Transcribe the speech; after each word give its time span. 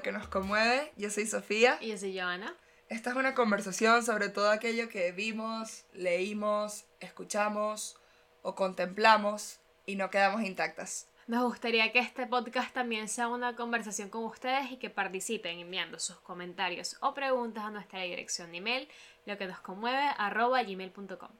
Lo 0.00 0.04
que 0.04 0.12
nos 0.12 0.28
conmueve. 0.28 0.94
Yo 0.96 1.10
soy 1.10 1.26
Sofía. 1.26 1.76
Y 1.78 1.88
yo 1.88 1.98
soy 1.98 2.18
Joana. 2.18 2.56
Esta 2.88 3.10
es 3.10 3.16
una 3.16 3.34
conversación 3.34 4.02
sobre 4.02 4.30
todo 4.30 4.50
aquello 4.50 4.88
que 4.88 5.12
vimos, 5.12 5.84
leímos, 5.92 6.86
escuchamos 7.00 7.98
o 8.40 8.54
contemplamos 8.54 9.60
y 9.84 9.96
no 9.96 10.08
quedamos 10.08 10.42
intactas. 10.42 11.06
Nos 11.26 11.44
gustaría 11.44 11.92
que 11.92 11.98
este 11.98 12.26
podcast 12.26 12.72
también 12.72 13.10
sea 13.10 13.28
una 13.28 13.56
conversación 13.56 14.08
con 14.08 14.24
ustedes 14.24 14.72
y 14.72 14.78
que 14.78 14.88
participen 14.88 15.58
enviando 15.58 15.98
sus 15.98 16.18
comentarios 16.20 16.96
o 17.02 17.12
preguntas 17.12 17.64
a 17.64 17.70
nuestra 17.70 18.00
dirección 18.00 18.52
de 18.52 18.56
email, 18.56 18.88
lo 19.26 19.36
que 19.36 19.48
nos 19.48 19.60
conmueve, 19.60 20.08
arroba 20.16 20.62
gmail.com. 20.62 21.30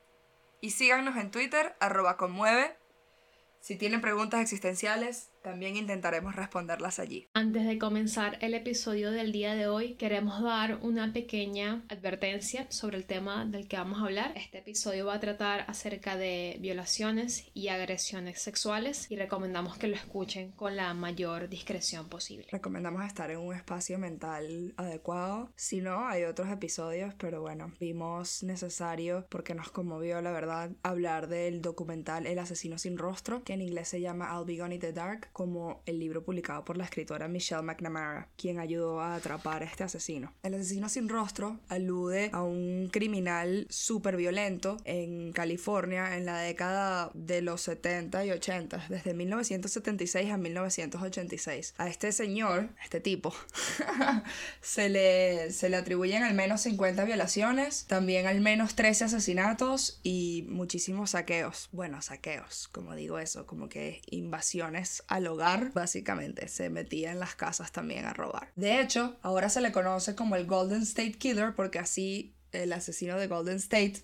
Y 0.61 0.73
síganos 0.73 1.17
en 1.17 1.31
Twitter, 1.31 1.75
arroba 1.81 2.19
conmueve. 2.19 2.77
Si 3.61 3.77
tienen 3.77 4.03
preguntas 4.03 4.43
existenciales, 4.43 5.30
también 5.43 5.77
intentaremos 5.77 6.37
responderlas 6.37 6.99
allí. 6.99 7.29
Antes 7.35 7.67
de 7.67 7.79
comenzar 7.79 8.39
el 8.41 8.55
episodio 8.55 9.11
del 9.11 9.33
día 9.33 9.55
de 9.55 9.67
hoy, 9.67 9.95
queremos 9.95 10.43
dar 10.43 10.79
una 10.83 11.13
pequeña 11.13 11.83
advertencia 11.89 12.67
sobre 12.71 12.97
el 12.97 13.07
tema 13.07 13.45
del 13.45 13.69
que 13.69 13.77
vamos 13.77 13.99
a 13.99 14.05
hablar. 14.05 14.33
Este 14.37 14.59
episodio 14.59 15.07
va 15.07 15.15
a 15.15 15.21
tratar 15.21 15.65
acerca 15.69 16.17
de 16.17 16.57
violaciones 16.61 17.51
y 17.55 17.69
agresiones 17.69 18.41
sexuales 18.41 19.11
y 19.11 19.17
recomendamos 19.17 19.79
que 19.79 19.89
lo 19.89 19.97
escuchen 19.97 20.53
con 20.53 20.77
la 20.77 20.93
mayor 20.95 21.49
discreción 21.49 22.09
posible. 22.09 22.47
Recomendamos 22.51 23.05
estar 23.05 23.31
en 23.31 23.39
un 23.39 23.55
espacio 23.55 23.99
mental 23.99 24.75
adecuado. 24.77 25.51
Si 25.57 25.81
no, 25.81 26.07
hay 26.07 26.25
otros 26.25 26.49
episodios, 26.51 27.15
pero 27.15 27.41
bueno, 27.41 27.73
vimos 27.81 28.43
necesario 28.43 29.27
porque 29.31 29.55
nos 29.55 29.71
conmovió, 29.71 30.21
la 30.21 30.33
verdad, 30.33 30.71
hablar 30.83 31.29
del 31.29 31.63
documental 31.63 32.27
El 32.27 32.39
asesino 32.39 32.79
sin 32.79 32.99
rostro, 32.99 33.43
que 33.43 33.55
en 33.55 33.63
inglés 33.63 33.89
se 33.89 34.01
llama 34.01 34.31
I'll 34.33 34.45
Be 34.45 34.57
Gone 34.57 34.75
in 34.75 34.81
the 34.81 34.93
Dark 34.93 35.30
como 35.33 35.83
el 35.87 35.99
libro 35.99 36.23
publicado 36.23 36.65
por 36.65 36.77
la 36.77 36.85
escritora 36.85 37.29
Michelle 37.29 37.63
McNamara, 37.63 38.29
quien 38.37 38.59
ayudó 38.59 39.01
a 39.01 39.15
atrapar 39.15 39.63
a 39.63 39.67
este 39.67 39.85
asesino. 39.85 40.33
El 40.43 40.55
asesino 40.55 40.89
sin 40.89 41.09
rostro 41.09 41.59
alude 41.69 42.31
a 42.33 42.43
un 42.43 42.89
criminal 42.91 43.67
súper 43.71 44.17
violento 44.17 44.77
en 44.85 45.33
California 45.33 46.17
en 46.17 46.27
la 46.27 46.39
década 46.39 47.11
de 47.15 47.43
los 47.43 47.63
70 47.63 48.25
y 48.25 48.31
80, 48.31 48.87
desde 48.89 49.15
1976 49.15 50.31
a 50.31 50.37
1986. 50.37 51.75
A 51.79 51.89
este 51.89 52.13
señor, 52.13 52.71
este 52.83 53.01
tipo, 53.01 53.35
se, 54.61 54.89
le, 54.89 55.53
se 55.53 55.69
le 55.69 55.77
atribuyen 55.77 56.23
al 56.23 56.35
menos 56.35 56.63
50 56.63 57.05
violaciones, 57.05 57.87
también 57.87 58.27
al 58.27 58.41
menos 58.41 58.75
13 58.75 59.05
asesinatos 59.05 60.01
y 60.03 60.47
muchísimos 60.49 61.11
saqueos. 61.11 61.69
Bueno, 61.73 62.03
saqueos, 62.03 62.69
como 62.69 62.95
digo 62.95 63.19
eso, 63.19 63.47
como 63.47 63.69
que 63.69 64.03
invasiones 64.07 65.03
al 65.21 65.27
hogar, 65.27 65.73
básicamente. 65.73 66.49
Se 66.49 66.71
metía 66.71 67.13
en 67.13 67.21
las 67.21 67.35
casas 67.35 67.73
también 67.73 68.07
a 68.07 68.13
robar. 68.13 68.51
De 68.57 68.81
hecho, 68.81 69.17
ahora 69.23 69.49
se 69.49 69.61
le 69.61 69.73
conoce 69.73 70.15
como 70.15 70.37
el 70.37 70.47
Golden 70.47 70.83
State 70.83 71.13
Killer 71.13 71.55
porque 71.55 71.79
así 71.79 72.35
el 72.53 72.73
asesino 72.73 73.17
de 73.17 73.27
Golden 73.27 73.57
State, 73.57 74.03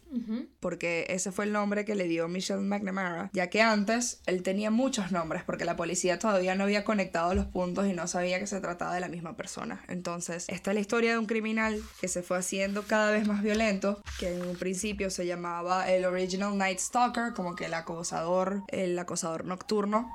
porque 0.61 1.06
ese 1.08 1.33
fue 1.33 1.47
el 1.47 1.53
nombre 1.53 1.84
que 1.84 1.95
le 1.95 2.05
dio 2.06 2.28
Michelle 2.28 2.61
McNamara, 2.61 3.31
ya 3.33 3.48
que 3.48 3.62
antes 3.62 4.20
él 4.27 4.42
tenía 4.42 4.70
muchos 4.70 5.12
nombres, 5.12 5.42
porque 5.45 5.64
la 5.64 5.77
policía 5.77 6.19
todavía 6.19 6.55
no 6.55 6.64
había 6.64 6.84
conectado 6.84 7.34
los 7.34 7.47
puntos 7.47 7.86
y 7.86 7.92
no 7.92 8.06
sabía 8.06 8.39
que 8.39 8.47
se 8.47 8.61
trataba 8.61 8.95
de 8.95 9.01
la 9.01 9.08
misma 9.08 9.36
persona. 9.36 9.84
Entonces, 9.89 10.45
esta 10.48 10.70
es 10.70 10.75
la 10.75 10.80
historia 10.80 11.12
de 11.12 11.19
un 11.19 11.27
criminal 11.27 11.80
que 12.01 12.08
se 12.08 12.23
fue 12.23 12.39
haciendo 12.39 12.85
cada 12.85 13.11
vez 13.11 13.27
más 13.27 13.42
violento, 13.42 14.01
que 14.18 14.35
en 14.35 14.42
un 14.42 14.57
principio 14.57 15.11
se 15.11 15.27
llamaba 15.27 15.91
el 15.91 16.05
Original 16.05 16.57
Night 16.57 16.79
Stalker, 16.79 17.33
como 17.35 17.57
que 17.57 17.67
el 17.67 17.74
acosador, 17.74 18.62
el 18.68 18.98
acosador 18.98 19.45
nocturno, 19.45 20.08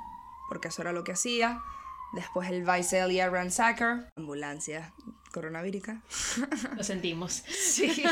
porque 0.48 0.68
eso 0.68 0.82
era 0.82 0.92
lo 0.92 1.04
que 1.04 1.12
hacía. 1.12 1.62
Después 2.12 2.50
el 2.50 2.64
Visalia 2.64 3.30
Ransacker, 3.30 4.06
ambulancia 4.16 4.92
coronavírica. 5.32 6.02
Lo 6.76 6.84
sentimos. 6.84 7.42
Sí. 7.48 8.04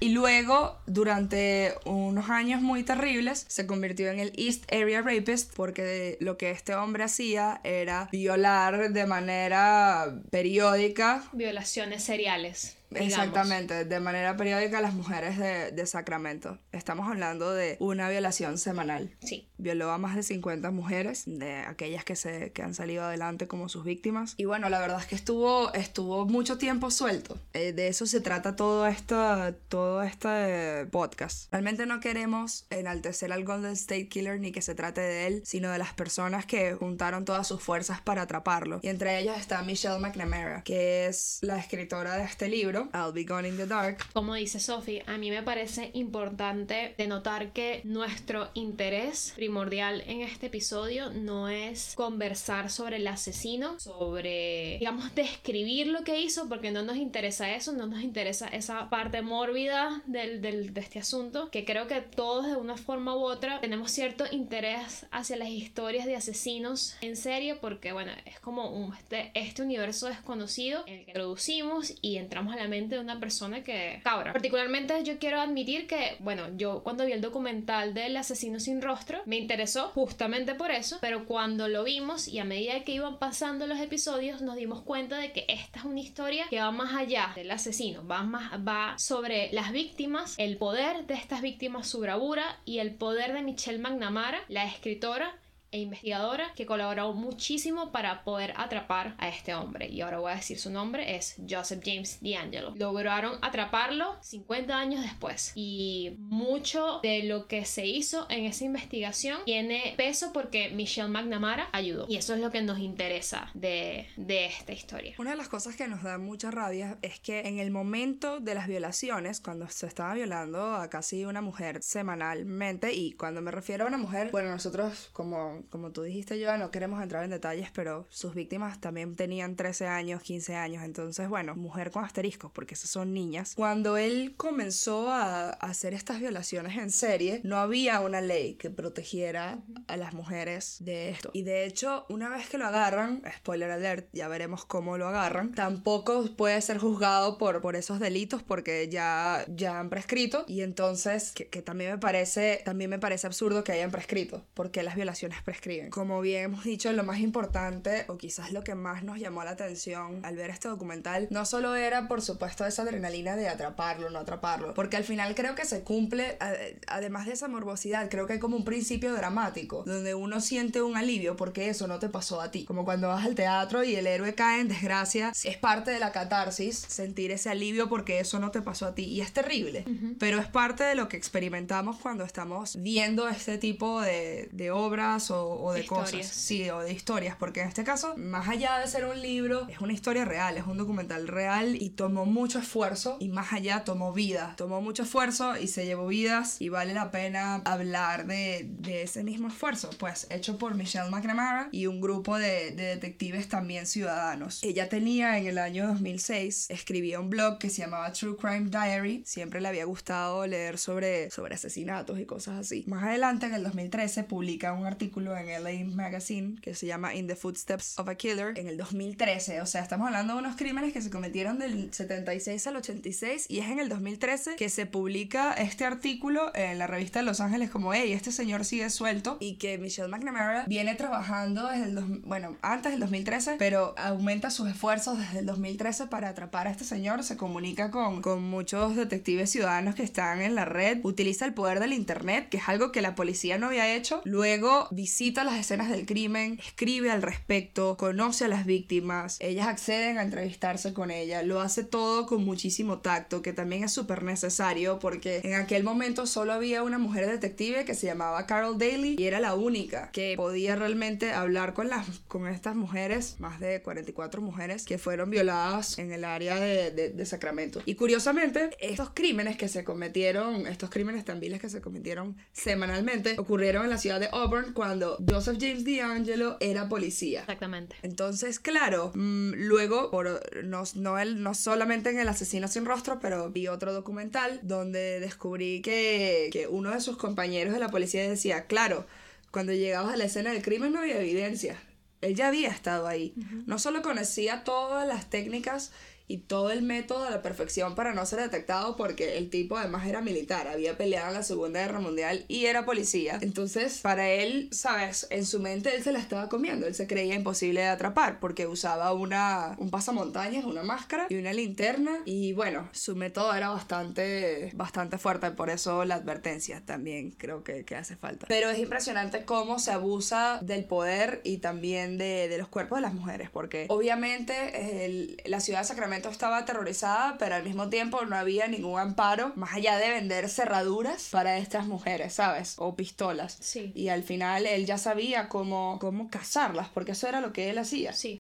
Y 0.00 0.10
luego, 0.10 0.78
durante 0.86 1.74
unos 1.84 2.28
años 2.28 2.60
muy 2.60 2.82
terribles, 2.82 3.46
se 3.48 3.66
convirtió 3.66 4.10
en 4.10 4.18
el 4.18 4.32
East 4.36 4.70
Area 4.72 5.02
Rapist 5.02 5.54
porque 5.54 6.18
lo 6.20 6.36
que 6.36 6.50
este 6.50 6.74
hombre 6.74 7.04
hacía 7.04 7.60
era 7.64 8.08
violar 8.10 8.92
de 8.92 9.06
manera 9.06 10.20
periódica. 10.30 11.22
Violaciones 11.32 12.02
seriales. 12.02 12.76
Exactamente, 12.94 13.84
de 13.84 14.00
manera 14.00 14.36
periódica 14.36 14.80
las 14.80 14.94
mujeres 14.94 15.38
de, 15.38 15.70
de, 15.70 15.86
Sacramento. 15.86 16.58
Estamos 16.72 17.08
hablando 17.08 17.52
de 17.52 17.76
una 17.80 18.08
violación 18.08 18.58
semanal. 18.58 19.14
Sí. 19.20 19.48
Violó 19.58 19.90
a 19.90 19.98
más 19.98 20.16
de 20.16 20.22
50 20.22 20.70
mujeres, 20.70 21.24
de 21.26 21.56
aquellas 21.58 22.04
que, 22.04 22.16
se, 22.16 22.52
que 22.52 22.62
han 22.62 22.74
salido 22.74 23.04
adelante 23.04 23.46
como 23.46 23.68
sus 23.68 23.84
víctimas. 23.84 24.34
Y 24.36 24.44
bueno, 24.44 24.68
la 24.68 24.80
verdad 24.80 25.00
es 25.00 25.06
que 25.06 25.14
estuvo, 25.14 25.72
estuvo 25.74 26.26
mucho 26.26 26.58
tiempo 26.58 26.90
suelto. 26.90 27.38
Eh, 27.52 27.72
de 27.72 27.88
eso 27.88 28.06
se 28.06 28.20
trata 28.20 28.56
todo, 28.56 28.86
esto, 28.86 29.54
todo 29.68 30.02
este 30.02 30.86
podcast. 30.86 31.52
Realmente 31.52 31.86
no 31.86 32.00
queremos 32.00 32.66
enaltecer 32.70 33.32
al 33.32 33.44
Golden 33.44 33.72
State 33.72 34.08
Killer 34.08 34.40
ni 34.40 34.52
que 34.52 34.62
se 34.62 34.74
trate 34.74 35.00
de 35.00 35.26
él, 35.26 35.42
sino 35.44 35.70
de 35.70 35.78
las 35.78 35.92
personas 35.92 36.46
que 36.46 36.74
juntaron 36.74 37.24
todas 37.24 37.46
sus 37.46 37.62
fuerzas 37.62 38.00
para 38.00 38.22
atraparlo. 38.22 38.80
Y 38.82 38.88
entre 38.88 39.18
ellas 39.18 39.38
está 39.38 39.62
Michelle 39.62 39.98
McNamara, 39.98 40.62
que 40.62 41.06
es 41.06 41.38
la 41.42 41.58
escritora 41.58 42.16
de 42.16 42.24
este 42.24 42.48
libro 42.48 42.83
I'll 42.92 43.12
Be 43.12 43.24
Gone 43.24 43.48
in 43.48 43.56
the 43.56 43.66
Dark. 43.66 44.04
Como 44.12 44.34
dice 44.34 44.60
Sophie, 44.60 45.02
a 45.06 45.18
mí 45.18 45.30
me 45.30 45.42
parece 45.42 45.90
importante 45.94 46.94
denotar 46.98 47.52
que 47.52 47.80
nuestro 47.84 48.50
interés 48.54 49.32
primordial 49.36 50.02
en 50.06 50.20
este 50.22 50.46
episodio 50.46 51.10
no 51.10 51.48
es 51.48 51.94
conversar 51.94 52.70
sobre 52.70 52.96
el 52.96 53.06
asesino, 53.06 53.78
sobre, 53.80 54.78
digamos, 54.78 55.14
describir 55.14 55.88
lo 55.88 56.04
que 56.04 56.20
hizo, 56.20 56.48
porque 56.48 56.70
no 56.70 56.82
nos 56.82 56.96
interesa 56.96 57.54
eso, 57.54 57.72
no 57.72 57.86
nos 57.86 58.02
interesa 58.02 58.48
esa 58.48 58.90
parte 58.90 59.22
mórbida 59.22 60.02
del, 60.06 60.40
del, 60.40 60.74
de 60.74 60.80
este 60.80 60.98
asunto, 60.98 61.50
que 61.50 61.64
creo 61.64 61.86
que 61.86 62.00
todos 62.00 62.46
de 62.46 62.56
una 62.56 62.76
forma 62.76 63.16
u 63.16 63.20
otra 63.20 63.60
tenemos 63.60 63.90
cierto 63.90 64.24
interés 64.30 65.06
hacia 65.10 65.36
las 65.36 65.48
historias 65.48 66.06
de 66.06 66.16
asesinos 66.16 66.96
en 67.00 67.16
serie, 67.16 67.54
porque 67.54 67.92
bueno, 67.92 68.12
es 68.24 68.40
como 68.40 68.70
un, 68.70 68.94
este, 68.94 69.30
este 69.34 69.62
universo 69.62 70.08
desconocido 70.08 70.82
en 70.86 71.00
el 71.00 71.06
que 71.06 71.12
producimos 71.12 71.94
y 72.00 72.16
entramos 72.16 72.54
a 72.54 72.56
la 72.56 72.68
mente 72.74 72.96
de 72.96 73.00
una 73.00 73.20
persona 73.20 73.62
que 73.62 74.00
cabra. 74.02 74.32
Particularmente 74.32 75.02
yo 75.04 75.18
quiero 75.18 75.40
admitir 75.40 75.86
que, 75.86 76.16
bueno, 76.18 76.44
yo 76.56 76.82
cuando 76.82 77.06
vi 77.06 77.12
el 77.12 77.20
documental 77.20 77.94
del 77.94 78.16
asesino 78.16 78.58
sin 78.58 78.82
rostro, 78.82 79.22
me 79.26 79.36
interesó 79.36 79.88
justamente 79.90 80.54
por 80.54 80.70
eso, 80.70 80.98
pero 81.00 81.24
cuando 81.24 81.68
lo 81.68 81.84
vimos 81.84 82.28
y 82.28 82.38
a 82.38 82.44
medida 82.44 82.82
que 82.84 82.92
iban 82.92 83.18
pasando 83.18 83.66
los 83.66 83.78
episodios, 83.78 84.42
nos 84.42 84.56
dimos 84.56 84.82
cuenta 84.82 85.18
de 85.18 85.32
que 85.32 85.44
esta 85.48 85.80
es 85.80 85.84
una 85.84 86.00
historia 86.00 86.46
que 86.50 86.60
va 86.60 86.70
más 86.72 86.94
allá 86.94 87.32
del 87.34 87.50
asesino, 87.50 88.06
va, 88.06 88.22
más, 88.22 88.52
va 88.66 88.98
sobre 88.98 89.50
las 89.52 89.72
víctimas, 89.72 90.34
el 90.38 90.56
poder 90.56 91.06
de 91.06 91.14
estas 91.14 91.42
víctimas, 91.42 91.86
su 91.86 92.00
bravura 92.00 92.58
y 92.64 92.78
el 92.78 92.94
poder 92.94 93.32
de 93.32 93.42
Michelle 93.42 93.78
McNamara, 93.78 94.40
la 94.48 94.64
escritora 94.64 95.34
e 95.74 95.78
investigadora 95.78 96.52
que 96.54 96.66
colaboró 96.66 97.12
muchísimo 97.14 97.90
para 97.90 98.22
poder 98.22 98.54
atrapar 98.56 99.16
a 99.18 99.28
este 99.28 99.54
hombre. 99.54 99.88
Y 99.88 100.02
ahora 100.02 100.20
voy 100.20 100.30
a 100.30 100.36
decir 100.36 100.56
su 100.56 100.70
nombre, 100.70 101.16
es 101.16 101.34
Joseph 101.50 101.82
James 101.84 102.18
D'Angelo. 102.20 102.74
Lograron 102.76 103.38
atraparlo 103.42 104.16
50 104.22 104.78
años 104.78 105.02
después. 105.02 105.50
Y 105.56 106.14
mucho 106.20 107.00
de 107.02 107.24
lo 107.24 107.48
que 107.48 107.64
se 107.64 107.86
hizo 107.86 108.26
en 108.30 108.44
esa 108.44 108.64
investigación 108.64 109.40
tiene 109.46 109.94
peso 109.96 110.32
porque 110.32 110.70
Michelle 110.70 111.08
McNamara 111.08 111.68
ayudó. 111.72 112.06
Y 112.08 112.16
eso 112.16 112.34
es 112.34 112.40
lo 112.40 112.52
que 112.52 112.62
nos 112.62 112.78
interesa 112.78 113.50
de, 113.54 114.06
de 114.16 114.46
esta 114.46 114.72
historia. 114.72 115.16
Una 115.18 115.32
de 115.32 115.36
las 115.36 115.48
cosas 115.48 115.74
que 115.74 115.88
nos 115.88 116.04
da 116.04 116.18
mucha 116.18 116.52
rabia 116.52 116.98
es 117.02 117.18
que 117.18 117.40
en 117.40 117.58
el 117.58 117.72
momento 117.72 118.38
de 118.38 118.54
las 118.54 118.68
violaciones, 118.68 119.40
cuando 119.40 119.68
se 119.68 119.88
estaba 119.88 120.14
violando 120.14 120.76
a 120.76 120.88
casi 120.88 121.24
una 121.24 121.40
mujer 121.40 121.82
semanalmente, 121.82 122.92
y 122.92 123.14
cuando 123.14 123.40
me 123.40 123.50
refiero 123.50 123.84
a 123.84 123.88
una 123.88 123.98
mujer, 123.98 124.30
bueno, 124.30 124.50
nosotros 124.50 125.10
como 125.12 125.63
como 125.70 125.90
tú 125.90 126.02
dijiste, 126.02 126.38
yo 126.38 126.56
no 126.56 126.70
queremos 126.70 127.02
entrar 127.02 127.24
en 127.24 127.30
detalles, 127.30 127.70
pero 127.72 128.06
sus 128.10 128.34
víctimas 128.34 128.80
también 128.80 129.16
tenían 129.16 129.56
13 129.56 129.86
años, 129.86 130.22
15 130.22 130.54
años, 130.54 130.84
entonces, 130.84 131.28
bueno, 131.28 131.54
mujer 131.54 131.90
con 131.90 132.04
asteriscos, 132.04 132.50
porque 132.52 132.74
esas 132.74 132.90
son 132.90 133.12
niñas. 133.12 133.54
Cuando 133.54 133.96
él 133.96 134.34
comenzó 134.36 135.10
a 135.10 135.50
hacer 135.50 135.94
estas 135.94 136.20
violaciones 136.20 136.76
en 136.76 136.90
serie, 136.90 137.40
no 137.44 137.58
había 137.58 138.00
una 138.00 138.20
ley 138.20 138.54
que 138.54 138.70
protegiera 138.70 139.58
a 139.86 139.96
las 139.96 140.14
mujeres 140.14 140.78
de 140.80 141.10
esto. 141.10 141.30
Y 141.32 141.42
de 141.42 141.64
hecho, 141.64 142.06
una 142.08 142.28
vez 142.28 142.48
que 142.48 142.58
lo 142.58 142.66
agarran, 142.66 143.22
spoiler 143.38 143.70
alert, 143.70 144.08
ya 144.12 144.28
veremos 144.28 144.64
cómo 144.64 144.98
lo 144.98 145.08
agarran, 145.08 145.54
tampoco 145.54 146.34
puede 146.36 146.60
ser 146.60 146.78
juzgado 146.78 147.38
por, 147.38 147.60
por 147.60 147.76
esos 147.76 148.00
delitos 148.00 148.42
porque 148.42 148.88
ya, 148.88 149.44
ya 149.48 149.78
han 149.78 149.90
prescrito 149.90 150.44
y 150.48 150.62
entonces, 150.62 151.32
que, 151.32 151.48
que 151.48 151.62
también 151.62 151.92
me 151.92 151.98
parece, 151.98 152.62
también 152.64 152.90
me 152.90 152.98
parece 152.98 153.26
absurdo 153.26 153.64
que 153.64 153.72
hayan 153.72 153.90
prescrito, 153.90 154.44
porque 154.54 154.82
las 154.82 154.96
violaciones 154.96 155.42
prescriben. 155.44 155.90
Como 155.90 156.20
bien 156.20 156.44
hemos 156.44 156.64
dicho, 156.64 156.92
lo 156.92 157.04
más 157.04 157.20
importante, 157.20 158.04
o 158.08 158.16
quizás 158.16 158.52
lo 158.52 158.64
que 158.64 158.74
más 158.74 159.04
nos 159.04 159.18
llamó 159.18 159.44
la 159.44 159.50
atención 159.50 160.24
al 160.24 160.36
ver 160.36 160.50
este 160.50 160.68
documental, 160.68 161.28
no 161.30 161.44
solo 161.44 161.74
era, 161.74 162.08
por 162.08 162.22
supuesto, 162.22 162.64
esa 162.66 162.82
adrenalina 162.82 163.36
de 163.36 163.48
atraparlo, 163.48 164.10
no 164.10 164.18
atraparlo, 164.18 164.74
porque 164.74 164.96
al 164.96 165.04
final 165.04 165.34
creo 165.34 165.54
que 165.54 165.64
se 165.64 165.82
cumple, 165.82 166.38
además 166.86 167.26
de 167.26 167.32
esa 167.32 167.48
morbosidad, 167.48 168.08
creo 168.08 168.26
que 168.26 168.34
hay 168.34 168.38
como 168.38 168.56
un 168.56 168.64
principio 168.64 169.14
dramático, 169.14 169.84
donde 169.86 170.14
uno 170.14 170.40
siente 170.40 170.82
un 170.82 170.96
alivio 170.96 171.36
porque 171.36 171.68
eso 171.68 171.86
no 171.86 171.98
te 171.98 172.08
pasó 172.08 172.40
a 172.40 172.50
ti. 172.50 172.64
Como 172.64 172.84
cuando 172.84 173.08
vas 173.08 173.24
al 173.24 173.34
teatro 173.34 173.84
y 173.84 173.94
el 173.96 174.06
héroe 174.06 174.34
cae 174.34 174.60
en 174.60 174.68
desgracia, 174.68 175.32
es 175.44 175.56
parte 175.56 175.90
de 175.90 176.00
la 176.00 176.12
catarsis 176.12 176.76
sentir 176.76 177.30
ese 177.30 177.50
alivio 177.50 177.88
porque 177.88 178.20
eso 178.20 178.38
no 178.38 178.50
te 178.50 178.62
pasó 178.62 178.86
a 178.86 178.94
ti. 178.94 179.04
Y 179.04 179.20
es 179.20 179.32
terrible, 179.32 179.84
pero 180.18 180.38
es 180.38 180.46
parte 180.46 180.84
de 180.84 180.94
lo 180.94 181.08
que 181.08 181.16
experimentamos 181.16 181.98
cuando 181.98 182.24
estamos 182.24 182.76
viendo 182.80 183.28
este 183.28 183.58
tipo 183.58 184.00
de, 184.00 184.48
de 184.52 184.70
obras 184.70 185.30
o, 185.30 185.33
de, 185.72 185.86
cosas. 185.86 186.26
Sí, 186.26 186.68
o 186.70 186.80
de 186.80 186.92
historias, 186.92 187.36
porque 187.36 187.60
en 187.62 187.68
este 187.68 187.84
caso, 187.84 188.16
más 188.16 188.48
allá 188.48 188.78
de 188.78 188.86
ser 188.86 189.04
un 189.04 189.20
libro, 189.20 189.66
es 189.68 189.80
una 189.80 189.92
historia 189.92 190.24
real, 190.24 190.56
es 190.56 190.66
un 190.66 190.76
documental 190.76 191.28
real 191.28 191.76
y 191.80 191.90
tomó 191.90 192.26
mucho 192.26 192.58
esfuerzo 192.58 193.16
y 193.20 193.28
más 193.28 193.52
allá 193.52 193.84
tomó 193.84 194.12
vida. 194.12 194.54
Tomó 194.56 194.80
mucho 194.80 195.02
esfuerzo 195.02 195.56
y 195.56 195.68
se 195.68 195.86
llevó 195.86 196.06
vidas 196.06 196.60
y 196.60 196.68
vale 196.68 196.94
la 196.94 197.10
pena 197.10 197.56
hablar 197.64 198.26
de, 198.26 198.66
de 198.68 199.02
ese 199.02 199.24
mismo 199.24 199.48
esfuerzo, 199.48 199.90
pues 199.98 200.26
hecho 200.30 200.58
por 200.58 200.74
Michelle 200.74 201.10
McNamara 201.10 201.68
y 201.72 201.86
un 201.86 202.00
grupo 202.00 202.38
de, 202.38 202.70
de 202.72 202.84
detectives 202.86 203.48
también 203.48 203.86
ciudadanos. 203.86 204.62
Ella 204.62 204.88
tenía 204.88 205.38
en 205.38 205.46
el 205.46 205.58
año 205.58 205.86
2006, 205.88 206.66
escribía 206.70 207.20
un 207.20 207.30
blog 207.30 207.58
que 207.58 207.70
se 207.70 207.82
llamaba 207.82 208.12
True 208.12 208.36
Crime 208.36 208.70
Diary, 208.70 209.22
siempre 209.24 209.60
le 209.60 209.68
había 209.68 209.84
gustado 209.84 210.46
leer 210.46 210.78
sobre, 210.78 211.30
sobre 211.30 211.54
asesinatos 211.54 212.18
y 212.18 212.26
cosas 212.26 212.58
así. 212.58 212.84
Más 212.86 213.04
adelante, 213.04 213.46
en 213.46 213.54
el 213.54 213.62
2013, 213.62 214.24
publica 214.24 214.72
un 214.72 214.86
artículo 214.86 215.23
en 215.32 215.62
LA 215.62 215.84
Magazine 215.94 216.56
que 216.60 216.74
se 216.74 216.86
llama 216.86 217.14
In 217.14 217.26
the 217.26 217.36
Footsteps 217.36 217.98
of 217.98 218.08
a 218.08 218.14
Killer 218.14 218.58
en 218.58 218.68
el 218.68 218.76
2013. 218.76 219.60
O 219.60 219.66
sea, 219.66 219.82
estamos 219.82 220.06
hablando 220.06 220.34
de 220.34 220.40
unos 220.40 220.56
crímenes 220.56 220.92
que 220.92 221.00
se 221.00 221.10
cometieron 221.10 221.58
del 221.58 221.92
76 221.92 222.66
al 222.66 222.76
86 222.76 223.46
y 223.48 223.58
es 223.60 223.68
en 223.68 223.78
el 223.78 223.88
2013 223.88 224.56
que 224.56 224.68
se 224.68 224.86
publica 224.86 225.52
este 225.54 225.84
artículo 225.84 226.54
en 226.54 226.78
la 226.78 226.86
revista 226.86 227.20
de 227.20 227.24
Los 227.24 227.40
Ángeles 227.40 227.70
como, 227.70 227.94
hey, 227.94 228.12
este 228.12 228.32
señor 228.32 228.64
sigue 228.64 228.90
suelto 228.90 229.38
y 229.40 229.56
que 229.56 229.78
Michelle 229.78 230.08
McNamara 230.08 230.64
viene 230.66 230.94
trabajando 230.94 231.68
desde 231.68 231.84
el, 231.84 232.00
bueno, 232.24 232.56
antes 232.62 232.92
del 232.92 233.00
2013, 233.00 233.56
pero 233.58 233.94
aumenta 233.96 234.50
sus 234.50 234.68
esfuerzos 234.68 235.18
desde 235.18 235.40
el 235.40 235.46
2013 235.46 236.06
para 236.08 236.28
atrapar 236.28 236.66
a 236.66 236.70
este 236.70 236.84
señor, 236.84 237.22
se 237.22 237.36
comunica 237.36 237.90
con, 237.90 238.22
con 238.22 238.42
muchos 238.42 238.96
detectives 238.96 239.50
ciudadanos 239.50 239.94
que 239.94 240.02
están 240.02 240.42
en 240.42 240.54
la 240.54 240.64
red, 240.64 241.00
utiliza 241.02 241.44
el 241.44 241.54
poder 241.54 241.80
del 241.80 241.92
internet, 241.92 242.48
que 242.48 242.58
es 242.58 242.68
algo 242.68 242.92
que 242.92 243.02
la 243.02 243.14
policía 243.14 243.58
no 243.58 243.66
había 243.66 243.94
hecho, 243.94 244.20
luego 244.24 244.88
visita 244.90 245.13
las 245.44 245.58
escenas 245.58 245.90
del 245.90 246.06
crimen, 246.06 246.58
escribe 246.66 247.10
al 247.10 247.22
respecto, 247.22 247.96
conoce 247.96 248.46
a 248.46 248.48
las 248.48 248.66
víctimas, 248.66 249.36
ellas 249.40 249.68
acceden 249.68 250.18
a 250.18 250.22
entrevistarse 250.22 250.92
con 250.92 251.10
ella, 251.10 251.42
lo 251.42 251.60
hace 251.60 251.84
todo 251.84 252.26
con 252.26 252.44
muchísimo 252.44 252.98
tacto, 252.98 253.40
que 253.40 253.52
también 253.52 253.84
es 253.84 253.92
súper 253.92 254.24
necesario 254.24 254.98
porque 254.98 255.40
en 255.44 255.54
aquel 255.54 255.84
momento 255.84 256.26
solo 256.26 256.52
había 256.52 256.82
una 256.82 256.98
mujer 256.98 257.26
detective 257.28 257.84
que 257.84 257.94
se 257.94 258.06
llamaba 258.06 258.46
Carol 258.46 258.76
Daly 258.76 259.14
y 259.16 259.24
era 259.24 259.38
la 259.38 259.54
única 259.54 260.10
que 260.10 260.34
podía 260.36 260.74
realmente 260.74 261.32
hablar 261.32 261.74
con, 261.74 261.88
las, 261.88 262.06
con 262.26 262.48
estas 262.48 262.74
mujeres, 262.74 263.36
más 263.38 263.60
de 263.60 263.82
44 263.82 264.42
mujeres 264.42 264.84
que 264.84 264.98
fueron 264.98 265.30
violadas 265.30 265.98
en 265.98 266.12
el 266.12 266.24
área 266.24 266.56
de, 266.56 266.90
de, 266.90 267.24
Sacramento. 267.24 267.80
Y 267.86 267.94
curiosamente, 267.94 268.70
estos 268.80 269.10
crímenes 269.14 269.56
que 269.56 269.68
se 269.68 269.84
cometieron, 269.84 270.66
estos 270.66 270.90
crímenes 270.90 271.24
tan 271.24 271.40
viles 271.40 271.60
que 271.60 271.70
se 271.70 271.80
cometieron 271.80 272.36
semanalmente, 272.52 273.36
ocurrieron 273.38 273.84
en 273.84 273.90
la 273.90 273.98
ciudad 273.98 274.20
de 274.20 274.28
Auburn 274.30 274.72
cuando 274.74 275.03
Joseph 275.28 275.58
James 275.60 275.84
DeAngelo 275.84 276.56
era 276.60 276.88
policía. 276.88 277.40
Exactamente. 277.40 277.96
Entonces, 278.02 278.58
claro, 278.58 279.12
mm, 279.14 279.52
luego, 279.54 280.10
por, 280.10 280.40
no, 280.64 280.84
no, 280.94 281.18
el, 281.18 281.42
no 281.42 281.54
solamente 281.54 282.10
en 282.10 282.18
El 282.18 282.28
asesino 282.28 282.68
sin 282.68 282.84
rostro, 282.84 283.20
pero 283.20 283.50
vi 283.50 283.68
otro 283.68 283.92
documental 283.92 284.60
donde 284.62 285.20
descubrí 285.20 285.82
que, 285.82 286.50
que 286.52 286.66
uno 286.66 286.90
de 286.90 287.00
sus 287.00 287.16
compañeros 287.16 287.74
de 287.74 287.80
la 287.80 287.88
policía 287.88 288.28
decía, 288.28 288.66
claro, 288.66 289.06
cuando 289.50 289.72
llegabas 289.72 290.14
a 290.14 290.16
la 290.16 290.24
escena 290.24 290.52
del 290.52 290.62
crimen 290.62 290.92
no 290.92 291.00
había 291.00 291.20
evidencia. 291.20 291.80
Él 292.20 292.34
ya 292.34 292.48
había 292.48 292.70
estado 292.70 293.06
ahí. 293.06 293.34
No 293.66 293.78
solo 293.78 294.02
conocía 294.02 294.64
todas 294.64 295.06
las 295.06 295.28
técnicas 295.28 295.92
y 296.26 296.38
todo 296.38 296.70
el 296.70 296.82
método 296.82 297.24
a 297.24 297.30
la 297.30 297.42
perfección 297.42 297.94
para 297.94 298.14
no 298.14 298.24
ser 298.24 298.40
detectado 298.40 298.96
porque 298.96 299.36
el 299.36 299.50
tipo 299.50 299.76
además 299.76 300.06
era 300.06 300.22
militar, 300.22 300.68
había 300.68 300.96
peleado 300.96 301.28
en 301.28 301.34
la 301.34 301.42
Segunda 301.42 301.80
Guerra 301.80 302.00
Mundial 302.00 302.44
y 302.48 302.66
era 302.66 302.86
policía. 302.86 303.38
Entonces, 303.42 304.00
para 304.00 304.30
él, 304.30 304.68
sabes, 304.72 305.26
en 305.30 305.44
su 305.44 305.60
mente 305.60 305.94
él 305.94 306.02
se 306.02 306.12
la 306.12 306.18
estaba 306.18 306.48
comiendo, 306.48 306.86
él 306.86 306.94
se 306.94 307.06
creía 307.06 307.34
imposible 307.34 307.82
de 307.82 307.88
atrapar 307.88 308.40
porque 308.40 308.66
usaba 308.66 309.12
una, 309.12 309.76
un 309.78 309.90
pasamontañas, 309.90 310.64
una 310.64 310.82
máscara 310.82 311.26
y 311.28 311.36
una 311.36 311.52
linterna 311.52 312.20
y 312.24 312.52
bueno, 312.54 312.88
su 312.92 313.16
método 313.16 313.54
era 313.54 313.68
bastante, 313.68 314.70
bastante 314.74 315.18
fuerte, 315.18 315.50
por 315.50 315.68
eso 315.68 316.04
la 316.04 316.14
advertencia 316.14 316.82
también 316.84 317.32
creo 317.32 317.62
que, 317.62 317.84
que 317.84 317.96
hace 317.96 318.16
falta. 318.16 318.46
Pero 318.48 318.70
es 318.70 318.78
impresionante 318.78 319.44
cómo 319.44 319.78
se 319.78 319.92
abusa 319.92 320.58
del 320.62 320.84
poder 320.84 321.42
y 321.44 321.58
también 321.58 322.16
de, 322.16 322.48
de 322.48 322.58
los 322.58 322.68
cuerpos 322.68 322.98
de 322.98 323.02
las 323.02 323.14
mujeres, 323.14 323.50
porque 323.50 323.86
obviamente 323.88 325.04
el, 325.04 325.36
la 325.44 325.60
ciudad 325.60 325.80
de 325.80 325.84
Sacramento 325.84 326.13
estaba 326.16 326.58
aterrorizada, 326.58 327.36
pero 327.38 327.54
al 327.54 327.64
mismo 327.64 327.88
tiempo 327.88 328.24
no 328.24 328.36
había 328.36 328.68
ningún 328.68 328.98
amparo 329.00 329.52
más 329.56 329.74
allá 329.74 329.96
de 329.98 330.10
vender 330.10 330.48
cerraduras 330.48 331.28
para 331.30 331.58
estas 331.58 331.86
mujeres, 331.86 332.34
¿sabes? 332.34 332.74
O 332.78 332.94
pistolas. 332.96 333.56
Sí. 333.60 333.92
Y 333.94 334.08
al 334.08 334.22
final 334.22 334.66
él 334.66 334.86
ya 334.86 334.98
sabía 334.98 335.48
cómo, 335.48 335.98
cómo 336.00 336.28
cazarlas, 336.30 336.88
porque 336.88 337.12
eso 337.12 337.28
era 337.28 337.40
lo 337.40 337.52
que 337.52 337.70
él 337.70 337.78
hacía. 337.78 338.12
Sí. 338.12 338.40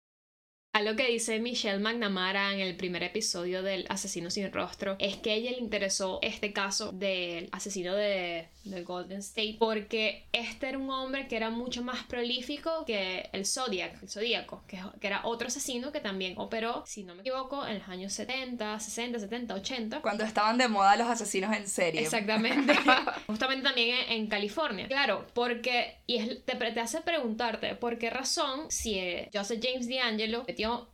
Algo 0.74 0.96
que 0.96 1.08
dice 1.08 1.38
Michelle 1.40 1.80
McNamara 1.80 2.54
en 2.54 2.62
el 2.62 2.78
primer 2.78 3.04
episodio 3.04 3.62
del 3.62 3.86
Asesino 3.90 4.32
sin 4.32 4.50
Rostro 4.54 4.96
es 5.00 5.18
que 5.18 5.32
a 5.32 5.34
ella 5.34 5.52
le 5.52 5.58
interesó 5.58 6.20
este 6.22 6.54
caso 6.54 6.94
del 6.94 7.50
asesino 7.52 7.94
de, 7.94 8.48
Golden 8.86 9.20
State 9.20 9.58
porque 9.60 10.28
este 10.32 10.70
era 10.70 10.78
un 10.78 10.90
hombre 10.92 11.28
que 11.28 11.36
era 11.36 11.50
mucho 11.50 11.84
más 11.84 12.04
prolífico 12.04 12.86
que 12.86 13.28
el 13.34 13.46
Zodiac, 13.46 14.02
el 14.02 14.08
Zodíaco, 14.08 14.64
que, 14.68 14.80
que, 15.02 15.08
era 15.08 15.22
otro 15.26 15.48
asesino 15.48 15.92
que 15.92 16.00
también 16.00 16.36
operó, 16.38 16.84
si 16.86 17.04
no 17.04 17.16
me 17.16 17.22
equivoco, 17.22 17.66
en 17.68 17.80
los 17.80 17.90
años 17.90 18.14
70, 18.14 18.80
60, 18.80 19.20
70, 19.20 19.56
80. 19.56 20.02
Cuando 20.02 20.24
estaban 20.24 20.60
de 20.60 20.68
moda 20.68 20.96
los 20.96 21.08
asesinos 21.08 21.54
en 21.54 21.68
serie. 21.68 22.02
Exactamente. 22.02 22.76
Justamente 23.28 23.64
también 23.64 23.98
en, 24.08 24.28
California. 24.28 24.88
Claro, 24.88 25.26
porque, 25.34 25.98
y 26.06 26.20
te, 26.46 26.56
te 26.56 26.80
hace 26.80 27.02
preguntarte, 27.02 27.76
¿por 27.76 27.98
qué 27.98 28.12
razón 28.12 28.70
si 28.70 29.02
Joseph 29.34 29.60
James 29.62 29.90
D'Angelo 29.90 30.46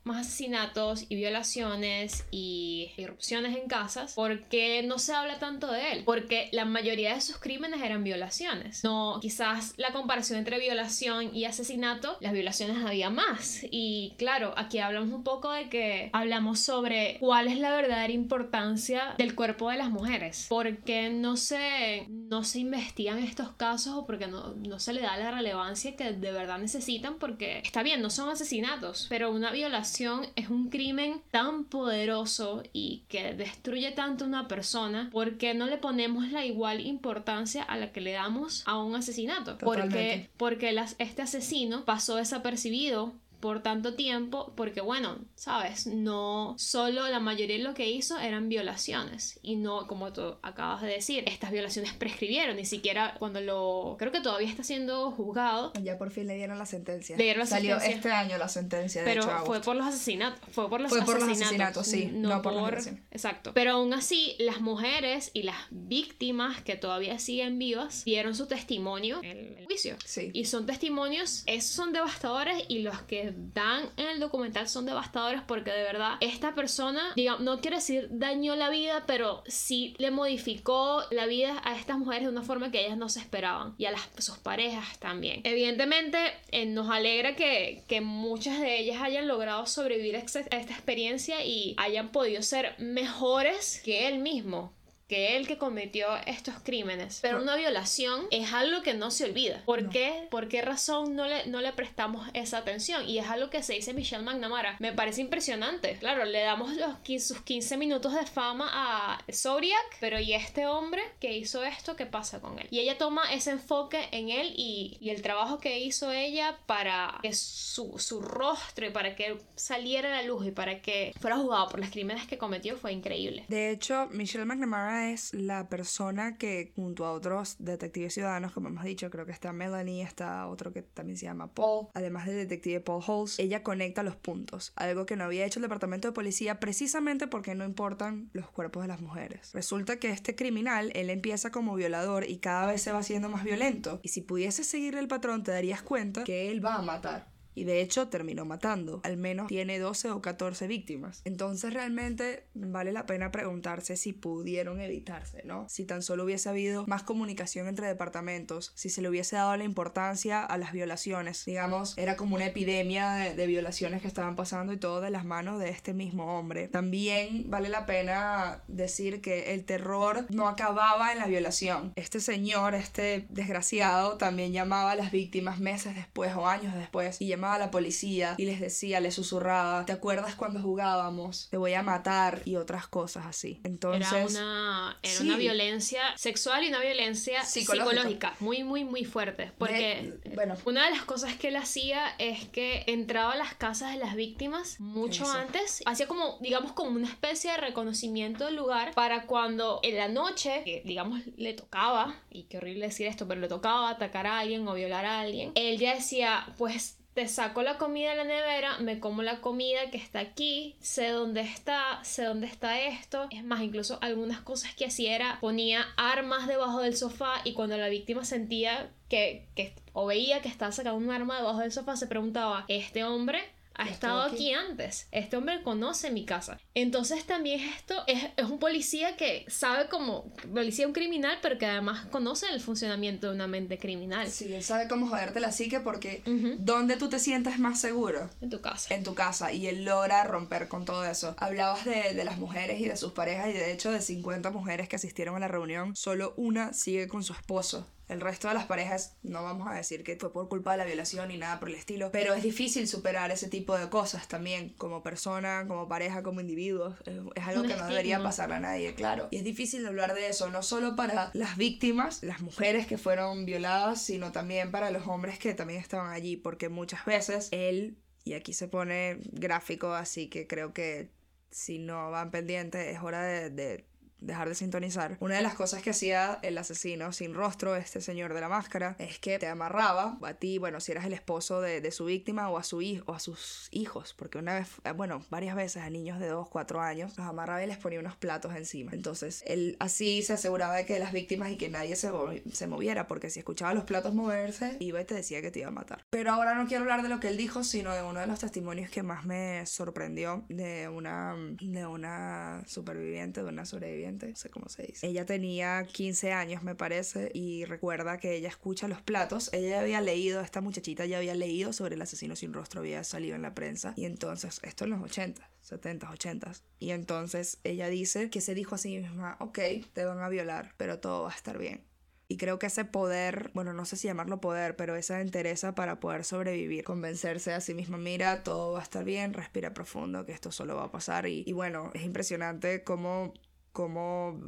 más 0.03 0.27
asesinatos 0.27 1.05
y 1.09 1.15
violaciones 1.15 2.25
y 2.31 2.91
irrupciones 2.97 3.55
en 3.55 3.67
casas, 3.67 4.13
¿por 4.13 4.43
qué 4.43 4.83
no 4.83 4.99
se 4.99 5.13
habla 5.13 5.39
tanto 5.39 5.71
de 5.71 5.91
él? 5.91 6.03
Porque 6.05 6.49
la 6.51 6.65
mayoría 6.65 7.13
de 7.13 7.21
sus 7.21 7.37
crímenes 7.37 7.81
eran 7.81 8.03
violaciones. 8.03 8.83
No, 8.83 9.19
quizás 9.21 9.73
la 9.77 9.91
comparación 9.91 10.39
entre 10.39 10.59
violación 10.59 11.35
y 11.35 11.45
asesinato, 11.45 12.17
las 12.19 12.33
violaciones 12.33 12.77
había 12.85 13.09
más. 13.09 13.61
Y 13.69 14.13
claro, 14.17 14.53
aquí 14.57 14.79
hablamos 14.79 15.13
un 15.13 15.23
poco 15.23 15.51
de 15.51 15.69
que 15.69 16.09
hablamos 16.13 16.59
sobre 16.59 17.17
cuál 17.19 17.47
es 17.47 17.59
la 17.59 17.71
verdadera 17.71 18.13
importancia 18.13 19.15
del 19.17 19.35
cuerpo 19.35 19.69
de 19.69 19.77
las 19.77 19.89
mujeres. 19.89 20.45
Porque 20.49 21.09
no 21.09 21.37
se, 21.37 22.05
no 22.09 22.43
se 22.43 22.59
investigan 22.59 23.19
estos 23.19 23.51
casos 23.51 23.95
o 23.95 24.05
porque 24.05 24.27
no, 24.27 24.53
no 24.55 24.79
se 24.79 24.93
le 24.93 25.01
da 25.01 25.17
la 25.17 25.31
relevancia 25.31 25.95
que 25.95 26.11
de 26.13 26.31
verdad 26.31 26.59
necesitan 26.59 27.17
porque 27.19 27.59
está 27.59 27.83
bien, 27.83 28.01
no 28.01 28.09
son 28.09 28.29
asesinatos, 28.29 29.07
pero 29.09 29.31
una 29.31 29.51
violación 29.57 30.27
es 30.35 30.49
un 30.49 30.69
crimen 30.69 31.21
tan 31.31 31.65
poderoso 31.65 32.63
y 32.73 33.03
que 33.09 33.33
destruye 33.33 33.91
tanto 33.91 34.23
a 34.23 34.27
una 34.27 34.47
persona 34.47 35.09
porque 35.11 35.53
no 35.53 35.65
le 35.65 35.77
ponemos 35.77 36.31
la 36.31 36.45
igual 36.45 36.79
importancia 36.85 37.63
a 37.63 37.75
la 37.77 37.91
que 37.91 38.01
le 38.01 38.11
damos 38.11 38.63
a 38.65 38.81
un 38.81 38.95
asesinato. 38.95 39.57
Porque, 39.57 40.29
porque 40.37 40.75
este 40.99 41.21
asesino 41.21 41.85
pasó 41.85 42.15
desapercibido 42.15 43.13
por 43.39 43.61
tanto 43.61 43.93
tiempo, 43.93 44.53
porque 44.55 44.81
bueno, 44.81 45.19
sabes, 45.35 45.87
no 45.87 46.55
solo 46.57 47.07
la 47.07 47.19
mayoría 47.19 47.57
de 47.57 47.63
lo 47.63 47.73
que 47.73 47.89
hizo 47.89 48.17
eran 48.19 48.49
violaciones 48.49 49.39
y 49.43 49.55
no, 49.55 49.87
como 49.87 50.11
tú 50.13 50.35
acabas 50.41 50.81
de 50.81 50.87
decir, 50.87 51.23
estas 51.27 51.51
violaciones 51.51 51.93
prescribieron, 51.93 52.55
ni 52.55 52.65
siquiera 52.65 53.15
cuando 53.19 53.39
lo, 53.41 53.95
creo 53.99 54.11
que 54.11 54.21
todavía 54.21 54.49
está 54.49 54.63
siendo 54.63 55.11
juzgado. 55.11 55.73
Ya 55.81 55.97
por 55.97 56.11
fin 56.11 56.27
le 56.27 56.35
dieron 56.35 56.57
la 56.57 56.65
sentencia. 56.65 57.15
Le 57.17 57.23
dieron 57.23 57.41
la 57.41 57.45
Salió 57.45 57.77
este 57.77 58.11
año 58.11 58.37
la 58.37 58.49
sentencia. 58.49 59.03
De 59.03 59.13
pero 59.13 59.45
fue 59.45 59.61
por 59.61 59.75
los 59.75 59.85
asesinatos, 59.85 60.39
fue 60.51 60.69
por 60.69 60.81
los 60.81 60.89
fue 60.89 61.03
por 61.03 61.19
los 61.19 61.29
asesinatos, 61.29 61.85
sí, 61.85 62.09
no, 62.11 62.41
por, 62.41 62.77
exacto. 63.11 63.53
Pero 63.53 63.71
aún 63.73 63.93
así, 63.93 64.35
las 64.39 64.61
mujeres 64.61 65.31
y 65.33 65.43
las 65.43 65.57
víctimas 65.69 66.61
que 66.61 66.75
todavía 66.75 67.19
siguen 67.19 67.59
vivas 67.59 68.03
dieron 68.05 68.35
su 68.35 68.47
testimonio 68.47 69.19
en 69.23 69.57
el 69.57 69.65
juicio. 69.65 69.95
Sí. 70.03 70.31
Y 70.33 70.45
son 70.45 70.65
testimonios, 70.65 71.43
esos 71.45 71.71
son 71.71 71.93
devastadores 71.93 72.63
y 72.67 72.79
los 72.79 73.01
que 73.01 73.26
dan 73.35 73.89
en 73.97 74.07
el 74.07 74.19
documental 74.19 74.67
son 74.67 74.85
devastadores 74.85 75.41
porque 75.41 75.71
de 75.71 75.83
verdad 75.83 76.15
esta 76.21 76.55
persona, 76.55 77.01
digamos, 77.15 77.41
no 77.41 77.59
quiero 77.61 77.77
decir 77.77 78.07
dañó 78.11 78.55
la 78.55 78.69
vida, 78.69 79.03
pero 79.07 79.43
sí 79.47 79.95
le 79.97 80.11
modificó 80.11 81.03
la 81.11 81.25
vida 81.25 81.61
a 81.63 81.75
estas 81.75 81.97
mujeres 81.97 82.23
de 82.23 82.29
una 82.29 82.43
forma 82.43 82.71
que 82.71 82.85
ellas 82.85 82.97
no 82.97 83.09
se 83.09 83.19
esperaban 83.19 83.75
y 83.77 83.85
a 83.85 83.93
sus 84.17 84.37
parejas 84.37 84.99
también. 84.99 85.41
Evidentemente 85.43 86.17
eh, 86.51 86.65
nos 86.65 86.89
alegra 86.89 87.35
que, 87.35 87.83
que 87.87 88.01
muchas 88.01 88.59
de 88.59 88.79
ellas 88.79 89.01
hayan 89.01 89.27
logrado 89.27 89.65
sobrevivir 89.65 90.15
a 90.15 90.19
esta 90.19 90.39
experiencia 90.73 91.43
y 91.43 91.75
hayan 91.77 92.11
podido 92.11 92.41
ser 92.41 92.75
mejores 92.79 93.81
que 93.83 94.07
él 94.07 94.19
mismo 94.19 94.76
que 95.07 95.37
él 95.37 95.47
que 95.47 95.57
cometió 95.57 96.07
estos 96.25 96.55
crímenes. 96.63 97.19
Pero 97.21 97.41
una 97.41 97.55
violación 97.55 98.27
es 98.31 98.53
algo 98.53 98.81
que 98.81 98.93
no 98.93 99.11
se 99.11 99.25
olvida. 99.25 99.61
¿Por 99.65 99.89
qué? 99.89 100.27
¿Por 100.29 100.47
qué 100.47 100.61
razón 100.61 101.15
no 101.15 101.25
le, 101.25 101.47
no 101.47 101.61
le 101.61 101.71
prestamos 101.73 102.27
esa 102.33 102.59
atención? 102.59 103.07
Y 103.07 103.17
es 103.17 103.27
algo 103.27 103.49
que 103.49 103.63
se 103.63 103.73
dice 103.73 103.93
Michelle 103.93 104.23
McNamara. 104.23 104.75
Me 104.79 104.91
parece 104.91 105.21
impresionante. 105.21 105.97
Claro, 105.99 106.25
le 106.25 106.41
damos 106.41 106.73
los, 106.75 107.23
sus 107.23 107.41
15 107.41 107.77
minutos 107.77 108.13
de 108.13 108.25
fama 108.25 108.69
a 108.71 109.23
Zodiac, 109.31 109.97
pero 109.99 110.19
¿y 110.19 110.33
este 110.33 110.67
hombre 110.67 111.01
que 111.19 111.37
hizo 111.37 111.63
esto? 111.63 111.95
¿Qué 111.95 112.05
pasa 112.05 112.41
con 112.41 112.59
él? 112.59 112.67
Y 112.69 112.79
ella 112.79 112.97
toma 112.97 113.33
ese 113.33 113.51
enfoque 113.51 114.09
en 114.11 114.29
él 114.29 114.53
y, 114.55 114.97
y 114.99 115.09
el 115.09 115.21
trabajo 115.21 115.59
que 115.59 115.79
hizo 115.79 116.11
ella 116.11 116.57
para 116.65 117.19
que 117.21 117.33
su, 117.33 117.97
su 117.97 118.21
rostro 118.21 118.87
y 118.87 118.89
para 118.89 119.15
que 119.15 119.37
saliera 119.55 120.09
a 120.09 120.21
la 120.21 120.27
luz 120.27 120.47
y 120.47 120.51
para 120.51 120.81
que 120.81 121.13
fuera 121.19 121.37
juzgado 121.37 121.69
por 121.69 121.79
los 121.79 121.89
crímenes 121.89 122.27
que 122.27 122.37
cometió 122.37 122.77
fue 122.77 122.91
increíble. 122.91 123.45
De 123.47 123.71
hecho, 123.71 124.07
Michelle 124.11 124.45
McNamara 124.45 124.96
es 125.05 125.33
la 125.33 125.69
persona 125.69 126.37
que, 126.37 126.71
junto 126.75 127.05
a 127.05 127.11
otros 127.11 127.55
detectives 127.59 128.13
ciudadanos, 128.13 128.51
como 128.51 128.69
hemos 128.69 128.83
dicho, 128.83 129.09
creo 129.09 129.25
que 129.25 129.31
está 129.31 129.53
Melanie, 129.53 130.01
está 130.01 130.47
otro 130.47 130.73
que 130.73 130.81
también 130.81 131.17
se 131.17 131.25
llama 131.25 131.53
Paul, 131.53 131.87
además 131.93 132.25
del 132.25 132.35
detective 132.37 132.79
Paul 132.79 133.03
Halls, 133.07 133.39
ella 133.39 133.63
conecta 133.63 134.03
los 134.03 134.15
puntos, 134.15 134.73
algo 134.75 135.05
que 135.05 135.15
no 135.15 135.25
había 135.25 135.45
hecho 135.45 135.59
el 135.59 135.63
departamento 135.63 136.07
de 136.07 136.13
policía 136.13 136.59
precisamente 136.59 137.27
porque 137.27 137.55
no 137.55 137.65
importan 137.65 138.29
los 138.33 138.49
cuerpos 138.49 138.83
de 138.83 138.87
las 138.87 139.01
mujeres. 139.01 139.51
Resulta 139.53 139.97
que 139.99 140.09
este 140.09 140.35
criminal, 140.35 140.91
él 140.95 141.09
empieza 141.09 141.51
como 141.51 141.75
violador 141.75 142.29
y 142.29 142.39
cada 142.39 142.67
vez 142.67 142.81
se 142.81 142.91
va 142.91 142.99
haciendo 142.99 143.29
más 143.29 143.43
violento, 143.43 143.99
y 144.03 144.09
si 144.09 144.21
pudiese 144.21 144.63
seguirle 144.63 144.99
el 144.99 145.07
patrón 145.07 145.43
te 145.43 145.51
darías 145.51 145.81
cuenta 145.81 146.23
que 146.23 146.51
él 146.51 146.63
va 146.63 146.75
a 146.75 146.81
matar 146.81 147.36
y 147.57 147.63
de 147.63 147.81
hecho 147.81 148.07
terminó 148.07 148.45
matando. 148.45 149.01
Al 149.03 149.17
menos 149.17 149.47
tiene 149.47 149.79
12 149.79 150.11
o 150.11 150.21
14 150.21 150.67
víctimas. 150.67 151.23
Entonces 151.25 151.73
realmente 151.73 152.45
vale 152.53 152.91
la 152.91 153.07
pena 153.07 153.31
preguntarse 153.31 153.97
si 153.97 154.13
pudieron 154.13 154.79
evitarse, 154.79 155.41
¿no? 155.43 155.67
Si 155.67 155.83
tan 155.83 156.03
solo 156.03 156.25
hubiese 156.25 156.49
habido 156.49 156.85
más 156.85 157.01
comunicación 157.01 157.67
entre 157.67 157.87
departamentos, 157.87 158.71
si 158.75 158.91
se 158.91 159.01
le 159.01 159.09
hubiese 159.09 159.37
dado 159.37 159.57
la 159.57 159.63
importancia 159.63 160.43
a 160.43 160.57
las 160.59 160.71
violaciones. 160.71 161.45
Digamos, 161.45 161.97
era 161.97 162.15
como 162.15 162.35
una 162.35 162.45
epidemia 162.45 163.13
de, 163.13 163.47
violaciones 163.47 164.01
que 164.01 164.07
estaban 164.07 164.35
pasando 164.35 164.73
y 164.73 164.77
todo 164.77 165.01
de 165.01 165.09
las 165.09 165.25
manos 165.25 165.59
de 165.59 165.69
este 165.69 165.93
mismo 165.93 166.37
hombre. 166.37 166.67
También 166.67 167.49
vale 167.49 167.69
la 167.69 167.85
pena 167.87 168.61
decir 168.67 169.21
que 169.21 169.53
el 169.53 169.65
terror 169.65 170.27
no 170.29 170.47
acababa 170.47 171.11
en 171.11 171.17
la 171.17 171.25
violación. 171.25 171.93
Este 171.95 172.19
señor, 172.19 172.75
este 172.75 173.25
desgraciado, 173.29 174.17
también 174.17 174.51
llamaba 174.51 174.91
a 174.91 174.95
las 174.95 175.11
víctimas 175.11 175.59
meses 175.59 175.95
después 175.95 176.35
o 176.35 176.45
años 176.45 176.75
después 176.75 177.19
y 177.21 177.27
llamaba 177.27 177.46
a 177.55 177.59
la 177.59 177.71
policía 177.71 178.35
y 178.37 178.45
les 178.45 178.59
decía, 178.59 178.99
les 178.99 179.15
susurraba, 179.15 179.85
¿te 179.85 179.91
acuerdas 179.91 180.35
cuando 180.35 180.61
jugábamos? 180.61 181.47
Te 181.49 181.57
voy 181.57 181.73
a 181.73 181.83
matar 181.83 182.41
y 182.45 182.55
otras 182.55 182.87
cosas 182.87 183.25
así. 183.25 183.61
Entonces... 183.63 184.11
Era 184.11 184.25
una, 184.25 184.99
era 185.01 185.21
una 185.21 185.37
violencia 185.37 186.01
sexual 186.15 186.63
y 186.63 186.69
una 186.69 186.79
violencia 186.79 187.43
psicológica, 187.43 188.35
muy, 188.39 188.63
muy, 188.63 188.83
muy 188.83 189.05
fuerte. 189.05 189.51
Porque 189.57 190.19
bueno. 190.35 190.55
una 190.65 190.85
de 190.85 190.91
las 190.91 191.03
cosas 191.03 191.35
que 191.35 191.49
él 191.49 191.55
hacía 191.55 192.07
es 192.17 192.47
que 192.49 192.83
entraba 192.87 193.33
a 193.33 193.37
las 193.37 193.55
casas 193.55 193.93
de 193.93 193.99
las 193.99 194.15
víctimas 194.15 194.79
mucho 194.79 195.29
antes, 195.29 195.81
hacía 195.85 196.07
como, 196.07 196.37
digamos, 196.41 196.73
como 196.73 196.91
una 196.91 197.07
especie 197.07 197.51
de 197.51 197.57
reconocimiento 197.57 198.45
del 198.45 198.55
lugar 198.55 198.93
para 198.93 199.25
cuando 199.25 199.79
en 199.83 199.97
la 199.97 200.07
noche, 200.07 200.61
que 200.63 200.81
digamos 200.85 201.21
le 201.37 201.53
tocaba, 201.53 202.15
y 202.29 202.43
qué 202.43 202.57
horrible 202.57 202.87
decir 202.87 203.07
esto, 203.07 203.27
pero 203.27 203.39
le 203.39 203.47
tocaba 203.47 203.89
atacar 203.89 204.27
a 204.27 204.39
alguien 204.39 204.67
o 204.67 204.73
violar 204.73 205.05
a 205.05 205.19
alguien, 205.19 205.51
él 205.55 205.77
ya 205.77 205.95
decía, 205.95 206.53
pues 206.57 206.97
te 207.17 207.27
saco 207.27 207.63
la 207.63 207.79
comida 207.79 208.11
de 208.11 208.17
la 208.17 208.23
nevera, 208.25 208.77
me 208.77 208.99
como 208.99 209.23
la 209.23 209.41
comida 209.41 209.89
que 209.89 209.97
está 209.97 210.19
aquí, 210.19 210.75
sé 210.79 211.09
dónde 211.09 211.41
está, 211.41 211.99
sé 212.03 212.25
dónde 212.25 212.45
está 212.45 212.79
esto. 212.79 213.25
Es 213.31 213.43
más, 213.43 213.63
incluso 213.63 213.97
algunas 214.01 214.41
cosas 214.41 214.75
que 214.75 214.85
hacía 214.85 215.15
era 215.15 215.39
ponía 215.41 215.83
armas 215.97 216.45
debajo 216.45 216.79
del 216.79 216.95
sofá 216.95 217.41
y 217.43 217.53
cuando 217.53 217.75
la 217.75 217.89
víctima 217.89 218.23
sentía 218.23 218.91
que, 219.09 219.47
que 219.55 219.73
o 219.93 220.05
veía 220.05 220.43
que 220.43 220.47
estaba 220.47 220.71
sacando 220.71 220.99
un 220.99 221.09
arma 221.09 221.37
debajo 221.37 221.57
del 221.57 221.71
sofá, 221.71 221.95
se 221.95 222.05
preguntaba, 222.05 222.65
¿este 222.67 223.03
hombre 223.03 223.39
ha 223.77 223.89
estado 223.89 224.21
aquí? 224.21 224.53
antes. 224.53 225.07
Este 225.11 225.37
hombre 225.37 225.61
conoce 225.63 226.11
mi 226.11 226.25
casa. 226.25 226.59
Entonces 226.73 227.25
también 227.25 227.61
esto 227.61 228.03
es, 228.07 228.23
es, 228.35 228.45
un 228.45 228.59
policía 228.59 229.15
que 229.15 229.45
sabe 229.47 229.87
como 229.89 230.33
policía 230.53 230.87
un 230.87 230.93
criminal, 230.93 231.37
pero 231.41 231.57
que 231.57 231.65
además 231.65 232.05
conoce 232.07 232.47
el 232.51 232.59
funcionamiento 232.59 233.27
de 233.27 233.35
una 233.35 233.47
mente 233.47 233.77
criminal. 233.77 234.27
Sí, 234.29 234.53
él 234.53 234.63
sabe 234.63 234.87
cómo 234.87 235.07
joderte 235.07 235.39
la 235.39 235.51
psique 235.51 235.79
porque 235.79 236.21
¿dónde 236.59 236.97
tú 236.97 237.09
te 237.09 237.19
sientes 237.19 237.59
más 237.59 237.79
seguro? 237.79 238.29
En 238.41 238.49
tu 238.49 238.61
casa. 238.61 238.93
En 238.93 239.03
tu 239.03 239.13
casa. 239.13 239.51
Y 239.51 239.67
él 239.67 239.85
logra 239.85 240.23
romper 240.23 240.67
con 240.67 240.85
todo 240.85 241.05
eso. 241.05 241.35
Hablabas 241.37 241.85
de, 241.85 242.13
de 242.13 242.23
las 242.23 242.37
mujeres 242.37 242.79
y 242.79 242.87
de 242.87 242.97
sus 242.97 243.11
parejas 243.11 243.49
y 243.49 243.53
de 243.53 243.71
hecho 243.71 243.91
de 243.91 244.01
50 244.01 244.49
mujeres 244.51 244.89
que 244.89 244.95
asistieron 244.95 245.35
a 245.35 245.39
la 245.39 245.47
reunión, 245.47 245.95
solo 245.95 246.33
una 246.37 246.73
sigue 246.73 247.07
con 247.07 247.23
su 247.23 247.33
esposo. 247.33 247.87
El 248.07 248.21
resto 248.21 248.47
de 248.47 248.53
las 248.53 248.65
parejas 248.65 249.17
no 249.21 249.43
vamos 249.43 249.67
a 249.67 249.73
decir 249.73 250.03
que 250.03 250.15
fue 250.15 250.31
por 250.31 250.47
culpa 250.47 250.71
de 250.71 250.77
la 250.77 250.85
violación 250.85 251.27
ni 251.27 251.37
nada 251.37 251.59
por 251.59 251.69
el 251.69 251.75
estilo, 251.75 252.09
pero 252.11 252.33
es 252.33 252.43
difícil 252.43 252.87
superar 252.87 253.31
ese 253.31 253.49
tipo 253.49 253.77
de 253.77 253.89
cosas 253.89 254.27
también 254.27 254.69
como 254.77 255.03
persona, 255.03 255.65
como 255.67 255.87
pareja, 255.87 256.23
como 256.23 256.39
individuo. 256.39 256.95
Es, 257.35 257.43
algo 257.45 257.63
que 257.63 257.75
no 257.75 257.87
debería 257.87 258.23
pasar 258.23 258.51
a 258.53 258.59
nadie, 258.59 258.93
claro. 258.95 259.27
Y 259.31 259.37
es 259.37 259.43
difícil 259.43 259.85
hablar 259.85 260.13
de 260.13 260.29
eso, 260.29 260.49
no 260.49 260.63
solo 260.63 260.95
para 260.95 261.31
las 261.33 261.57
víctimas, 261.57 262.23
las 262.23 262.41
mujeres 262.41 262.87
que 262.87 262.97
fueron 262.97 263.45
violadas, 263.45 264.01
sino 264.01 264.31
también 264.31 264.71
para 264.71 264.89
los 264.91 265.05
hombres 265.07 265.37
que 265.37 265.53
también 265.53 265.81
estaban 265.81 266.11
allí, 266.11 266.37
porque 266.37 266.69
muchas 266.69 267.05
veces 267.05 267.49
él, 267.51 267.97
y 268.23 268.33
aquí 268.33 268.53
se 268.53 268.69
pone 268.69 269.19
gráfico, 269.31 269.93
así 269.93 270.29
que 270.29 270.47
creo 270.47 270.73
que 270.73 271.11
si 271.51 271.79
no 271.79 272.11
van 272.11 272.31
pendientes 272.31 272.95
es 272.95 273.01
hora 273.01 273.21
de 273.23 273.85
dejar 274.19 274.49
de 274.49 274.55
sintonizar. 274.55 275.17
Una 275.19 275.35
de 275.35 275.41
las 275.41 275.53
cosas 275.53 275.81
que 275.81 275.91
hacía 275.91 276.39
el 276.41 276.57
asesino 276.57 277.11
sin 277.11 277.33
rostro, 277.33 277.75
este 277.75 278.01
señor 278.01 278.33
de 278.33 278.41
la 278.41 278.49
máscara, 278.49 278.95
es 278.99 279.19
que 279.19 279.39
te 279.39 279.47
amarraba 279.47 280.17
a 280.21 280.33
ti, 280.33 280.57
bueno, 280.57 280.79
si 280.79 280.91
eras 280.91 281.05
el 281.05 281.13
esposo 281.13 281.61
de, 281.61 281.81
de 281.81 281.91
su 281.91 282.05
víctima 282.05 282.49
o 282.49 282.57
a 282.57 282.63
su 282.63 282.81
hijo 282.81 283.03
o 283.07 283.13
a 283.13 283.19
sus 283.19 283.67
hijos, 283.71 284.13
porque 284.17 284.37
una 284.37 284.55
vez, 284.55 284.69
eh, 284.83 284.91
bueno, 284.91 285.23
varias 285.29 285.55
veces 285.55 285.83
a 285.83 285.89
niños 285.89 286.19
de 286.19 286.27
2, 286.27 286.49
4 286.49 286.81
años, 286.81 287.17
los 287.17 287.27
amarraba 287.27 287.63
y 287.63 287.67
les 287.67 287.77
ponía 287.77 287.99
unos 287.99 288.15
platos 288.15 288.55
encima. 288.55 288.91
Entonces, 288.93 289.43
él 289.45 289.77
así 289.79 290.21
se 290.23 290.33
aseguraba 290.33 290.75
de 290.75 290.85
que 290.85 290.99
las 290.99 291.11
víctimas 291.11 291.51
y 291.51 291.57
que 291.57 291.69
nadie 291.69 291.95
se, 291.95 292.11
se 292.51 292.67
moviera, 292.67 293.07
porque 293.07 293.29
si 293.29 293.39
escuchaba 293.39 293.73
los 293.73 293.83
platos 293.83 294.13
moverse, 294.13 294.77
iba 294.79 295.01
y 295.01 295.05
te 295.05 295.13
decía 295.13 295.41
que 295.41 295.51
te 295.51 295.59
iba 295.59 295.69
a 295.69 295.71
matar. 295.71 296.05
Pero 296.09 296.31
ahora 296.31 296.55
no 296.55 296.67
quiero 296.67 296.83
hablar 296.83 297.03
de 297.03 297.09
lo 297.09 297.19
que 297.19 297.27
él 297.27 297.37
dijo, 297.37 297.63
sino 297.63 297.93
de 297.93 298.03
uno 298.03 298.19
de 298.19 298.27
los 298.27 298.39
testimonios 298.39 298.89
que 298.89 299.03
más 299.03 299.25
me 299.25 299.65
sorprendió 299.65 300.45
de 300.49 300.87
una, 300.87 301.35
de 301.61 301.85
una 301.85 302.63
superviviente, 302.65 303.43
de 303.43 303.49
una 303.49 303.65
sobreviviente 303.65 304.06
no 304.11 304.35
sé 304.35 304.49
cómo 304.49 304.69
se 304.69 304.83
dice. 304.83 305.07
Ella 305.07 305.25
tenía 305.25 305.85
15 305.85 306.31
años, 306.33 306.63
me 306.63 306.75
parece, 306.75 307.31
y 307.33 307.65
recuerda 307.65 308.17
que 308.19 308.35
ella 308.35 308.49
escucha 308.49 308.87
los 308.87 309.01
platos. 309.01 309.49
Ella 309.53 309.81
había 309.81 310.01
leído, 310.01 310.41
esta 310.41 310.61
muchachita 310.61 311.05
ya 311.05 311.17
había 311.17 311.35
leído 311.35 311.73
sobre 311.73 311.95
el 311.95 312.01
asesino 312.01 312.35
sin 312.35 312.53
rostro, 312.53 312.81
había 312.81 313.03
salido 313.03 313.35
en 313.35 313.41
la 313.41 313.53
prensa. 313.53 313.93
Y 313.95 314.05
entonces, 314.05 314.59
esto 314.63 314.85
en 314.85 314.91
los 314.91 315.01
80, 315.01 315.49
70, 315.61 316.09
80. 316.09 316.51
Y 316.79 316.91
entonces 316.91 317.59
ella 317.63 317.87
dice 317.87 318.29
que 318.29 318.41
se 318.41 318.55
dijo 318.55 318.75
a 318.75 318.77
sí 318.77 318.97
misma, 318.97 319.37
ok, 319.39 319.59
te 319.93 320.05
van 320.05 320.19
a 320.19 320.29
violar, 320.29 320.73
pero 320.77 320.99
todo 320.99 321.23
va 321.23 321.31
a 321.31 321.35
estar 321.35 321.57
bien. 321.57 321.85
Y 322.29 322.35
creo 322.37 322.59
que 322.59 322.65
ese 322.65 322.83
poder, 322.83 323.51
bueno, 323.53 323.73
no 323.73 323.85
sé 323.85 323.95
si 323.95 324.07
llamarlo 324.07 324.41
poder, 324.41 324.75
pero 324.75 324.97
esa 324.97 325.21
entereza 325.21 325.75
para 325.75 326.01
poder 326.01 326.25
sobrevivir, 326.25 326.83
convencerse 326.83 327.53
a 327.53 327.61
sí 327.61 327.73
misma, 327.73 327.97
mira, 327.97 328.43
todo 328.43 328.73
va 328.73 328.79
a 328.79 328.83
estar 328.83 329.05
bien, 329.05 329.33
respira 329.33 329.73
profundo, 329.73 330.25
que 330.25 330.33
esto 330.33 330.51
solo 330.51 330.75
va 330.75 330.85
a 330.85 330.91
pasar. 330.91 331.25
Y, 331.27 331.43
y 331.47 331.53
bueno, 331.53 331.89
es 331.93 332.03
impresionante 332.03 332.83
cómo 332.83 333.33
cómo, 333.77 334.41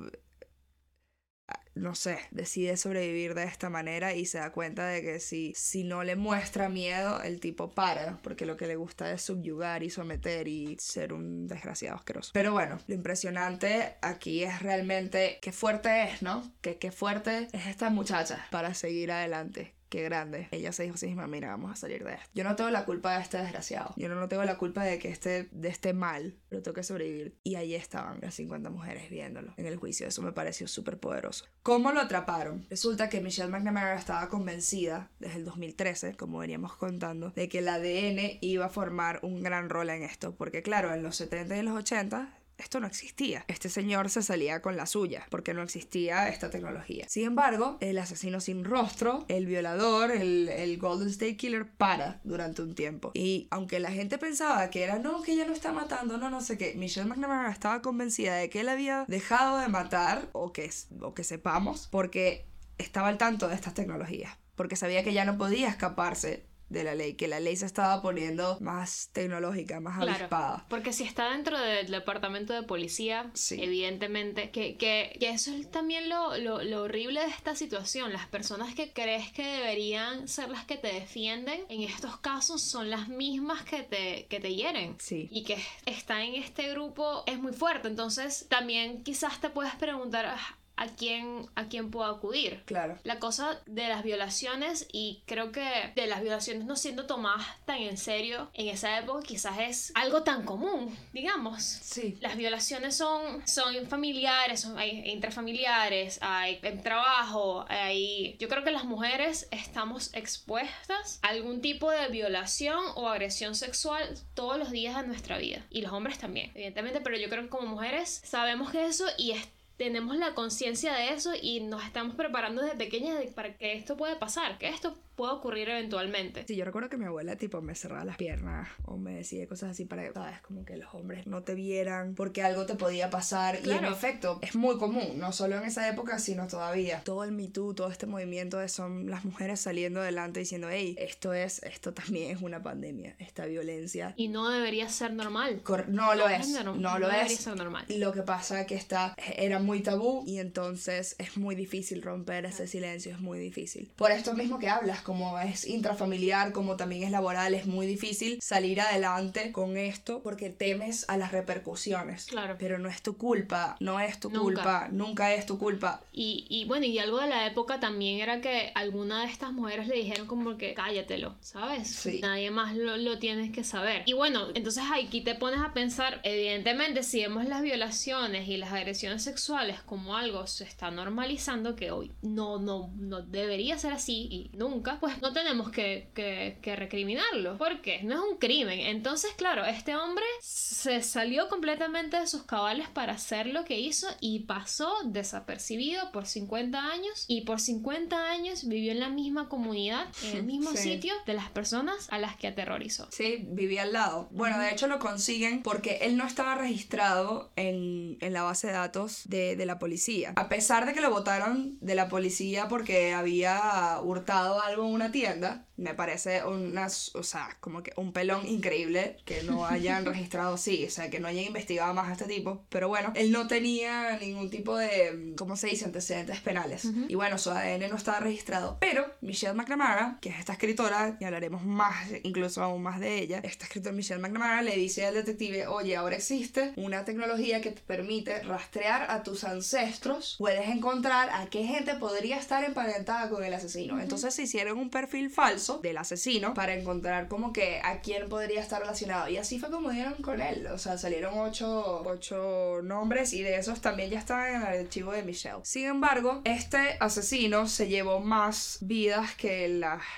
no 1.75 1.93
sé, 1.93 2.17
decide 2.31 2.77
sobrevivir 2.77 3.36
de 3.36 3.43
esta 3.43 3.69
manera 3.69 4.15
y 4.15 4.25
se 4.25 4.39
da 4.39 4.51
cuenta 4.51 4.88
de 4.88 5.03
que 5.03 5.19
si, 5.19 5.53
si 5.55 5.83
no 5.83 6.03
le 6.03 6.15
muestra 6.15 6.67
miedo, 6.67 7.21
el 7.21 7.39
tipo 7.39 7.69
para, 7.69 8.17
porque 8.24 8.48
lo 8.48 8.57
que 8.57 8.65
le 8.65 8.75
gusta 8.75 9.12
es 9.12 9.21
subyugar 9.21 9.83
y 9.83 9.91
someter 9.91 10.48
y 10.48 10.77
ser 10.79 11.13
un 11.13 11.45
desgraciado 11.45 11.95
asqueroso. 11.98 12.31
Pero 12.33 12.53
bueno, 12.53 12.79
lo 12.88 12.95
impresionante 12.95 13.98
aquí 14.01 14.43
es 14.43 14.63
realmente 14.63 15.38
qué 15.43 15.51
fuerte 15.51 16.05
es, 16.05 16.24
¿no? 16.24 16.51
Que 16.62 16.79
qué 16.79 16.91
fuerte 16.91 17.50
es 17.53 17.67
esta 17.67 17.91
muchacha 17.91 18.48
para 18.50 18.74
seguir 18.74 19.12
adelante 19.12 19.75
qué 19.89 20.03
grande. 20.03 20.48
Ella 20.51 20.72
se 20.72 20.84
dijo 20.84 20.96
a 20.96 20.98
sí 20.98 21.08
misma, 21.08 21.27
mira, 21.27 21.50
vamos 21.50 21.72
a 21.72 21.75
salir 21.75 22.03
de 22.03 22.13
esto. 22.13 22.29
Yo 22.34 22.43
no 22.43 22.55
tengo 22.55 22.69
la 22.69 22.86
culpa 22.86 23.15
de 23.15 23.24
este 23.24 23.38
desgraciado. 23.38 23.93
Yo 23.98 24.08
no, 24.08 24.27
tengo 24.29 24.43
la 24.43 24.58
culpa 24.58 24.84
de 24.84 25.00
que 25.00 25.10
esté 25.10 25.50
de 25.51 25.69
este 25.69 25.93
mal, 25.93 26.38
pero 26.48 26.62
tengo 26.62 26.75
que 26.75 26.84
sobrevivir. 26.84 27.38
Y 27.43 27.55
ahí 27.55 27.75
estaban 27.75 28.19
las 28.22 28.36
50 28.36 28.69
mujeres 28.69 29.10
viéndolo 29.10 29.53
en 29.58 29.65
el 29.65 29.75
juicio. 29.75 30.08
Eso 30.08 30.22
me 30.22 30.31
pareció 30.31 30.67
súper 30.67 31.00
poderoso. 31.00 31.46
¿Cómo 31.63 31.91
lo 31.91 32.01
atraparon? 32.01 32.65
Resulta 32.69 33.10
que 33.10 33.22
Michelle 33.22 33.50
McNamara 33.50 33.96
estaba 33.96 34.29
convencida 34.29 35.12
desde 35.19 35.38
el 35.38 35.46
2013, 35.46 36.15
como 36.15 36.39
veníamos 36.39 36.75
contando, 36.75 37.31
de 37.31 37.50
que 37.50 37.60
el 37.60 37.67
ADN 37.67 38.38
iba 38.41 38.65
a 38.65 38.69
formar 38.69 39.19
un 39.24 39.41
gran 39.41 39.69
rol 39.69 39.89
en 39.89 40.03
esto. 40.03 40.36
Porque 40.36 40.62
claro, 40.62 40.93
en 40.93 41.03
los 41.03 41.15
70 41.15 41.58
y 41.58 41.62
los 41.63 41.75
80 41.75 42.38
esto 42.60 42.80
no 42.80 42.88
existía. 42.88 43.46
Este 43.48 43.70
señor 43.70 44.10
se 44.10 44.22
salía 44.22 44.62
con 44.62 44.78
la 44.78 44.86
suya 44.86 45.25
porque 45.30 45.54
no 45.54 45.63
existía 45.63 46.30
esta 46.30 46.50
tecnología. 46.50 47.06
Sin 47.08 47.25
embargo, 47.25 47.78
el 47.80 47.98
asesino 47.98 48.39
sin 48.39 48.63
rostro, 48.63 49.25
el 49.28 49.46
violador, 49.46 50.12
el, 50.12 50.78
Golden 50.80 51.10
State 51.10 51.36
Killer 51.38 51.68
para 51.68 52.22
durante 52.24 52.62
un 52.62 52.75
tiempo. 52.75 53.12
Y 53.13 53.48
aunque 53.50 53.80
la 53.80 53.92
gente 53.92 54.18
pensaba 54.18 54.70
que 54.70 54.84
era 54.84 55.00
no, 55.00 55.22
que 55.22 55.34
ella 55.34 55.46
no 55.46 55.54
está 55.54 55.72
matando, 55.72 56.18
no, 56.18 56.30
no 56.30 56.42
sé 56.42 56.58
qué, 56.58 56.74
Michelle 56.75 57.08
McNamara 57.08 57.51
estaba 57.51 57.82
convencida 57.82 58.36
de 58.36 58.50
que 58.50 58.62
él 58.62 58.70
había 58.70 59.06
dejado 59.08 59.58
de 59.58 59.68
matar 59.68 60.30
o 60.32 60.54
que, 60.54 60.70
o 61.01 61.13
que 61.13 61.24
sepamos 61.24 61.88
porque 61.92 62.46
estaba 62.78 63.08
al 63.10 63.18
tanto 63.18 63.48
de 63.48 63.56
estas 63.56 63.74
tecnologías 63.74 64.38
porque 64.60 64.75
sabía 64.75 65.06
que 65.06 65.13
ya 65.13 65.24
no 65.24 65.38
podía 65.38 65.70
escaparse 65.70 66.46
de 66.69 66.83
la 66.83 66.95
ley, 66.95 67.15
que 67.15 67.27
la 67.27 67.39
ley 67.39 67.55
se 67.55 67.65
estaba 67.65 68.01
poniendo 68.01 68.57
más 68.61 69.09
tecnológica, 69.11 69.79
más 69.79 70.01
avispada. 70.01 70.65
Porque 70.69 70.93
si 70.93 71.03
está 71.03 71.31
dentro 71.31 71.59
del 71.59 71.89
departamento 71.89 72.53
de 72.53 72.63
policía, 72.63 73.31
evidentemente, 73.51 74.51
que, 74.51 74.77
que, 74.77 75.17
eso 75.19 75.53
es 75.53 75.69
también 75.69 76.09
lo, 76.09 76.38
lo, 76.38 76.81
horrible 76.81 77.21
de 77.21 77.27
esta 77.27 77.55
situación. 77.55 78.13
Las 78.13 78.27
personas 78.27 78.73
que 78.73 78.91
crees 78.93 79.31
que 79.31 79.43
deberían 79.43 80.27
ser 80.27 80.49
las 80.49 80.65
que 80.65 80.77
te 80.77 80.93
defienden, 80.93 81.65
en 81.69 81.81
estos 81.81 82.17
casos 82.17 82.61
son 82.61 82.89
las 82.89 83.09
mismas 83.09 83.63
que 83.63 83.83
te, 83.83 84.27
que 84.27 84.39
te 84.39 84.53
hieren. 84.55 84.95
Sí. 84.99 85.27
Y 85.31 85.43
que 85.43 85.57
está 85.85 86.23
en 86.23 86.35
este 86.35 86.69
grupo 86.71 87.23
es 87.25 87.39
muy 87.39 87.53
fuerte. 87.53 87.88
Entonces, 87.88 88.47
también 88.49 89.03
quizás 89.03 89.41
te 89.41 89.49
puedes 89.49 89.75
preguntar, 89.75 90.25
ah, 90.25 90.59
a 90.79 90.88
quién, 90.88 91.48
a 91.55 91.67
quién 91.67 91.91
puedo 91.91 92.09
acudir. 92.09 92.63
Claro. 92.65 92.98
La 93.03 93.19
cosa 93.19 93.62
de 93.65 93.89
las 93.89 94.01
violaciones 94.01 94.88
y 94.91 95.21
creo 95.25 95.51
que 95.51 95.91
de 95.93 96.07
las 96.07 96.21
violaciones 96.21 96.63
no 96.63 96.77
siendo 96.77 97.05
tomadas 97.05 97.45
tan 97.65 97.79
en 97.79 97.98
serio 97.98 98.50
en 98.53 98.69
esa 98.69 98.98
época 98.98 99.21
quizás 99.25 99.59
es 99.59 99.91
algo 99.95 100.24
tan 100.24 100.45
común, 100.45 100.98
digamos. 101.12 101.63
Sí. 101.63 102.17
Las 102.21 102.38
violaciones 102.38 102.95
son, 102.95 103.45
son 103.45 103.88
familiares, 103.88 104.62
son 104.62 104.77
hay 104.77 105.09
intrafamiliares, 105.09 106.19
hay 106.21 106.59
en 106.63 106.81
trabajo, 106.81 107.65
hay... 107.67 108.38
Yo 108.39 108.48
creo 108.48 108.63
que 108.63 108.71
las 108.71 108.86
mujeres 108.86 109.50
estamos 109.51 110.13
expuestas 110.13 111.19
a 111.21 111.27
algún 111.29 111.59
tipo 111.59 111.91
de 111.91 112.07
violación 112.07 112.79
o 112.95 113.09
agresión 113.09 113.55
sexual 113.55 114.17
todos 114.33 114.57
los 114.57 114.71
días 114.71 114.95
de 115.01 115.07
nuestra 115.07 115.38
vida. 115.38 115.65
Y 115.69 115.81
los 115.81 115.91
hombres 115.91 116.19
también, 116.19 116.51
evidentemente, 116.55 117.01
pero 117.01 117.17
yo 117.17 117.27
creo 117.29 117.43
que 117.43 117.50
como 117.50 117.67
mujeres 117.67 118.21
sabemos 118.24 118.71
que 118.71 118.86
eso 118.86 119.05
y 119.17 119.31
es 119.31 119.45
tenemos 119.79 120.17
la 120.17 120.36
conciencia 120.36 120.93
de 120.93 121.13
eso 121.13 121.31
y 121.41 121.62
nos 121.62 121.86
estamos 121.86 122.13
preparando 122.13 122.62
desde 122.62 122.75
pequeñas 122.75 123.15
para 123.33 123.55
que 123.55 123.74
esto 123.74 123.95
pueda 123.95 124.19
pasar, 124.19 124.57
que 124.57 124.67
esto 124.67 124.98
puede 125.19 125.33
ocurrir 125.33 125.67
eventualmente. 125.67 126.45
Sí, 126.47 126.55
yo 126.55 126.63
recuerdo 126.63 126.88
que 126.88 126.95
mi 126.95 127.03
abuela 127.03 127.35
tipo 127.35 127.61
me 127.61 127.75
cerraba 127.75 128.05
las 128.05 128.15
piernas 128.15 128.69
o 128.85 128.95
me 128.95 129.15
decía 129.15 129.45
cosas 129.49 129.71
así 129.71 129.83
para, 129.83 130.13
sabes, 130.13 130.39
como 130.39 130.63
que 130.63 130.77
los 130.77 130.93
hombres 130.93 131.27
no 131.27 131.43
te 131.43 131.55
vieran 131.55 132.15
porque 132.15 132.41
algo 132.41 132.65
te 132.65 132.75
podía 132.75 133.09
pasar 133.09 133.59
y 133.61 133.69
en 133.69 133.83
efecto 133.83 134.39
es 134.41 134.55
muy 134.55 134.77
común, 134.77 135.19
no 135.19 135.33
solo 135.33 135.57
en 135.57 135.65
esa 135.65 135.89
época 135.89 136.19
sino 136.19 136.47
todavía. 136.47 137.01
Todo 137.03 137.25
el 137.25 137.33
Me 137.33 137.49
Too, 137.49 137.73
todo 137.73 137.89
este 137.89 138.05
movimiento 138.05 138.59
de 138.59 138.69
son 138.69 139.09
las 139.09 139.25
mujeres 139.25 139.59
saliendo 139.59 139.99
adelante 139.99 140.39
diciendo, 140.39 140.69
hey, 140.71 140.95
esto 140.97 141.33
es, 141.33 141.61
esto 141.63 141.93
también 141.93 142.31
es 142.31 142.41
una 142.41 142.63
pandemia, 142.63 143.17
esta 143.19 143.45
violencia. 143.45 144.13
Y 144.15 144.29
no 144.29 144.47
debería 144.49 144.88
ser 144.88 145.11
normal. 145.11 145.61
no, 145.89 146.15
lo 146.15 146.29
es, 146.29 146.47
no, 146.63 146.75
no, 146.75 146.97
lo 146.97 147.09
debería 147.09 147.35
ser 147.35 147.57
normal. 147.57 147.83
Lo 147.89 148.13
que 148.13 148.21
pasa 148.21 148.61
es 148.61 148.67
que 148.67 148.75
está, 148.75 149.15
era 149.35 149.59
muy 149.59 149.81
tabú 149.81 150.23
y 150.25 150.39
entonces 150.39 151.17
es 151.17 151.35
muy 151.35 151.55
difícil 151.55 152.01
romper 152.01 152.45
ese 152.45 152.67
silencio, 152.67 153.11
es 153.11 153.19
muy 153.19 153.38
difícil. 153.39 153.91
Por 153.97 154.11
esto 154.11 154.33
mismo 154.33 154.59
que 154.59 154.69
hablas, 154.69 155.01
como 155.10 155.39
es 155.39 155.66
intrafamiliar, 155.66 156.51
como 156.51 156.78
también 156.78 157.01
es 157.01 157.10
laboral, 157.10 157.56
es 157.56 157.66
muy 157.66 157.88
difícil 157.88 158.38
salir 158.44 158.80
adelante 158.80 159.51
con 159.51 159.75
esto 159.75 160.22
porque 160.22 160.51
temes 160.51 161.04
a 161.10 161.18
las 161.18 161.32
repercusiones. 161.32 162.28
Claro. 162.28 162.58
Pero 162.60 162.78
no 162.78 162.89
es 162.89 163.01
tu 163.01 163.18
culpa, 163.18 163.75
no 163.80 164.00
es 164.00 164.20
tu 164.20 164.30
culpa, 164.30 164.88
nunca 164.92 165.34
es 165.34 165.48
tu 165.48 165.58
culpa. 165.58 166.04
Y, 166.13 166.46
y 166.48 166.66
bueno, 166.66 166.86
y 166.86 167.00
algo 167.00 167.20
de 167.20 167.25
la 167.25 167.48
época 167.48 167.80
también 167.80 168.20
era 168.20 168.39
que 168.39 168.72
alguna 168.75 169.22
de 169.22 169.32
estas 169.32 169.51
mujeres 169.51 169.88
le 169.88 169.96
dijeron 169.96 170.28
como 170.28 170.60
que 170.60 170.75
cállatelo, 170.75 171.34
¿sabes? 171.42 171.88
Sí. 171.88 172.20
Nadie 172.22 172.51
más 172.51 172.75
lo, 172.75 172.96
lo 172.98 173.18
tienes 173.18 173.51
que 173.51 173.63
saber. 173.63 174.04
Y 174.06 174.13
bueno, 174.13 174.50
entonces 174.54 174.84
aquí 174.93 175.22
te 175.22 175.34
pones 175.34 175.60
a 175.60 175.74
pensar, 175.74 176.22
evidentemente, 176.22 177.02
si 177.02 177.22
vemos 177.22 177.45
las 177.45 177.63
violaciones 177.63 178.48
y 178.48 178.58
las 178.58 178.74
agresiones 178.74 179.24
sexuales 179.24 179.82
como 179.82 180.15
algo 180.15 180.45
se 180.45 180.65
está 180.65 180.91
normalizando, 180.91 181.76
que 181.76 181.89
hoy 181.89 182.12
no, 182.22 182.60
no, 182.60 182.91
no 183.00 183.24
debería 183.24 183.80
ser 183.80 183.93
así 183.93 184.28
y 184.30 184.52
nunca, 184.56 184.98
pues 184.99 185.21
no 185.21 185.33
tenemos 185.33 185.71
que, 185.71 186.09
que, 186.13 186.75
recriminarlo. 186.75 187.57
porque 187.57 188.01
No 188.03 188.15
es 188.15 188.31
un 188.31 188.38
crimen. 188.38 188.79
Entonces, 188.79 189.31
claro, 189.35 189.65
este 189.65 189.95
hombre 189.95 190.23
se 190.41 191.01
salió 191.01 191.49
completamente 191.49 192.17
de 192.17 192.27
sus 192.27 192.43
cabales 192.43 192.88
para 192.89 193.13
hacer 193.13 193.47
lo 193.47 193.65
que 193.65 193.79
hizo 193.79 194.07
y 194.19 194.39
pasó 194.41 194.91
desapercibido 195.05 196.12
por 196.12 196.25
50 196.25 196.79
años 196.79 197.25
y 197.27 197.41
por 197.41 197.59
50 197.59 198.29
años 198.29 198.67
vivió 198.67 198.91
en 198.91 198.99
la 198.99 199.09
misma 199.09 199.49
comunidad, 199.49 200.07
en 200.23 200.38
el 200.38 200.43
mismo 200.49 200.71
sitio 200.71 201.13
de 201.25 201.33
las 201.33 201.49
personas 201.49 202.07
a 202.12 202.19
las 202.19 202.35
que 202.38 202.47
aterrorizó. 202.47 203.07
Sí, 203.12 203.45
vivía 203.49 203.83
al 203.83 203.93
lado. 203.93 204.27
Bueno, 204.31 204.59
de 204.59 204.71
hecho 204.71 204.88
lo 204.88 204.99
consiguen 204.99 205.63
porque 205.63 205.99
él 206.01 206.17
no 206.17 206.25
estaba 206.25 206.55
registrado 206.55 207.51
en, 207.55 208.17
en 208.21 208.33
la 208.33 208.43
base 208.43 208.67
de 208.67 208.73
datos 208.73 209.23
de, 209.25 209.55
de 209.55 209.65
la 209.65 209.79
policía. 209.79 210.33
A 210.35 210.49
pesar 210.49 210.85
de 210.85 210.93
que 210.93 211.01
lo 211.01 211.09
votaron 211.09 211.77
de 211.81 211.95
la 211.95 212.09
policía 212.09 212.67
porque 212.67 213.13
había 213.13 213.99
hurtado 214.01 214.62
algo 214.62 214.79
una 214.86 215.12
tienda, 215.12 215.68
me 215.80 215.94
parece 215.94 216.44
unas, 216.44 217.15
o 217.15 217.24
sea, 217.24 217.58
como 217.62 217.82
que 217.82 217.94
un 217.96 218.12
pelón 218.12 218.46
increíble 218.48 219.18
que 219.26 219.44
no 219.44 219.65
hayan 219.65 220.06
registrado 220.06 220.58
sí, 220.58 220.86
o 220.86 220.89
sea, 220.89 221.10
que 221.10 221.20
no 221.20 221.28
hayan 221.28 221.46
investigado 221.46 221.94
más 221.94 222.10
a 222.10 222.13
este 222.13 222.26
tipo. 222.26 222.65
Pero 222.70 222.89
bueno, 222.89 223.13
él 223.15 223.32
no 223.32 223.48
tenía 223.48 224.18
ningún 224.20 224.50
tipo 224.50 224.78
de, 224.78 225.34
¿cómo 225.38 225.56
se 225.56 225.68
dice?, 225.68 225.86
antecedentes 225.86 226.39
penales. 226.42 226.88
Y 227.08 227.15
bueno, 227.15 227.38
su 227.38 227.50
ADN 227.50 227.89
no 227.89 227.96
estaba 227.96 228.20
registrado. 228.20 228.78
Pero 228.80 229.06
Michelle 229.22 229.54
McNamara, 229.54 230.18
que 230.22 230.30
es 230.30 230.39
esta 230.39 230.54
escritora, 230.54 231.18
y 231.20 231.24
hablaremos 231.24 231.63
más, 231.63 232.10
incluso 232.24 232.62
aún 232.62 232.84
más 232.84 233.00
de 233.00 233.20
ella, 233.20 233.39
esta 233.44 233.65
escritora 233.65 233.96
Michelle 233.96 234.22
McNamara 234.22 234.62
le 234.62 234.76
dice 234.76 235.06
al 235.06 235.13
detective, 235.13 235.68
oye, 235.68 235.96
ahora 235.96 236.18
existe 236.18 236.74
una 236.76 237.06
tecnología 237.06 237.62
que 237.62 237.72
te 237.72 237.82
permite 237.82 238.44
rastrear 238.44 239.10
a 239.10 239.24
tus 239.24 239.44
ancestros, 239.44 240.36
puedes 240.38 240.68
encontrar 240.68 241.30
a 241.30 241.48
qué 241.48 241.63
gente 241.65 241.96
podría 241.96 242.38
estar 242.38 242.63
emparentada 242.63 243.30
con 243.30 243.44
el 243.44 243.54
asesino. 243.54 244.00
Entonces 244.00 244.34
se 244.34 244.44
hicieron 244.44 244.78
un 244.78 244.89
perfil 244.89 245.30
falso 245.30 245.68
del 245.77 245.97
asesino 245.97 246.53
para 246.53 246.73
encontrar 246.73 247.27
como 247.27 247.53
que 247.53 247.79
a 247.84 248.01
quién 248.01 248.27
podría 248.27 248.62
estar 248.62 248.82
relacionado. 248.82 249.29
Y 249.29 249.38
así 249.38 249.60
fue 249.60 249.69
como 249.69 249.91
dieron 249.91 250.15
con 250.15 250.41
él. 250.41 250.67
O 250.67 250.77
sea, 250.77 250.97
salieron 250.97 251.38
ocho, 251.38 252.03
ocho 252.05 252.82
nombres 252.84 253.34
y 253.34 253.41
de 253.41 253.58
esos 253.58 253.82
también 253.82 254.10
ya 254.10 254.19
estaban 254.19 254.55
en 254.55 254.62
el 254.62 254.86
archivo 254.86 255.12
de 255.12 255.23
Michelle. 255.23 255.60
Sin 255.63 255.86
embargo, 255.86 256.41
este 256.43 256.97
asesino 256.99 257.67
se 257.67 257.88
llevó 257.88 258.19
más 258.19 258.77
vidas 258.82 259.36
que 259.36 259.67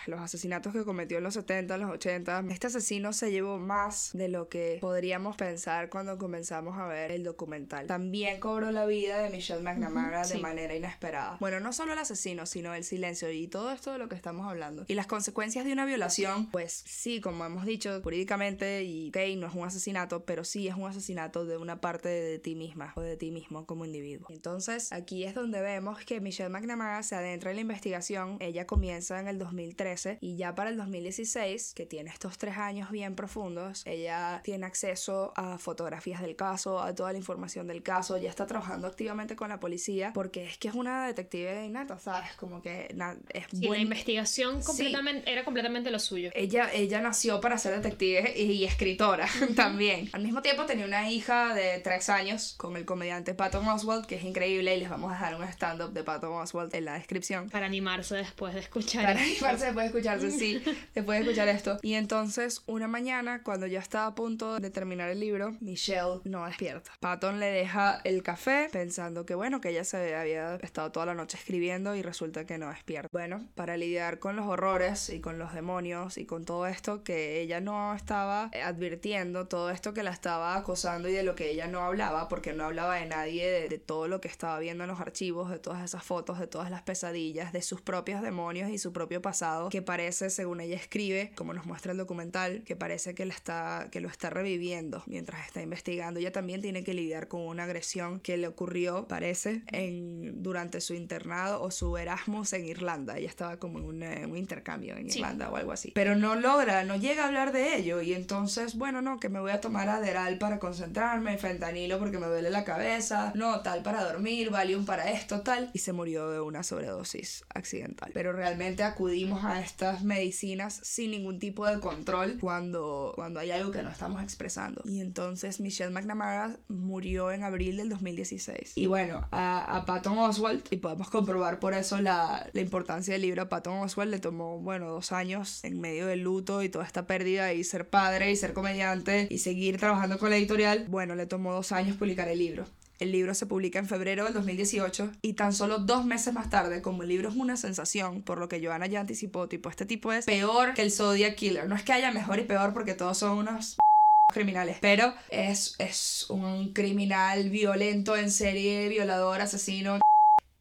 los 0.08 0.20
asesinatos 0.20 0.74
que 0.74 0.84
cometió 0.84 1.18
en 1.18 1.24
los 1.24 1.34
70, 1.34 1.78
los 1.78 1.92
80. 1.92 2.46
Este 2.50 2.68
asesino 2.68 3.14
se 3.14 3.32
llevó 3.32 3.58
más 3.58 4.12
de 4.14 4.30
lo 4.30 4.50
que 4.50 4.78
podríamos 4.82 5.36
pensar 5.36 5.90
cuando 5.90 6.18
comenzamos 6.18 6.78
a 6.78 6.88
ver 6.88 7.12
el 7.12 7.24
documental. 7.24 7.88
También 7.88 8.40
cobró 8.40 8.72
la 8.72 8.86
vida 8.86 9.20
de 9.20 9.30
Michelle 9.30 9.62
McNamara 9.62 10.26
de 10.26 10.38
manera 10.38 10.76
inesperada. 10.76 11.38
Bueno, 11.40 11.60
no 11.60 11.74
solo 11.74 11.94
el 11.94 12.00
asesino, 12.00 12.46
sino 12.46 12.74
el 12.74 12.84
silencio 12.84 13.32
y 13.32 13.48
todo 13.48 13.72
esto 13.72 13.92
de 13.92 13.98
lo 13.98 14.10
que 14.10 14.16
estamos 14.16 14.48
hablando. 14.48 14.86
Y 14.88 14.96
las 14.96 15.08
consecuencias 15.08 15.41
de 15.42 15.74
una 15.74 15.86
violación, 15.86 16.52
pues 16.52 16.84
sí, 16.86 17.20
como 17.20 17.44
hemos 17.44 17.66
dicho 17.66 18.00
jurídicamente, 18.04 18.84
y 18.84 19.10
ok, 19.10 19.18
no 19.38 19.48
es 19.48 19.56
un 19.56 19.66
asesinato, 19.66 20.24
pero 20.24 20.44
sí 20.44 20.68
es 20.68 20.76
un 20.76 20.88
asesinato 20.88 21.46
de 21.46 21.58
una 21.58 21.82
parte 21.82 22.10
de 22.10 22.38
ti 22.38 22.54
misma 22.54 22.94
o 22.96 23.02
de 23.02 23.18
ti 23.18 23.32
mismo 23.32 23.66
como 23.66 23.84
individuo. 23.86 24.28
Entonces, 24.30 24.92
aquí 24.92 25.24
es 25.24 25.34
donde 25.34 25.60
vemos 25.62 26.06
que 26.06 26.22
Michelle 26.22 26.50
McNamara 26.50 27.02
se 27.02 27.16
adentra 27.16 27.50
en 27.50 27.56
la 27.56 27.62
investigación. 27.62 28.38
Ella 28.40 28.68
comienza 28.68 29.20
en 29.20 29.28
el 29.28 29.40
2013 29.40 30.20
y 30.22 30.36
ya 30.38 30.54
para 30.54 30.70
el 30.70 30.78
2016, 30.78 31.74
que 31.74 31.88
tiene 31.88 32.12
estos 32.12 32.38
tres 32.38 32.58
años 32.58 32.92
bien 32.92 33.16
profundos, 33.16 33.82
ella 33.88 34.42
tiene 34.44 34.68
acceso 34.68 35.34
a 35.36 35.58
fotografías 35.58 36.22
del 36.22 36.36
caso, 36.36 36.80
a 36.80 36.94
toda 36.94 37.14
la 37.14 37.18
información 37.18 37.68
del 37.68 37.82
caso, 37.82 38.18
ya 38.20 38.30
está 38.30 38.46
trabajando 38.46 38.88
activamente 38.88 39.36
con 39.36 39.50
la 39.50 39.60
policía 39.60 40.12
porque 40.14 40.46
es 40.46 40.60
que 40.60 40.68
es 40.68 40.76
una 40.76 41.08
detective 41.08 41.66
innata, 41.66 41.98
¿sabes? 41.98 42.32
Como 42.36 42.62
que 42.62 42.96
es 43.34 43.46
sí, 43.52 43.68
la 43.68 43.80
investigación 43.80 44.62
completamente, 44.62 45.31
era 45.32 45.44
completamente 45.44 45.92
lo 45.92 46.00
suyo. 46.00 46.30
Ella, 46.34 46.70
ella 46.74 47.02
nació 47.02 47.42
para 47.42 47.58
ser 47.58 47.76
detective 47.76 48.34
y, 48.38 48.64
escritora 48.66 49.28
también. 49.56 50.10
Al 50.14 50.24
mismo 50.24 50.42
tiempo 50.42 50.66
tenía 50.66 50.86
una 50.86 51.10
hija 51.10 51.54
de 51.54 51.80
tres 51.80 52.10
años 52.10 52.54
con 52.58 52.78
el 52.78 52.86
comediante 52.86 53.34
Patton 53.34 53.68
Oswald, 53.68 54.06
que 54.06 54.16
es 54.16 54.24
increíble 54.24 54.76
y 54.76 54.80
les 54.80 54.90
vamos 54.90 55.12
a 55.12 55.16
dejar 55.16 55.36
un 55.36 55.44
stand-up 55.44 55.94
de 55.94 56.04
Patton 56.04 56.34
Oswald 56.34 56.74
en 56.76 56.86
la 56.86 56.94
descripción. 56.94 57.50
Para 57.50 57.66
animarse 57.66 58.16
después 58.16 58.54
de 58.54 58.60
escuchar. 58.60 59.04
Para 59.04 59.22
animarse 59.22 59.66
después 59.66 59.84
de 59.84 59.88
escucharse, 59.88 60.32
sí, 60.32 60.62
después 60.94 61.20
de 61.20 61.24
escuchar 61.24 61.48
esto. 61.48 61.80
Y 61.82 61.94
entonces, 61.94 62.62
una 62.68 62.88
mañana, 62.88 63.44
cuando 63.44 63.68
ya 63.68 63.80
estaba 63.80 64.08
a 64.08 64.16
punto 64.16 64.60
de 64.60 64.70
terminar 64.70 65.10
el 65.10 65.20
libro, 65.20 65.56
Michelle 65.60 66.20
no 66.26 66.46
despierta. 66.46 66.92
Patton 67.00 67.40
le 67.40 67.48
deja 67.48 68.02
el 68.04 68.24
café 68.24 68.70
pensando 68.72 69.26
que 69.26 69.36
bueno, 69.36 69.62
que 69.62 69.70
ella 69.70 69.84
se 69.84 70.16
había 70.16 70.56
estado 70.58 70.92
toda 70.92 71.06
la 71.06 71.14
noche 71.14 71.38
escribiendo 71.38 71.96
y 71.96 72.02
resulta 72.02 72.46
que 72.46 72.58
no 72.58 72.70
despierta. 72.70 73.10
Bueno, 73.12 73.48
para 73.56 73.78
lidiar 73.78 74.20
con 74.20 74.36
los 74.36 74.46
horrores 74.48 75.10
y 75.10 75.21
con 75.22 75.40
los 75.40 75.54
demonios 75.54 76.18
y 76.18 76.26
con 76.26 76.46
todo 76.46 76.68
esto 76.68 77.04
que 77.04 77.42
ella 77.42 77.62
no 77.62 77.94
estaba 77.96 78.52
advirtiendo, 78.64 79.48
todo 79.48 79.70
esto 79.70 79.94
que 79.94 80.04
la 80.04 80.12
estaba 80.12 80.56
acosando 80.56 81.08
y 81.10 81.14
de 81.14 81.24
lo 81.24 81.36
que 81.36 81.52
ella 81.52 81.68
no 81.68 81.82
hablaba, 81.82 82.28
porque 82.28 82.54
no 82.54 82.66
hablaba 82.66 82.96
de 82.96 83.06
nadie, 83.06 83.50
de, 83.50 83.70
de 83.70 83.78
todo 83.78 84.08
lo 84.08 84.22
que 84.22 84.28
estaba 84.28 84.60
viendo 84.60 84.84
en 84.84 84.90
los 84.90 85.00
archivos, 85.00 85.50
de 85.50 85.60
todas 85.60 85.84
esas 85.84 86.04
fotos, 86.04 86.40
de 86.40 86.48
todas 86.48 86.70
las 86.70 86.82
pesadillas, 86.82 87.54
de 87.54 87.62
sus 87.62 87.82
propios 87.82 88.22
demonios 88.22 88.70
y 88.70 88.78
su 88.78 88.94
propio 88.94 89.22
pasado, 89.22 89.70
que 89.70 89.82
parece, 89.82 90.30
según 90.30 90.62
ella 90.62 90.76
escribe, 90.76 91.32
como 91.36 91.54
nos 91.54 91.66
muestra 91.66 91.92
el 91.92 91.98
documental, 91.98 92.64
que 92.64 92.76
parece 92.76 93.16
que, 93.16 93.26
la 93.26 93.34
está, 93.34 93.88
que 93.92 94.02
lo 94.02 94.08
está 94.10 94.30
reviviendo 94.30 95.04
mientras 95.06 95.46
está 95.46 95.62
investigando. 95.62 96.20
Ella 96.20 96.32
también 96.32 96.62
tiene 96.62 96.84
que 96.84 96.94
lidiar 96.94 97.28
con 97.28 97.42
una 97.42 97.64
agresión 97.64 98.20
que 98.20 98.38
le 98.38 98.48
ocurrió, 98.48 99.08
parece, 99.08 99.64
en, 99.68 100.42
durante 100.44 100.82
su 100.82 100.94
internado 100.94 101.62
o 101.62 101.72
su 101.72 101.98
Erasmus 101.98 102.54
en 102.54 102.66
Irlanda. 102.66 103.18
Ella 103.18 103.30
estaba 103.30 103.58
como 103.58 103.80
en 103.80 103.86
un, 103.86 104.38
intercambio 104.38 104.98
en 105.02 105.10
Irlanda 105.10 105.50
o 105.50 105.56
algo 105.56 105.72
así. 105.72 105.92
Pero 105.94 106.16
no 106.16 106.36
logra, 106.36 106.84
no 106.84 106.96
llega 106.96 107.24
a 107.24 107.28
hablar 107.28 107.52
de 107.52 107.76
ello 107.76 108.02
y 108.02 108.14
entonces, 108.14 108.76
bueno, 108.76 109.02
no, 109.02 109.20
que 109.20 109.30
me 109.30 109.40
voy 109.40 109.52
a 109.52 109.62
tomar 109.62 109.90
Aderal 109.90 110.38
para 110.38 110.60
concentrarme, 110.60 111.38
fentanilo 111.38 112.00
porque 112.00 112.20
me 112.20 112.28
duele 112.28 112.50
la 112.50 112.64
cabeza, 112.64 113.32
no, 113.36 113.62
tal 113.62 113.84
para 113.84 114.04
dormir, 114.04 114.50
Valium 114.50 114.86
para 114.86 115.12
esto, 115.12 115.42
tal. 115.42 115.70
Y 115.74 115.80
se 115.80 115.94
murió 115.94 116.30
de 116.30 116.40
una 116.40 116.64
sobredosis 116.64 117.44
accidental. 117.54 118.12
Pero 118.14 118.34
realmente 118.34 118.84
acudimos 118.84 119.44
a 119.44 119.62
estas 119.62 120.04
medicinas 120.04 120.80
sin 120.84 121.12
ningún 121.12 121.40
tipo 121.40 121.66
de 121.66 121.80
control 121.80 122.38
cuando, 122.40 123.14
cuando 123.16 123.40
hay 123.40 123.52
algo 123.52 123.72
que 123.72 123.82
no 123.84 123.90
estamos 123.90 124.22
expresando. 124.22 124.82
Y 124.86 125.02
entonces 125.02 125.60
Michelle 125.60 125.92
McNamara 125.92 126.58
murió 126.68 127.32
en 127.32 127.44
abril 127.44 127.78
del 127.78 127.90
2016. 127.90 128.74
Y 128.76 128.86
bueno, 128.88 129.28
a, 129.32 129.78
a 129.78 129.86
Patton 129.86 130.18
Oswald, 130.18 130.64
y 130.70 130.78
podemos 130.78 131.10
comprobar 131.10 131.60
por 131.60 131.74
eso 131.74 132.00
la, 132.02 132.50
la, 132.54 132.62
importancia 132.62 133.14
del 133.14 133.22
libro, 133.22 133.44
a 133.44 133.50
Patton 133.50 133.80
Oswald 133.80 134.12
le 134.12 134.20
tomó, 134.20 134.60
bueno, 134.60 134.91
dos 134.92 135.12
años 135.12 135.64
en 135.64 135.80
medio 135.80 136.08
del 136.08 136.22
luto 136.22 136.64
y 136.64 136.70
toda 136.70 136.86
esta 136.86 137.08
pérdida 137.08 137.54
y 137.54 137.64
ser 137.64 137.90
padre 137.90 138.32
y 138.32 138.36
ser 138.36 138.54
comediante 138.54 139.28
y 139.30 139.40
seguir 139.40 139.78
trabajando 139.78 140.18
con 140.18 140.30
la 140.30 140.38
editorial, 140.38 140.86
bueno, 140.88 141.16
le 141.16 141.26
tomó 141.26 141.54
dos 141.54 141.72
años 141.72 141.98
publicar 141.98 142.28
el 142.28 142.40
libro. 142.40 142.66
El 143.02 143.12
libro 143.12 143.34
se 143.34 143.48
publica 143.48 143.80
en 143.80 143.88
febrero 143.88 144.26
del 144.26 144.34
2018 144.36 145.12
y 145.24 145.34
tan 145.34 145.54
solo 145.54 145.80
dos 145.80 146.06
meses 146.06 146.36
más 146.36 146.52
tarde, 146.52 146.84
como 146.84 147.02
el 147.02 147.10
libro 147.10 147.30
es 147.30 147.36
una 147.36 147.58
sensación, 147.58 148.22
por 148.22 148.38
lo 148.38 148.48
que 148.48 148.64
Joana 148.64 148.86
ya 148.86 149.00
anticipó, 149.00 149.48
tipo, 149.48 149.70
este 149.70 149.88
tipo 149.88 150.14
es 150.14 150.26
peor 150.26 150.76
que 150.76 150.84
el 150.84 150.92
Zodiac 150.92 151.34
Killer. 151.34 151.68
No 151.68 151.76
es 151.76 151.82
que 151.82 151.94
haya 151.94 152.12
mejor 152.12 152.38
y 152.38 152.44
peor 152.44 152.74
porque 152.74 152.94
todos 152.94 153.18
son 153.18 153.40
unos 153.40 153.78
criminales, 154.32 154.78
pero 154.82 155.16
es, 155.32 155.74
es 155.80 156.30
un 156.30 156.74
criminal 156.74 157.50
violento 157.50 158.16
en 158.16 158.30
serie, 158.30 158.88
violador, 158.88 159.42
asesino, 159.42 159.98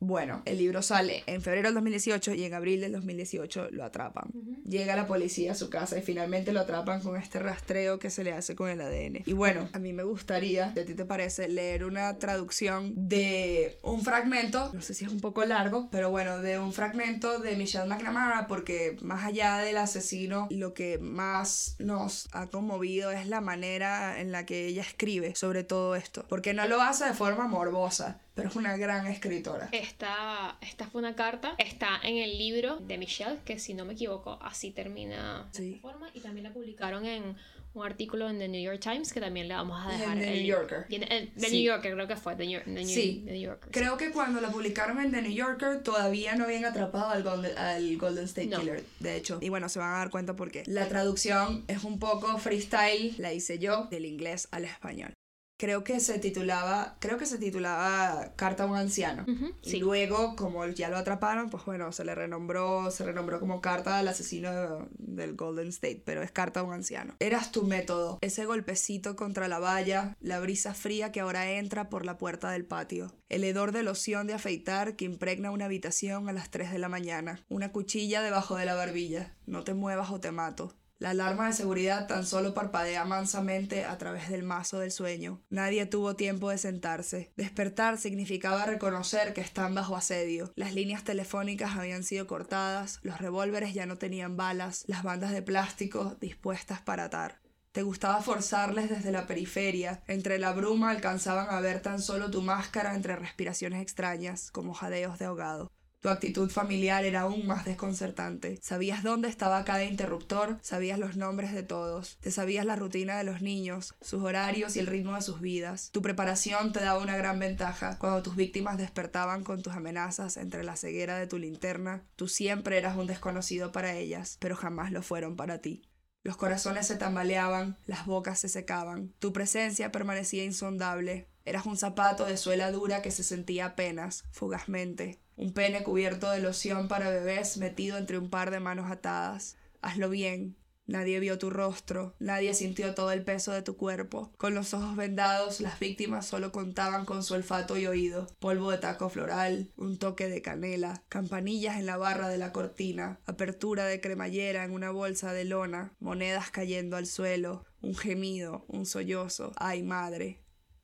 bueno, 0.00 0.40
el 0.46 0.56
libro 0.56 0.80
sale 0.80 1.22
en 1.26 1.42
febrero 1.42 1.68
del 1.68 1.74
2018 1.74 2.32
y 2.32 2.44
en 2.44 2.54
abril 2.54 2.80
del 2.80 2.92
2018 2.92 3.68
lo 3.70 3.84
atrapan. 3.84 4.30
Llega 4.64 4.96
la 4.96 5.06
policía 5.06 5.52
a 5.52 5.54
su 5.54 5.68
casa 5.68 5.98
y 5.98 6.02
finalmente 6.02 6.52
lo 6.52 6.60
atrapan 6.60 7.02
con 7.02 7.18
este 7.18 7.38
rastreo 7.38 7.98
que 7.98 8.08
se 8.08 8.24
le 8.24 8.32
hace 8.32 8.56
con 8.56 8.70
el 8.70 8.80
ADN. 8.80 9.22
Y 9.26 9.34
bueno, 9.34 9.68
a 9.74 9.78
mí 9.78 9.92
me 9.92 10.02
gustaría, 10.02 10.72
si 10.72 10.80
a 10.80 10.86
ti 10.86 10.94
te 10.94 11.04
parece, 11.04 11.48
leer 11.48 11.84
una 11.84 12.18
traducción 12.18 12.94
de 12.96 13.78
un 13.82 14.02
fragmento, 14.02 14.70
no 14.72 14.80
sé 14.80 14.94
si 14.94 15.04
es 15.04 15.12
un 15.12 15.20
poco 15.20 15.44
largo, 15.44 15.88
pero 15.90 16.10
bueno, 16.10 16.38
de 16.38 16.58
un 16.58 16.72
fragmento 16.72 17.38
de 17.38 17.56
Michelle 17.56 17.86
McNamara, 17.86 18.46
porque 18.46 18.96
más 19.02 19.26
allá 19.26 19.58
del 19.58 19.76
asesino, 19.76 20.48
lo 20.50 20.72
que 20.72 20.98
más 20.98 21.76
nos 21.78 22.28
ha 22.32 22.46
conmovido 22.46 23.10
es 23.10 23.26
la 23.26 23.42
manera 23.42 24.18
en 24.18 24.32
la 24.32 24.46
que 24.46 24.66
ella 24.66 24.82
escribe 24.82 25.34
sobre 25.34 25.62
todo 25.62 25.94
esto. 25.94 26.24
Porque 26.26 26.54
no 26.54 26.66
lo 26.66 26.80
hace 26.80 27.04
de 27.04 27.12
forma 27.12 27.46
morbosa 27.46 28.20
pero 28.34 28.48
es 28.48 28.56
una 28.56 28.76
gran 28.76 29.06
escritora. 29.06 29.68
Esta, 29.72 30.56
esta 30.60 30.86
fue 30.86 31.00
una 31.00 31.14
carta, 31.14 31.54
está 31.58 32.00
en 32.02 32.16
el 32.18 32.38
libro 32.38 32.76
de 32.76 32.98
Michelle, 32.98 33.38
que 33.44 33.58
si 33.58 33.74
no 33.74 33.84
me 33.84 33.94
equivoco, 33.94 34.38
así 34.42 34.70
termina 34.70 35.48
de 35.52 35.70
esta 35.70 35.80
forma, 35.80 36.10
y 36.14 36.20
también 36.20 36.44
la 36.44 36.52
publicaron 36.52 37.06
en 37.06 37.36
un 37.72 37.86
artículo 37.86 38.28
en 38.28 38.38
The 38.38 38.48
New 38.48 38.60
York 38.60 38.80
Times 38.80 39.12
que 39.12 39.20
también 39.20 39.46
le 39.46 39.54
vamos 39.54 39.80
a 39.84 39.92
dejar. 39.92 40.16
En 40.16 40.24
The 40.24 40.30
New 40.34 40.44
Yorker. 40.44 40.86
En, 40.90 41.30
The 41.34 41.50
New 41.50 41.62
Yorker 41.62 41.94
creo 41.94 42.08
que 42.08 42.16
fue. 42.16 42.34
The 42.34 42.46
New, 42.46 42.60
New, 42.66 42.86
sí. 42.86 43.22
The 43.24 43.32
New 43.32 43.42
Yorker, 43.42 43.70
creo 43.70 43.96
que 43.96 44.10
cuando 44.10 44.40
la 44.40 44.50
publicaron 44.50 45.00
en 45.00 45.10
The 45.12 45.22
New 45.22 45.32
Yorker 45.32 45.82
todavía 45.82 46.34
no 46.34 46.44
habían 46.44 46.64
atrapado 46.64 47.10
al 47.10 47.22
Golden, 47.22 47.56
al 47.56 47.96
Golden 47.96 48.24
State 48.24 48.50
Killer, 48.50 48.84
de 48.98 49.16
hecho. 49.16 49.38
Y 49.40 49.48
bueno, 49.48 49.68
se 49.68 49.78
van 49.78 49.94
a 49.94 49.98
dar 49.98 50.10
cuenta 50.10 50.34
porque 50.34 50.64
la 50.66 50.88
traducción 50.88 51.64
es 51.68 51.84
un 51.84 51.98
poco 51.98 52.38
freestyle, 52.38 53.14
la 53.18 53.32
hice 53.32 53.58
yo, 53.58 53.86
del 53.90 54.04
inglés 54.04 54.48
al 54.50 54.64
español 54.64 55.12
creo 55.60 55.84
que 55.84 56.00
se 56.00 56.18
titulaba, 56.18 56.96
creo 57.00 57.18
que 57.18 57.26
se 57.26 57.36
titulaba 57.36 58.32
Carta 58.34 58.62
a 58.62 58.66
un 58.66 58.78
anciano. 58.78 59.26
Y 59.62 59.76
luego, 59.76 60.34
como 60.34 60.66
ya 60.66 60.88
lo 60.88 60.96
atraparon, 60.96 61.50
pues 61.50 61.66
bueno, 61.66 61.92
se 61.92 62.02
le 62.02 62.14
renombró, 62.14 62.90
se 62.90 63.04
renombró 63.04 63.40
como 63.40 63.60
Carta 63.60 63.98
al 63.98 64.08
asesino 64.08 64.88
del 64.96 65.36
Golden 65.36 65.68
State, 65.68 66.02
pero 66.02 66.22
es 66.22 66.32
Carta 66.32 66.60
a 66.60 66.62
un 66.62 66.72
anciano. 66.72 67.14
Eras 67.20 67.52
tu 67.52 67.64
método, 67.64 68.18
ese 68.22 68.46
golpecito 68.46 69.16
contra 69.16 69.48
la 69.48 69.58
valla, 69.58 70.16
la 70.22 70.40
brisa 70.40 70.72
fría 70.72 71.12
que 71.12 71.20
ahora 71.20 71.50
entra 71.50 71.90
por 71.90 72.06
la 72.06 72.16
puerta 72.16 72.50
del 72.50 72.64
patio, 72.64 73.12
el 73.28 73.44
hedor 73.44 73.72
de 73.72 73.82
loción 73.82 74.26
de 74.26 74.32
afeitar 74.32 74.96
que 74.96 75.04
impregna 75.04 75.50
una 75.50 75.66
habitación 75.66 76.30
a 76.30 76.32
las 76.32 76.50
3 76.50 76.72
de 76.72 76.78
la 76.78 76.88
mañana, 76.88 77.44
una 77.50 77.70
cuchilla 77.70 78.22
debajo 78.22 78.56
de 78.56 78.64
la 78.64 78.76
barbilla, 78.76 79.34
no 79.44 79.62
te 79.62 79.74
muevas 79.74 80.10
o 80.10 80.20
te 80.20 80.30
mato. 80.30 80.74
La 81.00 81.10
alarma 81.10 81.46
de 81.46 81.54
seguridad 81.54 82.06
tan 82.06 82.26
solo 82.26 82.52
parpadea 82.52 83.06
mansamente 83.06 83.86
a 83.86 83.96
través 83.96 84.28
del 84.28 84.42
mazo 84.42 84.80
del 84.80 84.92
sueño. 84.92 85.40
Nadie 85.48 85.86
tuvo 85.86 86.14
tiempo 86.14 86.50
de 86.50 86.58
sentarse. 86.58 87.32
Despertar 87.38 87.96
significaba 87.96 88.66
reconocer 88.66 89.32
que 89.32 89.40
están 89.40 89.74
bajo 89.74 89.96
asedio. 89.96 90.52
Las 90.56 90.74
líneas 90.74 91.02
telefónicas 91.02 91.74
habían 91.74 92.04
sido 92.04 92.26
cortadas, 92.26 93.00
los 93.02 93.16
revólveres 93.16 93.72
ya 93.72 93.86
no 93.86 93.96
tenían 93.96 94.36
balas, 94.36 94.84
las 94.88 95.02
bandas 95.02 95.30
de 95.30 95.40
plástico 95.40 96.18
dispuestas 96.20 96.82
para 96.82 97.04
atar. 97.04 97.40
Te 97.72 97.82
gustaba 97.82 98.20
forzarles 98.20 98.90
desde 98.90 99.10
la 99.10 99.26
periferia. 99.26 100.02
Entre 100.06 100.38
la 100.38 100.52
bruma 100.52 100.90
alcanzaban 100.90 101.48
a 101.48 101.60
ver 101.60 101.80
tan 101.80 102.02
solo 102.02 102.30
tu 102.30 102.42
máscara 102.42 102.94
entre 102.94 103.16
respiraciones 103.16 103.80
extrañas, 103.80 104.50
como 104.50 104.74
jadeos 104.74 105.18
de 105.18 105.24
ahogado. 105.24 105.72
Tu 106.00 106.08
actitud 106.08 106.50
familiar 106.50 107.04
era 107.04 107.20
aún 107.20 107.46
más 107.46 107.66
desconcertante. 107.66 108.58
Sabías 108.62 109.02
dónde 109.02 109.28
estaba 109.28 109.64
cada 109.64 109.84
interruptor, 109.84 110.58
sabías 110.62 110.98
los 110.98 111.16
nombres 111.16 111.52
de 111.52 111.62
todos, 111.62 112.16
te 112.20 112.30
sabías 112.30 112.64
la 112.64 112.74
rutina 112.74 113.18
de 113.18 113.24
los 113.24 113.42
niños, 113.42 113.94
sus 114.00 114.22
horarios 114.22 114.76
y 114.76 114.78
el 114.78 114.86
ritmo 114.86 115.14
de 115.14 115.20
sus 115.20 115.42
vidas. 115.42 115.90
Tu 115.92 116.00
preparación 116.00 116.72
te 116.72 116.80
daba 116.80 117.02
una 117.02 117.18
gran 117.18 117.38
ventaja. 117.38 117.98
Cuando 117.98 118.22
tus 118.22 118.34
víctimas 118.34 118.78
despertaban 118.78 119.44
con 119.44 119.60
tus 119.60 119.74
amenazas 119.74 120.38
entre 120.38 120.64
la 120.64 120.76
ceguera 120.76 121.18
de 121.18 121.26
tu 121.26 121.36
linterna, 121.36 122.02
tú 122.16 122.28
siempre 122.28 122.78
eras 122.78 122.96
un 122.96 123.06
desconocido 123.06 123.70
para 123.70 123.94
ellas, 123.94 124.38
pero 124.40 124.56
jamás 124.56 124.92
lo 124.92 125.02
fueron 125.02 125.36
para 125.36 125.58
ti. 125.58 125.82
Los 126.22 126.38
corazones 126.38 126.86
se 126.86 126.96
tambaleaban, 126.96 127.76
las 127.86 128.06
bocas 128.06 128.38
se 128.38 128.48
secaban. 128.48 129.12
Tu 129.18 129.34
presencia 129.34 129.92
permanecía 129.92 130.44
insondable. 130.44 131.28
Eras 131.46 131.64
un 131.66 131.78
zapato 131.78 132.26
de 132.26 132.36
suela 132.36 132.70
dura 132.70 133.00
que 133.00 133.10
se 133.10 133.24
sentía 133.24 133.66
apenas, 133.66 134.24
fugazmente, 134.30 135.18
un 135.40 135.54
pene 135.54 135.82
cubierto 135.82 136.30
de 136.30 136.40
loción 136.40 136.86
para 136.86 137.08
bebés 137.08 137.56
metido 137.56 137.96
entre 137.96 138.18
un 138.18 138.28
par 138.28 138.50
de 138.50 138.60
manos 138.60 138.90
atadas. 138.90 139.56
Hazlo 139.80 140.10
bien. 140.10 140.56
Nadie 140.86 141.20
vio 141.20 141.38
tu 141.38 141.50
rostro, 141.50 142.16
nadie 142.18 142.52
sintió 142.52 142.94
todo 142.94 143.12
el 143.12 143.22
peso 143.22 143.52
de 143.52 143.62
tu 143.62 143.76
cuerpo. 143.76 144.32
Con 144.36 144.54
los 144.54 144.74
ojos 144.74 144.96
vendados, 144.96 145.60
las 145.60 145.78
víctimas 145.78 146.26
solo 146.26 146.50
contaban 146.50 147.04
con 147.04 147.22
su 147.22 147.34
olfato 147.34 147.78
y 147.78 147.86
oído. 147.86 148.26
Polvo 148.40 148.72
de 148.72 148.78
taco 148.78 149.08
floral, 149.08 149.70
un 149.76 149.98
toque 149.98 150.28
de 150.28 150.42
canela, 150.42 151.04
campanillas 151.08 151.78
en 151.78 151.86
la 151.86 151.96
barra 151.96 152.28
de 152.28 152.38
la 152.38 152.52
cortina, 152.52 153.20
apertura 153.24 153.84
de 153.86 154.00
cremallera 154.00 154.64
en 154.64 154.72
una 154.72 154.90
bolsa 154.90 155.32
de 155.32 155.44
lona, 155.44 155.94
monedas 156.00 156.50
cayendo 156.50 156.96
al 156.96 157.06
suelo, 157.06 157.64
un 157.80 157.94
gemido, 157.94 158.64
un 158.66 158.84
sollozo. 158.84 159.52
¡Ay, 159.56 159.84
madre! 159.84 160.42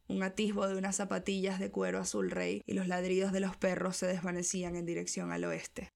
Un 0.09 0.23
atisbo 0.23 0.69
de 0.69 0.77
unas 0.77 0.97
zapatillas 0.97 1.59
de 1.59 1.71
cuero 1.71 1.99
azul 1.99 2.31
rey 2.31 2.62
y 2.66 2.75
los 2.75 2.88
ladridos 2.88 3.33
de 3.33 3.40
los 3.40 3.57
perros 3.57 3.97
se 3.97 4.07
desvanecían 4.07 4.77
en 4.77 4.87
dirección 4.87 5.33
al 5.33 5.45
oeste. 5.45 5.92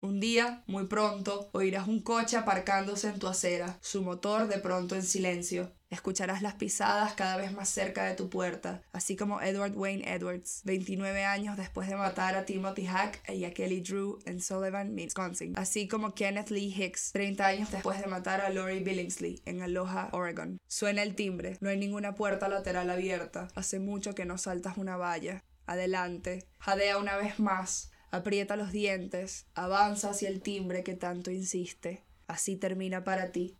Un 0.00 0.20
día, 0.20 0.62
muy 0.66 0.86
pronto, 0.86 1.48
oirás 1.52 1.88
un 1.88 2.02
coche 2.02 2.36
aparcándose 2.36 3.08
en 3.08 3.18
tu 3.18 3.26
acera, 3.26 3.78
su 3.80 4.02
motor 4.02 4.48
de 4.48 4.58
pronto 4.58 4.94
en 4.96 5.02
silencio. 5.02 5.72
Escucharás 5.94 6.42
las 6.42 6.54
pisadas 6.54 7.14
cada 7.14 7.36
vez 7.36 7.52
más 7.52 7.68
cerca 7.68 8.04
de 8.04 8.16
tu 8.16 8.28
puerta, 8.28 8.82
así 8.92 9.14
como 9.14 9.40
Edward 9.40 9.76
Wayne 9.76 10.12
Edwards, 10.12 10.62
29 10.64 11.24
años 11.24 11.56
después 11.56 11.88
de 11.88 11.94
matar 11.94 12.34
a 12.34 12.44
Timothy 12.44 12.86
Hack 12.86 13.22
y 13.32 13.44
a 13.44 13.54
Kelly 13.54 13.80
Drew 13.80 14.18
en 14.24 14.42
Sullivan, 14.42 14.92
Wisconsin, 14.92 15.56
así 15.56 15.86
como 15.86 16.12
Kenneth 16.12 16.50
Lee 16.50 16.74
Hicks, 16.76 17.12
30 17.12 17.46
años 17.46 17.70
después 17.70 18.00
de 18.00 18.08
matar 18.08 18.40
a 18.40 18.50
Lori 18.50 18.80
Billingsley 18.80 19.40
en 19.44 19.62
Aloha, 19.62 20.08
Oregon. 20.10 20.58
Suena 20.66 21.04
el 21.04 21.14
timbre, 21.14 21.58
no 21.60 21.68
hay 21.68 21.78
ninguna 21.78 22.16
puerta 22.16 22.48
lateral 22.48 22.90
abierta, 22.90 23.46
hace 23.54 23.78
mucho 23.78 24.16
que 24.16 24.24
no 24.24 24.36
saltas 24.36 24.76
una 24.76 24.96
valla. 24.96 25.44
Adelante, 25.64 26.48
jadea 26.58 26.98
una 26.98 27.16
vez 27.16 27.38
más, 27.38 27.92
aprieta 28.10 28.56
los 28.56 28.72
dientes, 28.72 29.46
avanza 29.54 30.10
hacia 30.10 30.28
el 30.28 30.42
timbre 30.42 30.82
que 30.82 30.94
tanto 30.94 31.30
insiste. 31.30 32.02
Así 32.26 32.56
termina 32.56 33.04
para 33.04 33.30
ti. 33.30 33.58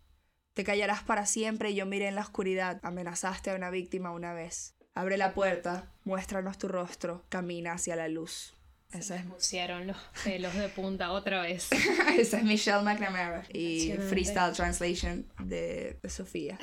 Te 0.55 0.63
callarás 0.63 1.03
para 1.03 1.25
siempre 1.25 1.71
y 1.71 1.75
yo 1.75 1.85
miré 1.85 2.07
en 2.07 2.15
la 2.15 2.21
oscuridad. 2.21 2.79
Amenazaste 2.81 3.51
a 3.51 3.55
una 3.55 3.69
víctima 3.69 4.11
una 4.11 4.33
vez. 4.33 4.73
Abre 4.93 5.17
la 5.17 5.33
puerta, 5.33 5.91
muéstranos 6.05 6.57
tu 6.57 6.69
rostro, 6.69 7.25
camina 7.27 7.73
hacia 7.73 7.97
la 7.97 8.07
luz. 8.07 8.53
Esa 8.93 9.17
es... 9.17 9.25
pusieron 9.25 9.87
los 9.87 9.97
pelos 10.23 10.55
de 10.55 10.69
punta 10.69 11.11
otra 11.11 11.41
vez. 11.41 11.67
Esa 12.17 12.37
es 12.37 12.43
Michelle 12.45 12.83
McNamara 12.83 13.43
y 13.51 13.91
Freestyle 14.07 14.53
Translation 14.53 15.25
de, 15.43 15.99
Sofía. 16.07 16.57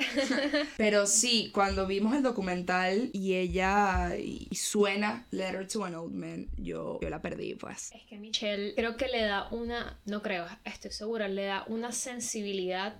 Pero 0.77 1.05
sí, 1.05 1.51
cuando 1.53 1.85
vimos 1.85 2.15
el 2.15 2.23
documental 2.23 3.11
y 3.13 3.35
ella 3.35 4.15
y 4.17 4.49
suena 4.55 5.27
Letter 5.29 5.67
to 5.67 5.85
an 5.85 5.93
Old 5.93 6.15
Man, 6.15 6.47
yo, 6.57 6.97
yo 6.99 7.09
la 7.11 7.21
perdí, 7.21 7.53
pues. 7.53 7.91
Es 7.93 8.01
que 8.09 8.17
Michelle 8.17 8.73
creo 8.73 8.97
que 8.97 9.07
le 9.07 9.21
da 9.21 9.49
una, 9.51 9.99
no 10.05 10.23
creo, 10.23 10.47
estoy 10.63 10.89
segura, 10.89 11.27
le 11.27 11.45
da 11.45 11.63
una 11.67 11.91
sensibilidad 11.91 12.95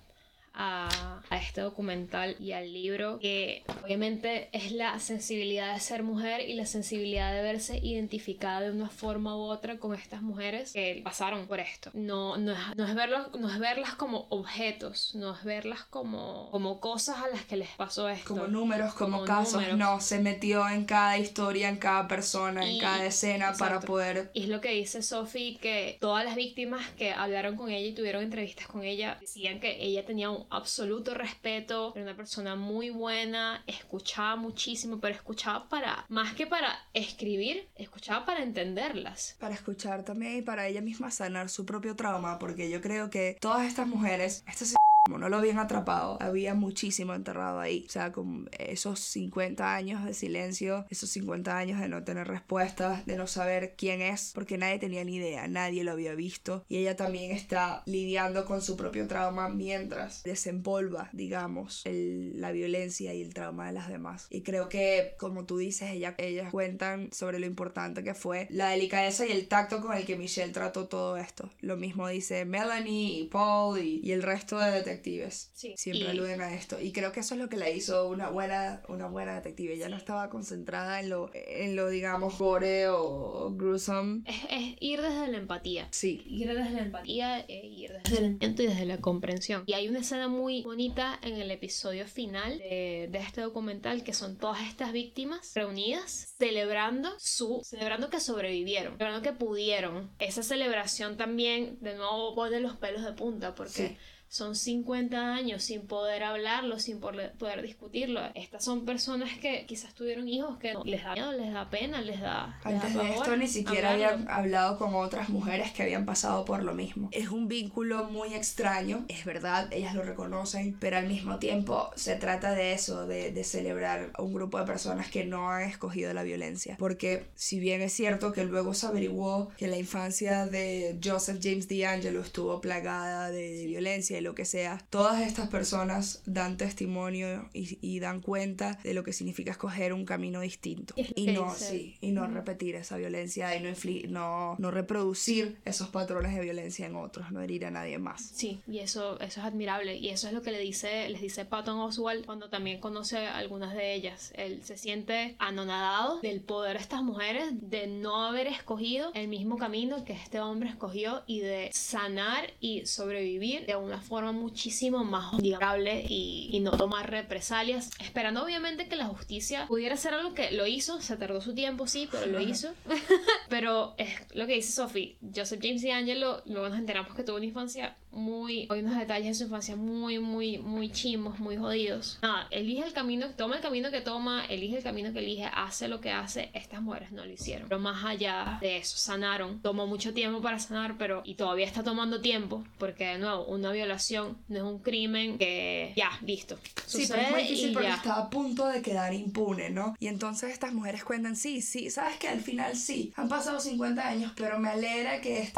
a, 0.53 1.21
este 1.31 1.61
documental 1.61 2.35
y 2.39 2.51
al 2.51 2.71
libro, 2.71 3.19
que 3.19 3.63
obviamente 3.83 4.49
es 4.53 4.71
la 4.71 4.99
sensibilidad 4.99 5.73
de 5.73 5.79
ser 5.79 6.03
mujer 6.03 6.47
y 6.47 6.53
la 6.53 6.65
sensibilidad 6.65 7.33
de 7.33 7.41
verse 7.41 7.79
identificada 7.79 8.61
de 8.61 8.71
una 8.71 8.89
forma 8.89 9.35
u 9.35 9.41
otra 9.41 9.77
con 9.77 9.95
estas 9.95 10.21
mujeres 10.21 10.73
que 10.73 11.01
pasaron 11.03 11.47
por 11.47 11.59
esto. 11.59 11.89
No, 11.93 12.37
no, 12.37 12.51
es, 12.51 12.59
no, 12.75 12.85
es, 12.85 12.95
verlos, 12.95 13.27
no 13.37 13.49
es 13.49 13.59
verlas 13.59 13.95
como 13.95 14.27
objetos, 14.29 15.15
no 15.15 15.35
es 15.35 15.43
verlas 15.43 15.83
como, 15.85 16.49
como 16.51 16.79
cosas 16.79 17.17
a 17.17 17.27
las 17.27 17.45
que 17.45 17.57
les 17.57 17.69
pasó 17.69 18.07
esto. 18.09 18.27
Como 18.27 18.47
números, 18.47 18.93
como, 18.93 19.25
casos, 19.25 19.63
no, 19.75 19.99
se 20.01 20.19
metió 20.19 20.69
en 20.69 20.85
cada 20.85 21.17
historia, 21.17 21.69
en 21.69 21.77
cada 21.77 22.07
persona, 22.07 22.67
en 22.69 22.79
cada 22.79 23.05
escena 23.05 23.53
para 23.57 23.79
poder... 23.79 24.31
Y 24.33 24.43
es 24.43 24.49
lo 24.49 24.61
que 24.61 24.69
dice 24.69 25.01
Sophie, 25.01 25.57
que 25.57 25.97
todas 25.99 26.23
las 26.23 26.35
víctimas 26.35 26.87
que 26.91 27.11
hablaron 27.11 27.57
con 27.57 27.69
ella 27.69 27.87
y 27.87 27.93
tuvieron 27.93 28.23
entrevistas 28.23 28.67
con 28.67 28.83
ella 28.83 29.17
decían 29.19 29.59
que 29.59 29.83
ella 29.83 30.05
tenía 30.05 30.29
un 30.29 30.42
absoluto 30.49 31.13
respeto, 31.13 31.93
era 31.95 32.03
una 32.03 32.15
persona 32.15 32.55
muy 32.55 32.89
buena, 32.89 33.63
escuchaba 33.67 34.35
muchísimo, 34.35 34.99
pero 34.99 35.15
escuchaba 35.15 35.67
para, 35.69 36.05
más 36.09 36.33
que 36.33 36.47
para 36.47 36.77
escribir, 36.93 37.67
escuchaba 37.75 38.25
para 38.25 38.43
entenderlas. 38.43 39.35
Para 39.39 39.53
escuchar 39.53 40.03
también 40.03 40.37
y 40.37 40.41
para 40.41 40.67
ella 40.67 40.81
misma 40.81 41.11
sanar 41.11 41.49
su 41.49 41.65
propio 41.65 41.95
trauma, 41.95 42.39
porque 42.39 42.69
yo 42.69 42.81
creo 42.81 43.09
que 43.09 43.37
todas 43.39 43.65
estas 43.67 43.87
mujeres, 43.87 44.43
estas 44.47 44.73
no 45.09 45.29
lo 45.29 45.37
habían 45.37 45.59
atrapado, 45.59 46.17
había 46.21 46.53
muchísimo 46.53 47.13
enterrado 47.13 47.59
ahí. 47.59 47.85
O 47.87 47.91
sea, 47.91 48.11
con 48.11 48.49
esos 48.57 48.99
50 48.99 49.75
años 49.75 50.05
de 50.05 50.13
silencio, 50.13 50.85
esos 50.89 51.09
50 51.09 51.57
años 51.57 51.79
de 51.81 51.89
no 51.89 52.03
tener 52.03 52.27
respuestas, 52.27 53.05
de 53.05 53.17
no 53.17 53.27
saber 53.27 53.75
quién 53.77 54.01
es, 54.01 54.31
porque 54.33 54.57
nadie 54.57 54.79
tenía 54.79 55.03
ni 55.03 55.15
idea, 55.15 55.47
nadie 55.47 55.83
lo 55.83 55.91
había 55.91 56.15
visto. 56.15 56.63
Y 56.69 56.77
ella 56.77 56.95
también 56.95 57.31
está 57.31 57.83
lidiando 57.85 58.45
con 58.45 58.61
su 58.61 58.77
propio 58.77 59.07
trauma 59.07 59.49
mientras 59.49 60.23
desempolva, 60.23 61.09
digamos, 61.11 61.83
la 61.85 62.51
violencia 62.51 63.13
y 63.13 63.21
el 63.21 63.33
trauma 63.33 63.67
de 63.67 63.73
las 63.73 63.89
demás. 63.89 64.27
Y 64.29 64.41
creo 64.41 64.69
que, 64.69 65.15
como 65.17 65.45
tú 65.45 65.57
dices, 65.57 65.91
ella, 65.91 66.15
ellas 66.17 66.49
cuentan 66.51 67.09
sobre 67.11 67.39
lo 67.39 67.45
importante 67.45 68.03
que 68.03 68.13
fue 68.13 68.47
la 68.49 68.69
delicadeza 68.69 69.25
y 69.25 69.31
el 69.31 69.47
tacto 69.47 69.81
con 69.81 69.97
el 69.97 70.05
que 70.05 70.15
Michelle 70.15 70.53
trató 70.53 70.87
todo 70.87 71.17
esto. 71.17 71.49
Lo 71.59 71.75
mismo 71.75 72.07
dice 72.07 72.45
Melanie 72.45 73.19
y 73.19 73.25
Paul 73.25 73.79
y, 73.79 73.99
y 74.01 74.11
el 74.11 74.23
resto 74.23 74.59
de 74.59 74.71
detectives. 74.93 75.51
Siempre 75.53 76.09
aluden 76.09 76.41
a 76.41 76.53
esto. 76.53 76.79
Y 76.79 76.91
creo 76.91 77.11
que 77.11 77.21
eso 77.21 77.35
es 77.35 77.41
lo 77.41 77.49
que 77.49 77.57
la 77.57 77.69
hizo 77.69 78.07
una 78.07 78.29
buena, 78.29 78.81
una 78.87 79.07
buena 79.07 79.35
detective. 79.35 79.73
Ella 79.73 79.89
no 79.89 79.97
estaba 79.97 80.29
concentrada 80.29 80.99
en 80.99 81.09
lo, 81.09 81.31
en 81.33 81.75
lo 81.75 81.89
digamos, 81.89 82.37
gore 82.37 82.87
o 82.87 83.51
gruesome. 83.55 84.23
Es, 84.25 84.75
ir 84.79 85.01
desde 85.01 85.27
la 85.27 85.37
empatía. 85.37 85.87
Sí. 85.91 86.23
Ir 86.25 86.47
desde 86.53 86.71
la 86.71 86.81
empatía, 86.81 87.39
e 87.41 87.65
ir 87.65 87.91
desde 88.03 88.19
el 88.19 88.25
intento 88.25 88.63
y 88.63 88.67
desde 88.67 88.85
la 88.85 88.97
comprensión. 88.99 89.63
Y 89.65 89.73
hay 89.73 89.87
una 89.87 89.99
escena 89.99 90.27
muy 90.27 90.63
bonita 90.63 91.19
en 91.21 91.37
el 91.37 91.51
episodio 91.51 92.07
final 92.07 92.57
de, 92.57 93.09
de 93.11 93.19
este 93.19 93.41
documental 93.41 94.03
que 94.03 94.13
son 94.13 94.37
todas 94.37 94.61
estas 94.67 94.91
víctimas 94.91 95.53
reunidas 95.53 96.33
celebrando 96.37 97.09
su 97.19 97.61
celebrando 97.63 98.09
que 98.09 98.19
sobrevivieron 98.19 98.97
celebrando 98.97 99.21
que 99.21 99.33
pudieron 99.33 100.11
esa 100.19 100.43
celebración 100.43 101.17
también 101.17 101.77
de 101.81 101.95
nuevo 101.95 102.35
pone 102.35 102.59
los 102.59 102.75
pelos 102.77 103.03
de 103.03 103.13
punta 103.13 103.55
porque 103.55 103.97
son 104.33 104.55
50 104.55 105.35
años 105.35 105.61
sin 105.61 105.85
poder 105.85 106.23
hablarlo, 106.23 106.79
sin 106.79 106.99
poder 106.99 107.61
discutirlo. 107.61 108.19
Estas 108.33 108.65
son 108.65 108.83
personas 108.83 109.29
que 109.37 109.67
quizás 109.67 109.93
tuvieron 109.93 110.27
hijos 110.27 110.57
que 110.57 110.73
les 110.85 111.03
da 111.03 111.13
miedo, 111.13 111.33
les 111.33 111.53
da 111.53 111.69
pena, 111.69 112.01
les 112.01 112.19
da... 112.19 112.59
Antes 112.63 112.95
de 112.95 113.13
esto 113.13 113.37
ni 113.37 113.47
siquiera 113.47 113.91
habían 113.91 114.27
hablado 114.27 114.79
con 114.79 114.95
otras 114.95 115.29
mujeres 115.29 115.71
que 115.71 115.83
habían 115.83 116.07
pasado 116.07 116.45
por 116.45 116.63
lo 116.63 116.73
mismo. 116.73 117.09
Es 117.11 117.29
un 117.29 117.47
vínculo 117.47 118.05
muy 118.05 118.33
extraño, 118.33 119.05
es 119.07 119.23
verdad, 119.23 119.71
ellas 119.71 119.93
lo 119.93 120.01
reconocen, 120.01 120.75
pero 120.79 120.97
al 120.97 121.05
mismo 121.05 121.37
tiempo 121.37 121.91
se 121.95 122.15
trata 122.15 122.55
de 122.55 122.73
eso, 122.73 123.05
de, 123.05 123.31
de 123.31 123.43
celebrar 123.43 124.09
a 124.15 124.23
un 124.23 124.33
grupo 124.33 124.57
de 124.57 124.65
personas 124.65 125.11
que 125.11 125.25
no 125.25 125.51
han 125.51 125.69
escogido 125.69 126.11
la 126.11 126.23
violencia. 126.23 126.75
Porque 126.79 127.27
si 127.35 127.59
bien 127.59 127.83
es 127.83 127.93
cierto 127.93 128.33
que 128.33 128.45
luego 128.45 128.73
se 128.73 128.87
averiguó 128.87 129.49
que 129.57 129.67
la 129.67 129.77
infancia 129.77 130.47
de 130.47 130.97
Joseph 131.03 131.37
James 131.39 131.67
DeAngelo 131.67 132.21
estuvo 132.21 132.61
plagada 132.61 133.29
de, 133.29 133.51
de 133.51 133.67
violencia 133.67 134.22
lo 134.23 134.35
que 134.35 134.45
sea, 134.45 134.83
todas 134.89 135.21
estas 135.21 135.49
personas 135.49 136.21
dan 136.25 136.57
testimonio 136.57 137.49
y, 137.53 137.99
dan 137.99 138.21
cuenta 138.21 138.79
de 138.83 138.93
lo 138.93 139.03
que 139.03 139.13
significa 139.13 139.51
escoger 139.51 139.93
un 139.93 140.05
camino 140.05 140.41
distinto. 140.41 140.93
Y 141.15 141.27
no, 141.27 141.53
sí, 141.53 141.97
y 142.01 142.11
no 142.11 142.27
repetir 142.27 142.75
esa 142.75 142.97
violencia 142.97 143.55
y 143.55 143.61
no, 143.61 143.73
no, 144.09 144.55
no 144.57 144.71
reproducir 144.71 145.57
esos 145.65 145.89
patrones 145.89 146.35
de 146.35 146.41
violencia 146.41 146.85
en 146.85 146.95
otros, 146.95 147.31
no 147.31 147.41
herir 147.41 147.65
a 147.65 147.71
nadie 147.71 147.97
más. 147.97 148.21
Sí, 148.21 148.61
y 148.67 148.79
eso, 148.79 149.19
eso 149.19 149.39
es 149.39 149.45
admirable. 149.45 149.97
Y 149.97 150.09
eso 150.09 150.27
es 150.27 150.33
lo 150.33 150.41
que 150.41 150.51
le 150.51 150.59
dice, 150.59 151.09
les 151.09 151.21
dice 151.21 151.45
Patton 151.45 151.79
Oswald 151.79 152.25
cuando 152.25 152.49
también 152.49 152.79
conoce 152.79 153.17
a 153.17 153.37
algunas 153.37 153.73
de 153.73 153.93
ellas. 153.93 154.33
Él 154.35 154.61
se 154.63 154.77
siente 154.77 155.35
anonadado 155.39 156.19
del 156.21 156.41
poder 156.41 156.77
de 156.77 156.81
estas 156.81 157.03
mujeres, 157.03 157.49
de 157.69 157.87
no 157.87 158.23
haber 158.23 158.47
escogido 158.47 159.11
el 159.13 159.27
mismo 159.27 159.57
camino 159.57 160.03
que 160.03 160.13
este 160.13 160.39
hombre 160.39 160.69
escogió 160.69 161.23
y 161.27 161.39
de 161.39 161.69
sanar 161.73 162.53
y 162.59 162.85
sobrevivir 162.85 163.65
de 163.65 163.75
una 163.75 164.01
forma 164.01 164.12
forma 164.13 164.31
muchísimo 164.31 165.03
más 165.03 165.33
amigable 165.33 166.05
y, 166.07 166.49
y, 166.51 166.59
no 166.59 166.69
tomar 166.69 167.09
represalias, 167.09 167.89
esperando 167.99 168.43
obviamente 168.43 168.87
que 168.87 168.95
la 168.95 169.05
justicia 169.05 169.65
pudiera 169.65 169.95
hacer 169.95 170.13
algo 170.13 170.35
que 170.35 170.51
lo 170.51 170.67
hizo, 170.67 171.01
se 171.01 171.17
tardó 171.17 171.41
su 171.41 171.55
tiempo, 171.55 171.87
sí, 171.87 172.07
pero 172.11 172.27
lo 172.27 172.39
hizo. 172.39 172.73
pero 173.49 173.95
es 173.97 174.11
lo 174.35 174.45
que 174.45 174.53
dice 174.53 174.71
Sophie, 174.71 175.17
Joseph 175.35 175.61
James 175.63 175.81
D'Angelo, 175.81 176.43
luego 176.45 176.69
nos 176.69 176.77
enteramos 176.77 177.15
que 177.15 177.23
tuvo 177.23 177.37
una 177.37 177.45
infancia 177.45 177.95
muy, 178.13 178.67
hay 178.69 178.79
unos 178.79 178.97
detalles 178.97 179.27
de 179.27 179.33
su 179.33 179.43
infancia 179.45 179.75
muy, 179.75 180.19
muy, 180.19 180.57
muy 180.59 180.91
chimos, 180.91 181.39
muy 181.39 181.57
jodidos. 181.57 182.19
Nada, 182.21 182.47
elige 182.51 182.83
el 182.83 182.93
camino, 182.93 183.27
toma 183.35 183.55
el 183.55 183.61
camino 183.61 183.91
que 183.91 184.01
toma, 184.01 184.45
elige 184.45 184.77
el 184.77 184.83
camino 184.83 185.11
que 185.11 185.19
elige, 185.19 185.45
hace 185.53 185.87
lo 185.87 185.99
que 185.99 186.11
hace. 186.11 186.49
Estas 186.53 186.81
mujeres 186.81 187.11
no 187.11 187.25
lo 187.25 187.31
hicieron. 187.31 187.67
Pero 187.67 187.79
más 187.79 188.03
allá 188.05 188.57
de 188.61 188.77
eso, 188.77 188.97
sanaron. 188.97 189.61
Tomó 189.61 189.87
mucho 189.87 190.13
tiempo 190.13 190.41
para 190.41 190.59
sanar, 190.59 190.97
pero 190.97 191.21
y 191.25 191.35
todavía 191.35 191.65
está 191.65 191.83
tomando 191.83 192.21
tiempo, 192.21 192.63
porque 192.77 193.05
de 193.05 193.17
nuevo, 193.17 193.45
una 193.45 193.71
violación 193.71 194.37
no 194.47 194.57
es 194.57 194.63
un 194.63 194.79
crimen 194.79 195.37
que 195.37 195.93
ya, 195.95 196.11
listo. 196.21 196.57
sí, 196.85 197.05
pero 197.09 197.21
es 197.21 197.31
muy 197.31 197.41
difícil 197.41 197.73
porque 197.73 197.89
está 197.89 198.15
a 198.15 198.29
punto 198.29 198.67
de 198.67 198.81
quedar 198.81 199.13
impune, 199.13 199.69
¿no? 199.69 199.95
Y 199.99 200.07
entonces 200.07 200.51
estas 200.51 200.73
mujeres 200.73 201.03
cuentan, 201.03 201.35
sí, 201.35 201.61
sí, 201.61 201.89
sabes 201.89 202.17
que 202.17 202.27
al 202.27 202.41
final 202.41 202.75
sí, 202.75 203.13
han 203.15 203.27
pasado 203.27 203.59
50 203.59 204.07
años, 204.07 204.31
pero 204.35 204.59
me 204.59 204.69
alegra 204.69 205.21
que 205.21 205.41
esta 205.41 205.57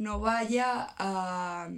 no 0.00 0.18
vaya 0.18 0.88
a... 0.98 1.68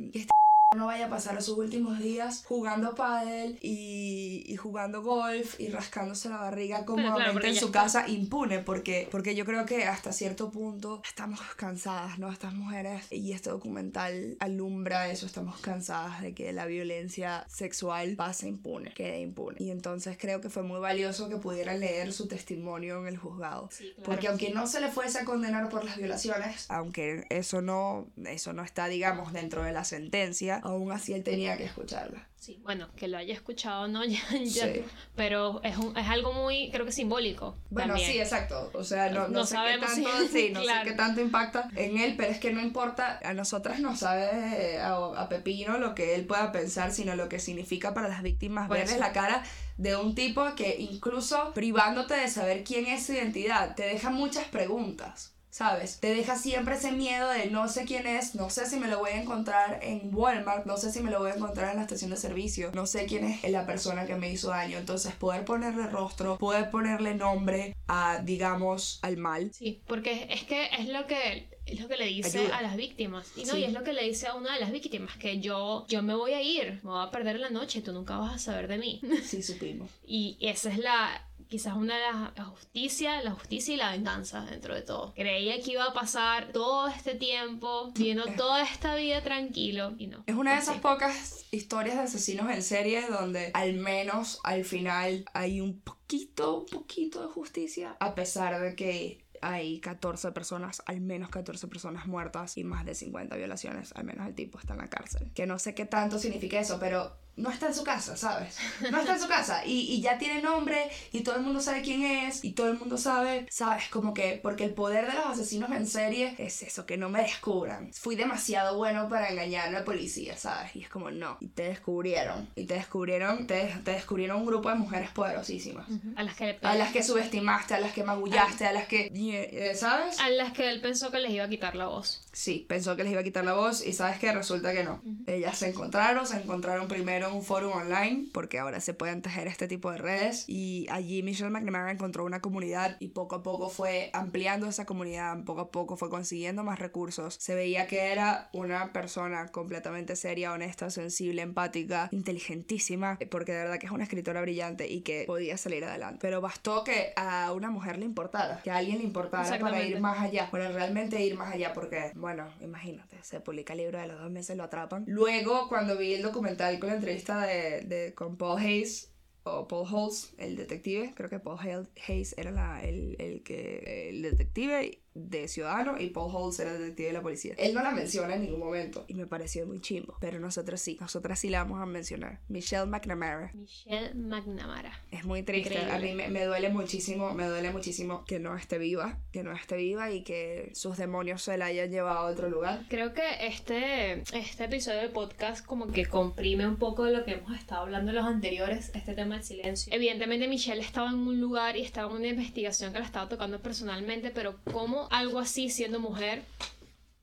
No 0.74 0.86
vaya 0.86 1.06
a 1.06 1.10
pasar 1.10 1.42
sus 1.42 1.58
últimos 1.58 1.98
días 1.98 2.44
jugando 2.46 2.94
pádel 2.94 3.58
y, 3.60 4.42
y, 4.46 4.56
jugando 4.56 5.02
golf 5.02 5.60
y 5.60 5.68
rascándose 5.68 6.28
la 6.28 6.38
barriga 6.38 6.84
cómodamente 6.84 7.48
en 7.48 7.56
su 7.56 7.70
casa 7.70 8.08
impune 8.08 8.60
porque, 8.60 9.08
porque 9.10 9.34
yo 9.34 9.44
creo 9.44 9.66
que 9.66 9.84
hasta 9.84 10.12
cierto 10.12 10.50
punto 10.50 11.02
estamos 11.04 11.40
cansadas, 11.56 12.18
¿no? 12.18 12.30
Estas 12.32 12.54
mujeres 12.54 13.06
y 13.10 13.32
este 13.32 13.50
documental 13.50 14.36
alumbra 14.40 15.10
eso, 15.10 15.26
estamos 15.26 15.60
cansadas 15.60 16.22
de 16.22 16.34
que 16.34 16.52
la 16.52 16.66
violencia 16.66 17.44
sexual 17.48 18.14
pase 18.16 18.48
impune, 18.48 18.92
quede 18.94 19.20
impune. 19.20 19.56
Y 19.58 19.70
entonces 19.70 20.16
creo 20.18 20.40
que 20.40 20.48
fue 20.48 20.62
muy 20.62 20.80
valioso 20.80 21.28
que 21.28 21.36
pudieran 21.36 21.80
leer 21.80 22.12
su 22.12 22.28
testimonio 22.28 23.00
en 23.00 23.08
el 23.08 23.18
juzgado. 23.18 23.68
porque 24.04 24.28
aunque 24.28 24.50
no 24.50 24.66
se 24.66 24.80
le 24.80 24.88
fuese 24.88 25.20
a 25.20 25.24
condenar 25.24 25.68
por 25.68 25.84
las 25.84 25.96
violaciones, 25.96 26.66
aunque 26.70 27.26
eso 27.28 27.60
no, 27.60 28.06
eso 28.24 28.52
no 28.52 28.62
está, 28.62 28.88
digamos, 28.88 29.32
dentro 29.32 29.62
de 29.62 29.72
la 29.72 29.84
sentencia, 29.84 30.61
aún 30.62 30.92
así 30.92 31.12
él 31.12 31.22
tenía 31.22 31.56
que 31.56 31.64
escucharla. 31.64 32.28
Sí, 32.36 32.58
bueno, 32.64 32.88
que 32.96 33.06
lo 33.06 33.18
haya 33.18 33.34
escuchado 33.34 33.86
no, 33.86 34.04
ya, 34.04 34.20
ya 34.42 34.72
pero 35.14 35.60
es, 35.62 35.76
un, 35.76 35.96
es 35.96 36.08
algo 36.08 36.32
muy, 36.32 36.70
creo 36.72 36.86
que 36.86 36.92
simbólico. 36.92 37.56
Bueno, 37.70 37.96
sí, 37.96 38.18
exacto. 38.18 38.70
O 38.74 38.82
sea, 38.82 39.10
no, 39.10 39.28
no, 39.28 39.44
sé 39.44 39.56
qué 39.56 39.78
tanto, 39.78 40.10
sí, 40.28 40.50
no 40.50 40.60
sé 40.64 40.72
qué 40.84 40.92
tanto 40.92 41.20
impacta 41.20 41.68
en 41.76 41.98
él, 41.98 42.14
pero 42.16 42.30
es 42.32 42.38
que 42.38 42.52
no 42.52 42.60
importa, 42.60 43.20
a 43.22 43.34
nosotras 43.34 43.80
no 43.80 43.96
sabe 43.96 44.80
a, 44.80 45.28
Pepino 45.28 45.78
lo 45.78 45.94
que 45.94 46.14
él 46.14 46.24
pueda 46.26 46.52
pensar, 46.52 46.92
sino 46.92 47.14
lo 47.14 47.28
que 47.28 47.38
significa 47.38 47.94
para 47.94 48.08
las 48.08 48.22
víctimas 48.22 48.68
verles 48.68 48.98
la 48.98 49.12
cara 49.12 49.44
de 49.76 49.96
un 49.96 50.14
tipo 50.14 50.54
que 50.54 50.76
incluso 50.78 51.52
privándote 51.54 52.14
de 52.14 52.28
saber 52.28 52.64
quién 52.64 52.86
es 52.86 53.06
su 53.06 53.12
identidad, 53.12 53.74
te 53.74 53.84
deja 53.84 54.10
muchas 54.10 54.46
preguntas. 54.46 55.31
¿Sabes? 55.52 56.00
Te 56.00 56.14
deja 56.14 56.34
siempre 56.34 56.76
ese 56.76 56.92
miedo 56.92 57.28
de 57.28 57.50
no 57.50 57.68
sé 57.68 57.84
quién 57.84 58.06
es, 58.06 58.34
no 58.34 58.48
sé 58.48 58.66
si 58.66 58.76
me 58.78 58.88
lo 58.88 58.98
voy 58.98 59.10
a 59.10 59.20
encontrar 59.20 59.80
en 59.82 60.08
Walmart, 60.12 60.64
no 60.64 60.78
sé 60.78 60.90
si 60.90 61.00
me 61.00 61.10
lo 61.10 61.18
voy 61.18 61.30
a 61.30 61.34
encontrar 61.34 61.70
en 61.70 61.76
la 61.76 61.82
estación 61.82 62.10
de 62.10 62.16
servicio, 62.16 62.70
no 62.74 62.86
sé 62.86 63.04
quién 63.04 63.24
es 63.24 63.50
la 63.50 63.66
persona 63.66 64.06
que 64.06 64.16
me 64.16 64.30
hizo 64.32 64.48
daño. 64.48 64.78
Entonces, 64.78 65.12
poder 65.14 65.44
ponerle 65.44 65.86
rostro, 65.88 66.38
poder 66.38 66.70
ponerle 66.70 67.14
nombre 67.14 67.76
a, 67.86 68.22
digamos, 68.24 68.98
al 69.02 69.18
mal. 69.18 69.52
Sí, 69.52 69.82
porque 69.86 70.26
es 70.30 70.44
que 70.44 70.70
es 70.78 70.88
lo 70.88 71.06
que 71.06 71.50
es 71.66 71.80
lo 71.80 71.86
que 71.86 71.96
le 71.96 72.06
dice 72.06 72.50
a 72.50 72.62
las 72.62 72.74
víctimas. 72.74 73.30
Y 73.36 73.44
no, 73.44 73.56
y 73.56 73.64
es 73.64 73.74
lo 73.74 73.84
que 73.84 73.92
le 73.92 74.04
dice 74.04 74.28
a 74.28 74.34
una 74.34 74.54
de 74.54 74.60
las 74.60 74.72
víctimas, 74.72 75.16
que 75.16 75.38
yo, 75.38 75.86
yo 75.86 76.02
me 76.02 76.14
voy 76.14 76.32
a 76.32 76.42
ir, 76.42 76.80
me 76.82 76.90
voy 76.90 77.06
a 77.06 77.10
perder 77.10 77.38
la 77.38 77.50
noche, 77.50 77.82
tú 77.82 77.92
nunca 77.92 78.16
vas 78.16 78.34
a 78.34 78.38
saber 78.38 78.68
de 78.68 78.78
mí. 78.78 79.00
Sí, 79.22 79.42
supimos. 79.42 79.90
y 80.06 80.38
esa 80.40 80.70
es 80.70 80.78
la, 80.78 81.28
quizás 81.48 81.74
una 81.74 81.96
de 81.96 82.00
las 82.00 82.36
la 82.36 82.44
justicia, 82.44 83.22
la 83.22 83.32
justicia 83.32 83.74
y 83.74 83.76
la 83.76 83.90
venganza 83.90 84.44
dentro 84.44 84.74
de 84.74 84.82
todo. 84.82 85.12
Creía 85.14 85.60
que 85.60 85.72
iba 85.72 85.84
a 85.84 85.92
pasar 85.92 86.52
todo 86.52 86.88
este 86.88 87.14
tiempo 87.14 87.92
viviendo 87.92 88.24
toda 88.36 88.62
esta 88.62 88.94
vida 88.96 89.22
tranquilo 89.22 89.94
y 89.98 90.06
no. 90.06 90.24
Es 90.26 90.34
una 90.34 90.54
de 90.54 90.60
esas 90.60 90.78
pocas 90.78 91.46
historias 91.50 91.96
de 91.96 92.02
asesinos 92.02 92.50
en 92.50 92.62
serie 92.62 93.06
donde 93.08 93.50
al 93.54 93.74
menos 93.74 94.40
al 94.44 94.64
final 94.64 95.24
hay 95.34 95.60
un 95.60 95.80
poquito, 95.80 96.60
un 96.60 96.66
poquito 96.66 97.22
de 97.22 97.28
justicia, 97.28 97.96
a 98.00 98.14
pesar 98.14 98.60
de 98.60 98.74
que 98.74 99.24
hay 99.42 99.80
14 99.80 100.30
personas, 100.32 100.82
al 100.86 101.00
menos 101.00 101.28
14 101.28 101.66
personas 101.66 102.06
muertas 102.06 102.56
y 102.56 102.64
más 102.64 102.84
de 102.86 102.94
50 102.94 103.36
violaciones, 103.36 103.92
al 103.94 104.04
menos 104.04 104.28
el 104.28 104.34
tipo 104.34 104.58
está 104.58 104.74
en 104.74 104.80
la 104.80 104.88
cárcel. 104.88 105.32
Que 105.34 105.46
no 105.46 105.58
sé 105.58 105.74
qué 105.74 105.84
tanto 105.84 106.18
significa 106.18 106.60
eso, 106.60 106.78
pero 106.78 107.16
no 107.36 107.50
está 107.50 107.68
en 107.68 107.74
su 107.74 107.84
casa, 107.84 108.16
¿sabes? 108.16 108.58
No 108.90 108.98
está 109.00 109.14
en 109.14 109.20
su 109.20 109.28
casa 109.28 109.64
y, 109.64 109.92
y, 109.92 110.02
ya 110.02 110.18
tiene 110.18 110.42
nombre 110.42 110.90
y 111.12 111.20
todo 111.20 111.36
el 111.36 111.42
mundo 111.42 111.60
sabe 111.60 111.82
quién 111.82 112.02
es 112.02 112.44
y 112.44 112.52
todo 112.52 112.68
el 112.68 112.78
mundo 112.78 112.98
sabe, 112.98 113.46
¿sabes? 113.50 113.88
Como 113.88 114.12
que 114.12 114.38
porque 114.42 114.64
el 114.64 114.74
poder 114.74 115.06
de 115.06 115.14
los 115.14 115.26
asesinos 115.26 115.70
en 115.70 115.86
serie 115.86 116.34
es 116.38 116.62
eso, 116.62 116.84
que 116.84 116.96
no 116.96 117.08
me 117.08 117.22
descubran. 117.22 117.92
Fui 117.92 118.16
demasiado 118.16 118.76
bueno 118.76 119.08
para 119.08 119.30
engañar 119.30 119.68
a 119.68 119.70
la 119.70 119.84
policía, 119.84 120.36
¿sabes? 120.36 120.74
Y 120.76 120.82
es 120.82 120.88
como, 120.88 121.10
no. 121.10 121.38
Y 121.40 121.48
te 121.48 121.64
descubrieron. 121.64 122.48
Y 122.54 122.64
te 122.64 122.74
descubrieron, 122.74 123.46
te, 123.46 123.74
te 123.84 123.92
descubrieron 123.92 124.40
un 124.40 124.46
grupo 124.46 124.68
de 124.68 124.74
mujeres 124.74 125.10
poderosísimas. 125.10 125.86
A 126.16 126.22
las 126.22 126.36
que 126.36 126.58
A 126.62 126.74
las 126.74 126.92
que 126.92 127.02
subestimaste, 127.02 127.74
a 127.74 127.80
las 127.80 127.92
que 127.92 128.04
magullaste, 128.04 128.66
a 128.66 128.72
las 128.72 128.86
que, 128.86 129.10
eh, 129.12 129.74
¿sabes? 129.74 130.18
A 130.20 130.28
las 130.30 130.52
que 130.52 130.68
él 130.68 130.80
pensó 130.80 131.10
que 131.10 131.18
les 131.18 131.30
iba 131.32 131.44
a 131.44 131.48
quitar 131.48 131.76
la 131.76 131.86
voz. 131.86 132.22
Sí, 132.32 132.64
pensó 132.68 132.96
que 132.96 133.04
les 133.04 133.12
iba 133.12 133.20
a 133.20 133.24
quitar 133.24 133.44
la 133.44 133.52
voz 133.52 133.86
y 133.86 133.92
sabes 133.92 134.18
que 134.18 134.32
resulta 134.32 134.72
que 134.72 134.84
no. 134.84 135.02
Ellas 135.26 135.58
se 135.58 135.68
encontraron, 135.68 136.26
se 136.26 136.38
encontraron 136.38 136.88
primero 136.88 137.34
un 137.34 137.42
foro 137.42 137.70
online, 137.72 138.28
porque 138.32 138.58
ahora 138.58 138.80
se 138.80 138.94
pueden 138.94 139.22
tejer 139.22 139.46
este 139.46 139.68
tipo 139.68 139.90
de 139.90 139.98
redes, 139.98 140.44
y 140.48 140.86
allí 140.90 141.22
Michelle 141.22 141.50
McNamara 141.50 141.90
encontró 141.90 142.24
una 142.24 142.40
comunidad 142.40 142.96
y 143.00 143.08
poco 143.08 143.36
a 143.36 143.42
poco 143.42 143.68
fue 143.68 144.10
ampliando 144.12 144.66
esa 144.66 144.86
comunidad, 144.86 145.44
poco 145.44 145.60
a 145.60 145.70
poco 145.70 145.96
fue 145.96 146.08
consiguiendo 146.08 146.64
más 146.64 146.78
recursos. 146.78 147.36
Se 147.38 147.54
veía 147.54 147.86
que 147.86 148.12
era 148.12 148.48
una 148.52 148.92
persona 148.92 149.48
completamente 149.48 150.16
seria, 150.16 150.52
honesta, 150.52 150.90
sensible, 150.90 151.42
empática, 151.42 152.08
inteligentísima, 152.12 153.18
porque 153.30 153.52
de 153.52 153.58
verdad 153.58 153.78
que 153.78 153.86
es 153.86 153.92
una 153.92 154.04
escritora 154.04 154.40
brillante 154.40 154.88
y 154.88 155.02
que 155.02 155.24
podía 155.26 155.56
salir 155.56 155.84
adelante. 155.84 156.18
Pero 156.22 156.40
bastó 156.40 156.84
que 156.84 157.12
a 157.16 157.52
una 157.52 157.70
mujer 157.70 157.98
le 157.98 158.04
importara, 158.04 158.60
que 158.62 158.70
a 158.70 158.76
alguien 158.76 158.98
le 158.98 159.04
importara 159.04 159.58
para 159.58 159.82
ir 159.82 160.00
más 160.00 160.18
allá, 160.20 160.50
para 160.50 160.70
realmente 160.70 161.22
ir 161.22 161.36
más 161.36 161.52
allá, 161.52 161.72
porque, 161.72 162.12
bueno, 162.22 162.54
imagínate, 162.60 163.18
se 163.22 163.40
publica 163.40 163.74
el 163.74 163.80
libro 163.80 163.98
de 163.98 164.06
los 164.06 164.18
dos 164.18 164.30
meses, 164.30 164.56
lo 164.56 164.62
atrapan. 164.62 165.04
Luego, 165.08 165.68
cuando 165.68 165.98
vi 165.98 166.14
el 166.14 166.22
documental 166.22 166.78
con 166.78 166.88
la 166.88 166.94
entrevista 166.94 167.42
de, 167.42 167.82
de 167.82 168.14
con 168.14 168.38
Paul 168.38 168.60
Hayes, 168.60 169.12
o 169.42 169.66
Paul 169.66 169.88
Holtz, 169.90 170.32
el 170.38 170.56
detective, 170.56 171.14
creo 171.16 171.28
que 171.28 171.40
Paul 171.40 171.58
Hayes 171.58 172.34
era 172.38 172.52
la, 172.52 172.82
el, 172.84 173.16
el, 173.18 173.42
que, 173.42 174.10
el 174.10 174.22
detective 174.22 175.01
de 175.14 175.48
Ciudadano 175.48 176.00
y 176.00 176.08
Paul 176.08 176.34
Holtz 176.34 176.60
era 176.60 176.72
el 176.72 176.78
detective 176.78 177.08
de 177.08 177.12
la 177.12 177.22
policía. 177.22 177.54
Él 177.58 177.74
no 177.74 177.82
la 177.82 177.90
menciona 177.90 178.34
en 178.34 178.42
ningún 178.42 178.60
momento 178.60 179.04
y 179.08 179.14
me 179.14 179.26
pareció 179.26 179.66
muy 179.66 179.80
chimbo, 179.80 180.16
pero 180.20 180.40
nosotros 180.40 180.80
sí, 180.80 180.96
nosotras 181.00 181.38
sí 181.38 181.50
la 181.50 181.62
vamos 181.62 181.80
a 181.80 181.86
mencionar. 181.86 182.40
Michelle 182.48 182.86
McNamara. 182.86 183.50
Michelle 183.54 184.14
McNamara. 184.14 184.92
Es 185.10 185.24
muy 185.24 185.42
triste, 185.42 185.78
a 185.78 185.98
mí 185.98 186.14
me, 186.14 186.28
me, 186.28 186.44
duele 186.44 186.70
muchísimo, 186.70 187.34
me 187.34 187.46
duele 187.46 187.70
muchísimo 187.70 188.24
que 188.24 188.38
no 188.38 188.56
esté 188.56 188.78
viva, 188.78 189.18
que 189.32 189.42
no 189.42 189.52
esté 189.52 189.76
viva 189.76 190.10
y 190.10 190.22
que 190.22 190.70
sus 190.74 190.96
demonios 190.96 191.42
se 191.42 191.56
la 191.56 191.66
hayan 191.66 191.90
llevado 191.90 192.18
a 192.18 192.24
otro 192.30 192.48
lugar. 192.48 192.84
Creo 192.88 193.12
que 193.12 193.22
este, 193.40 194.22
este 194.36 194.64
episodio 194.64 195.00
del 195.00 195.10
podcast 195.10 195.64
como 195.64 195.88
que 195.88 196.06
comprime 196.06 196.66
un 196.66 196.76
poco 196.76 197.04
de 197.04 197.12
lo 197.12 197.24
que 197.24 197.32
hemos 197.32 197.56
estado 197.58 197.82
hablando 197.82 198.10
en 198.10 198.16
los 198.16 198.26
anteriores, 198.26 198.90
este 198.94 199.14
tema 199.14 199.36
del 199.36 199.44
silencio. 199.44 199.92
Evidentemente 199.94 200.48
Michelle 200.48 200.80
estaba 200.80 201.10
en 201.10 201.16
un 201.16 201.40
lugar 201.40 201.76
y 201.76 201.82
estaba 201.82 202.10
en 202.10 202.16
una 202.16 202.28
investigación 202.28 202.92
que 202.92 202.98
la 202.98 203.04
estaba 203.04 203.28
tocando 203.28 203.60
personalmente, 203.60 204.30
pero 204.30 204.58
¿cómo 204.72 205.01
algo 205.10 205.38
así 205.38 205.70
siendo 205.70 205.98
mujer 206.00 206.44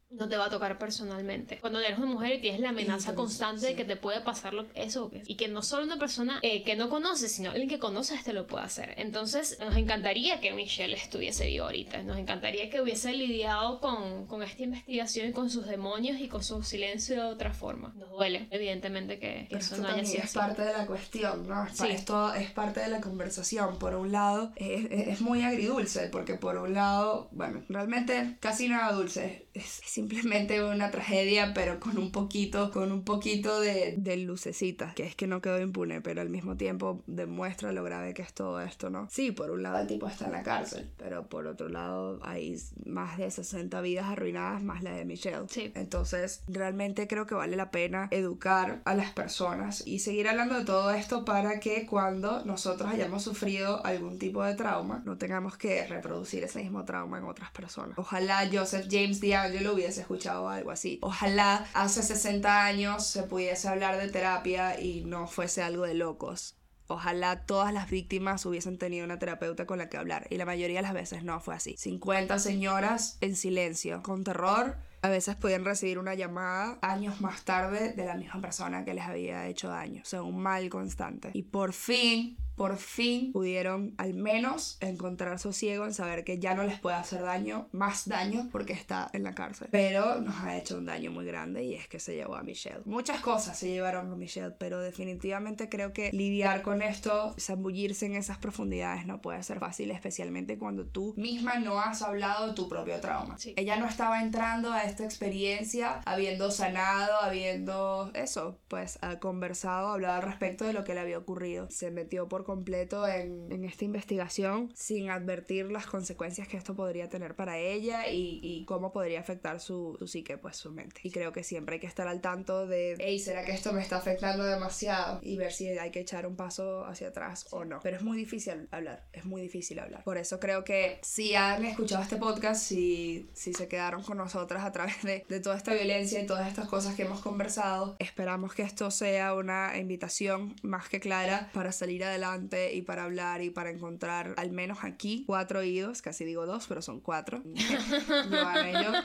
no 0.10 0.28
te 0.28 0.38
va 0.38 0.45
a 0.45 0.50
tocar 0.50 0.78
personalmente. 0.78 1.60
Cuando 1.60 1.80
eres 1.80 1.98
una 1.98 2.08
mujer 2.08 2.34
y 2.34 2.41
tienes 2.41 2.62
la 2.62 2.69
amenaza 2.69 3.13
constante 3.15 3.67
de 3.67 3.76
que 3.76 3.86
te 3.86 3.95
puede 3.95 4.22
pasar 4.22 4.54
lo, 4.54 4.65
eso 4.74 5.12
y 5.26 5.36
que 5.36 5.48
no 5.48 5.62
solo 5.62 5.84
una 5.84 6.00
persona 6.00 6.39
eh, 6.41 6.63
que 6.63 6.76
no 6.76 6.89
conoces, 6.89 7.32
sino 7.32 7.52
alguien 7.52 7.69
que 7.69 7.80
conoces 7.80 8.24
te 8.24 8.34
lo 8.34 8.48
puede 8.48 8.65
hacer. 8.65 8.95
Entonces 8.98 9.58
nos 9.60 9.76
encantaría 9.76 10.39
que 10.39 10.52
Michelle 10.54 10.95
estuviese 10.95 11.45
viva 11.45 11.65
ahorita, 11.65 12.02
nos 12.04 12.17
encantaría 12.17 12.69
que 12.69 12.82
hubiese 12.82 13.13
lidiado 13.13 13.80
con, 13.80 14.26
con 14.26 14.41
esta 14.41 14.63
investigación 14.63 15.30
y 15.30 15.32
con 15.32 15.50
sus 15.50 15.67
demonios 15.67 16.19
y 16.19 16.28
con 16.28 16.43
su 16.43 16.63
silencio 16.63 17.15
de 17.15 17.30
otra 17.30 17.54
forma. 17.54 17.93
Nos 17.95 18.10
duele, 18.10 18.48
evidentemente, 18.52 19.19
que, 19.19 19.48
eso 19.52 19.78
no 19.78 19.88
haya 19.88 20.06
sido 20.06 20.24
es 20.24 20.34
parte 20.34 20.63
de 20.63 20.74
la 20.74 20.86
cuestión, 20.86 21.48
¿no? 21.48 21.67
Esto 21.88 22.34
es 22.34 22.52
parte 22.52 22.80
de 22.80 22.88
la 22.88 23.02
conversación. 23.02 23.78
Por 23.78 23.95
un 23.95 24.12
lado, 24.12 24.52
es, 24.56 24.88
es, 24.89 25.22
muy 25.22 25.43
agridulce, 25.43 26.08
porque 26.08 26.36
por 26.36 26.58
un 26.58 26.74
lado, 26.74 27.30
bueno, 27.32 27.63
realmente 27.69 28.38
casi 28.39 28.67
nada 28.67 28.91
dulce. 28.93 29.48
Es, 29.54 29.82
simplemente 29.99 30.63
una 30.63 30.91
tragedia, 30.91 31.53
pero 31.53 31.79
con 31.79 31.97
un 31.97 32.12
poquito, 32.12 32.71
con 32.71 32.91
un 32.91 33.03
poquito 33.03 33.59
de, 33.59 33.95
de 33.97 34.17
lucecita, 34.17 34.93
que 34.95 35.03
es 35.03 35.15
que 35.15 35.27
no 35.27 35.41
quedó 35.41 35.59
impune, 35.59 36.01
pero 36.01 36.21
al 36.21 36.29
mismo 36.29 36.55
tiempo 36.55 37.03
demuestra 37.05 37.71
lo 37.71 37.83
grave 37.83 38.13
que 38.13 38.21
es 38.21 38.33
todo 38.33 38.62
esto, 38.62 38.89
¿no? 38.89 39.07
Sí, 39.12 39.31
por 39.31 39.51
un 39.51 39.63
lado 39.63 39.79
el 39.79 39.88
tipo 39.88 40.07
está 40.07 40.25
en 40.25 40.31
la 40.31 40.43
cárcel, 40.43 40.89
pero 40.97 41.27
por 41.27 41.47
otro 41.47 41.69
lado 41.69 42.19
hay 42.23 42.57
más 42.85 43.17
de 43.17 43.29
60 43.29 43.81
vidas 43.81 44.05
arruinadas, 44.05 44.63
más 44.63 44.83
la 44.83 44.91
de 44.91 45.05
Michelle. 45.05 45.47
Sí. 45.49 45.71
Entonces, 45.75 46.43
realmente 46.47 47.07
creo 47.07 47.25
que 47.25 47.35
vale 47.35 47.57
la 47.57 47.71
pena 47.71 48.07
educar 48.12 48.81
a 48.85 48.93
las 48.93 49.12
personas 49.12 49.85
y 49.85 49.99
seguir 49.99 50.29
hablando 50.29 50.57
de 50.57 50.65
todo 50.65 50.91
esto 50.91 51.25
para 51.25 51.59
que 51.59 51.85
cuando 51.85 52.45
nosotros 52.45 52.89
hayamos 52.89 53.23
sufrido 53.23 53.85
algún 53.85 54.17
tipo 54.17 54.43
de 54.43 54.55
trauma, 54.55 55.01
no 55.05 55.17
tengamos 55.17 55.57
que 55.57 55.85
reproducir 55.88 56.43
ese 56.43 56.59
mismo 56.59 56.85
trauma 56.85 57.17
en 57.17 57.25
otras 57.25 57.51
personas. 57.51 57.97
Ojalá 57.97 58.49
Joseph 58.51 58.88
James 58.89 59.19
lo 59.62 59.73
hubiese 59.73 59.88
escuchado 59.97 60.49
algo 60.49 60.71
así. 60.71 60.99
Ojalá 61.02 61.65
hace 61.73 62.04
60 62.04 62.65
años 62.65 63.06
se 63.06 63.23
pudiese 63.23 63.67
hablar 63.67 63.97
de 63.97 64.10
terapia 64.10 64.80
y 64.80 65.04
no 65.06 65.28
fuese 65.28 65.62
algo 65.62 65.86
de 65.86 65.93
locos. 65.93 66.56
Ojalá 66.88 67.45
todas 67.45 67.71
las 67.71 67.88
víctimas 67.88 68.45
hubiesen 68.47 68.80
tenido 68.80 69.06
una 69.06 69.19
terapeuta 69.19 69.67
con 69.67 69.78
la 69.78 69.89
que 69.89 69.97
hablar 69.97 70.25
y 70.32 70.38
la 70.38 70.45
mayoría 70.45 70.80
de 70.80 70.82
las 70.82 70.93
veces 70.93 71.23
no 71.23 71.39
fue 71.39 71.54
así. 71.54 71.75
50 71.78 72.39
señoras 72.39 73.17
en 73.21 73.36
silencio, 73.36 74.02
con 74.02 74.23
terror. 74.23 74.78
A 75.04 75.10
veces 75.10 75.36
podían 75.36 75.63
recibir 75.63 75.99
una 75.99 76.15
llamada 76.15 76.80
años 76.82 77.21
más 77.21 77.43
tarde 77.43 77.93
de 77.93 78.06
la 78.06 78.15
misma 78.15 78.41
persona 78.41 78.84
que 78.86 78.95
les 78.95 79.06
había 79.06 79.47
hecho 79.47 79.69
daño. 79.69 80.02
O 80.02 80.06
sea, 80.06 80.23
un 80.23 80.41
mal 80.41 80.67
constante. 80.69 81.30
Y 81.34 81.43
por 81.43 81.73
fin 81.73 82.38
por 82.60 82.76
fin 82.76 83.32
pudieron 83.32 83.93
al 83.98 84.13
menos 84.13 84.78
encontrar 84.82 85.39
sosiego 85.39 85.86
en 85.86 85.93
saber 85.93 86.26
que 86.26 86.39
ya 86.39 86.56
no 86.56 86.63
les 86.63 86.78
puede 86.78 86.98
hacer 86.98 87.22
daño, 87.22 87.69
más 87.72 88.10
daño, 88.10 88.50
porque 88.52 88.74
está 88.74 89.10
en 89.13 89.24
la 89.24 89.34
cárcel. 89.34 89.69
Pero 89.72 90.19
nos 90.19 90.36
ha 90.43 90.58
hecho 90.58 90.78
un 90.78 90.86
daño 90.86 91.10
muy 91.10 91.26
grande 91.26 91.63
y 91.63 91.76
es 91.76 91.88
que 91.88 92.02
se 92.02 92.15
llevó 92.15 92.36
a 92.36 92.43
Michelle. 92.43 92.82
Muchas 92.84 93.22
cosas 93.22 93.58
se 93.58 93.69
llevaron 93.69 94.12
a 94.12 94.15
Michelle, 94.17 94.52
pero 94.60 94.82
definitivamente 94.82 95.69
creo 95.69 95.93
que 95.93 96.12
lidiar 96.12 96.62
con 96.62 96.82
esto, 96.82 97.34
zambullirse 97.39 98.08
en 98.08 98.15
esas 98.15 98.39
profundidades 98.39 99.06
no 99.06 99.22
puede 99.22 99.41
ser 99.41 99.60
fácil, 99.60 99.89
especialmente 99.91 100.58
cuando 100.58 100.86
tú 100.86 101.13
misma 101.15 101.60
no 101.60 101.80
has 101.80 102.02
hablado 102.02 102.48
de 102.48 102.56
tu 102.56 102.67
propio 102.67 103.00
trauma. 103.00 103.38
Ella 103.56 103.78
no 103.78 103.88
estaba 103.88 104.22
entrando 104.22 104.74
a 104.74 104.84
esta 104.84 105.06
experiencia 105.06 106.02
habiendo 106.06 106.52
sanado, 106.52 107.22
habiendo 107.22 108.12
eso, 108.15 108.60
pues 108.67 109.00
conversado, 109.22 109.88
hablado 109.88 110.15
al 110.15 110.24
respecto 110.24 110.65
de 110.65 110.74
lo 110.74 110.84
que 110.84 110.93
le 110.93 111.00
había 111.00 111.17
ocurrido. 111.17 111.69
Se 111.69 111.89
metió 111.89 112.28
por 112.28 112.48
completo 112.49 113.07
en, 113.07 113.51
en 113.51 113.63
esta 113.63 113.85
investigación 113.85 114.71
sin 114.73 115.12
advertir 115.12 115.71
las 115.71 115.85
consecuencias 115.85 116.47
que 116.47 116.57
esto 116.57 116.75
podría 116.75 117.07
tener 117.07 117.35
para 117.35 117.59
ella 117.59 118.07
y, 118.07 118.39
y 118.41 118.65
cómo 118.65 118.91
podría 118.91 119.19
afectar 119.19 119.59
su, 119.59 119.95
su, 119.99 120.07
psique, 120.07 120.39
pues 120.39 120.57
su 120.57 120.71
mente. 120.71 120.99
Y 121.03 121.12
creo 121.12 121.31
que 121.31 121.43
siempre 121.43 121.75
hay 121.75 121.79
que 121.79 121.85
estar 121.85 122.07
al 122.07 122.21
tanto 122.21 122.65
de, 122.65 122.95
hey, 122.97 123.19
¿será 123.19 123.45
que 123.45 123.51
esto 123.51 123.71
me 123.71 123.83
está 123.83 123.97
afectando 123.97 124.45
demasiado? 124.45 125.19
Y 125.21 125.38
ver 125.38 125.53
si 125.53 125.67
hay 125.67 125.91
que 125.91 125.99
echar 125.99 126.25
un 126.25 126.35
paso 126.35 126.85
hacia 126.85 127.09
atrás 127.09 127.45
o 127.51 127.65
no. 127.65 127.81
Pero 127.83 127.97
es 127.97 128.01
muy 128.01 128.17
difícil 128.17 128.67
hablar, 128.71 129.05
es 129.13 129.25
muy 129.25 129.43
difícil 129.43 129.77
hablar. 129.77 130.03
Por 130.03 130.17
eso 130.17 130.39
creo 130.39 130.63
que 130.63 130.97
si 131.03 131.35
han 131.35 131.63
escuchado 131.65 132.02
este 132.02 132.15
podcast, 132.15 132.63
si, 132.63 133.29
si 133.33 133.54
se 133.54 133.67
quedaron 133.67 134.02
con 134.02 134.17
nosotras 134.17 134.65
a 134.65 134.71
través 134.71 135.04
de, 135.04 135.23
de 135.29 135.39
toda 135.39 135.56
esta 135.56 135.71
violencia 135.71 136.19
y 136.19 136.25
todas 136.25 136.47
estas 136.47 136.67
cosas 136.67 136.95
que 136.95 137.04
hemos 137.04 137.21
conversado, 137.21 137.95
esperamos 138.00 138.56
que 138.56 138.63
esto 138.63 138.89
sea 138.89 139.35
una 139.35 139.77
invitación 139.77 140.56
más 140.63 140.89
que 140.89 141.00
clara 141.00 141.52
para 141.54 141.71
salir 141.71 142.04
adelante 142.04 142.38
y 142.73 142.81
para 142.81 143.04
hablar 143.04 143.42
y 143.42 143.50
para 143.50 143.69
encontrar 143.69 144.33
al 144.37 144.52
menos 144.52 144.79
aquí 144.83 145.23
cuatro 145.25 145.60
oídos, 145.60 146.02
casi 146.02 146.25
digo 146.25 146.46
dos, 146.46 146.65
pero 146.67 146.81
son 146.81 147.00
cuatro. 147.00 147.44
Joana 148.29 148.69
y 148.69 148.83
yo. 148.83 148.92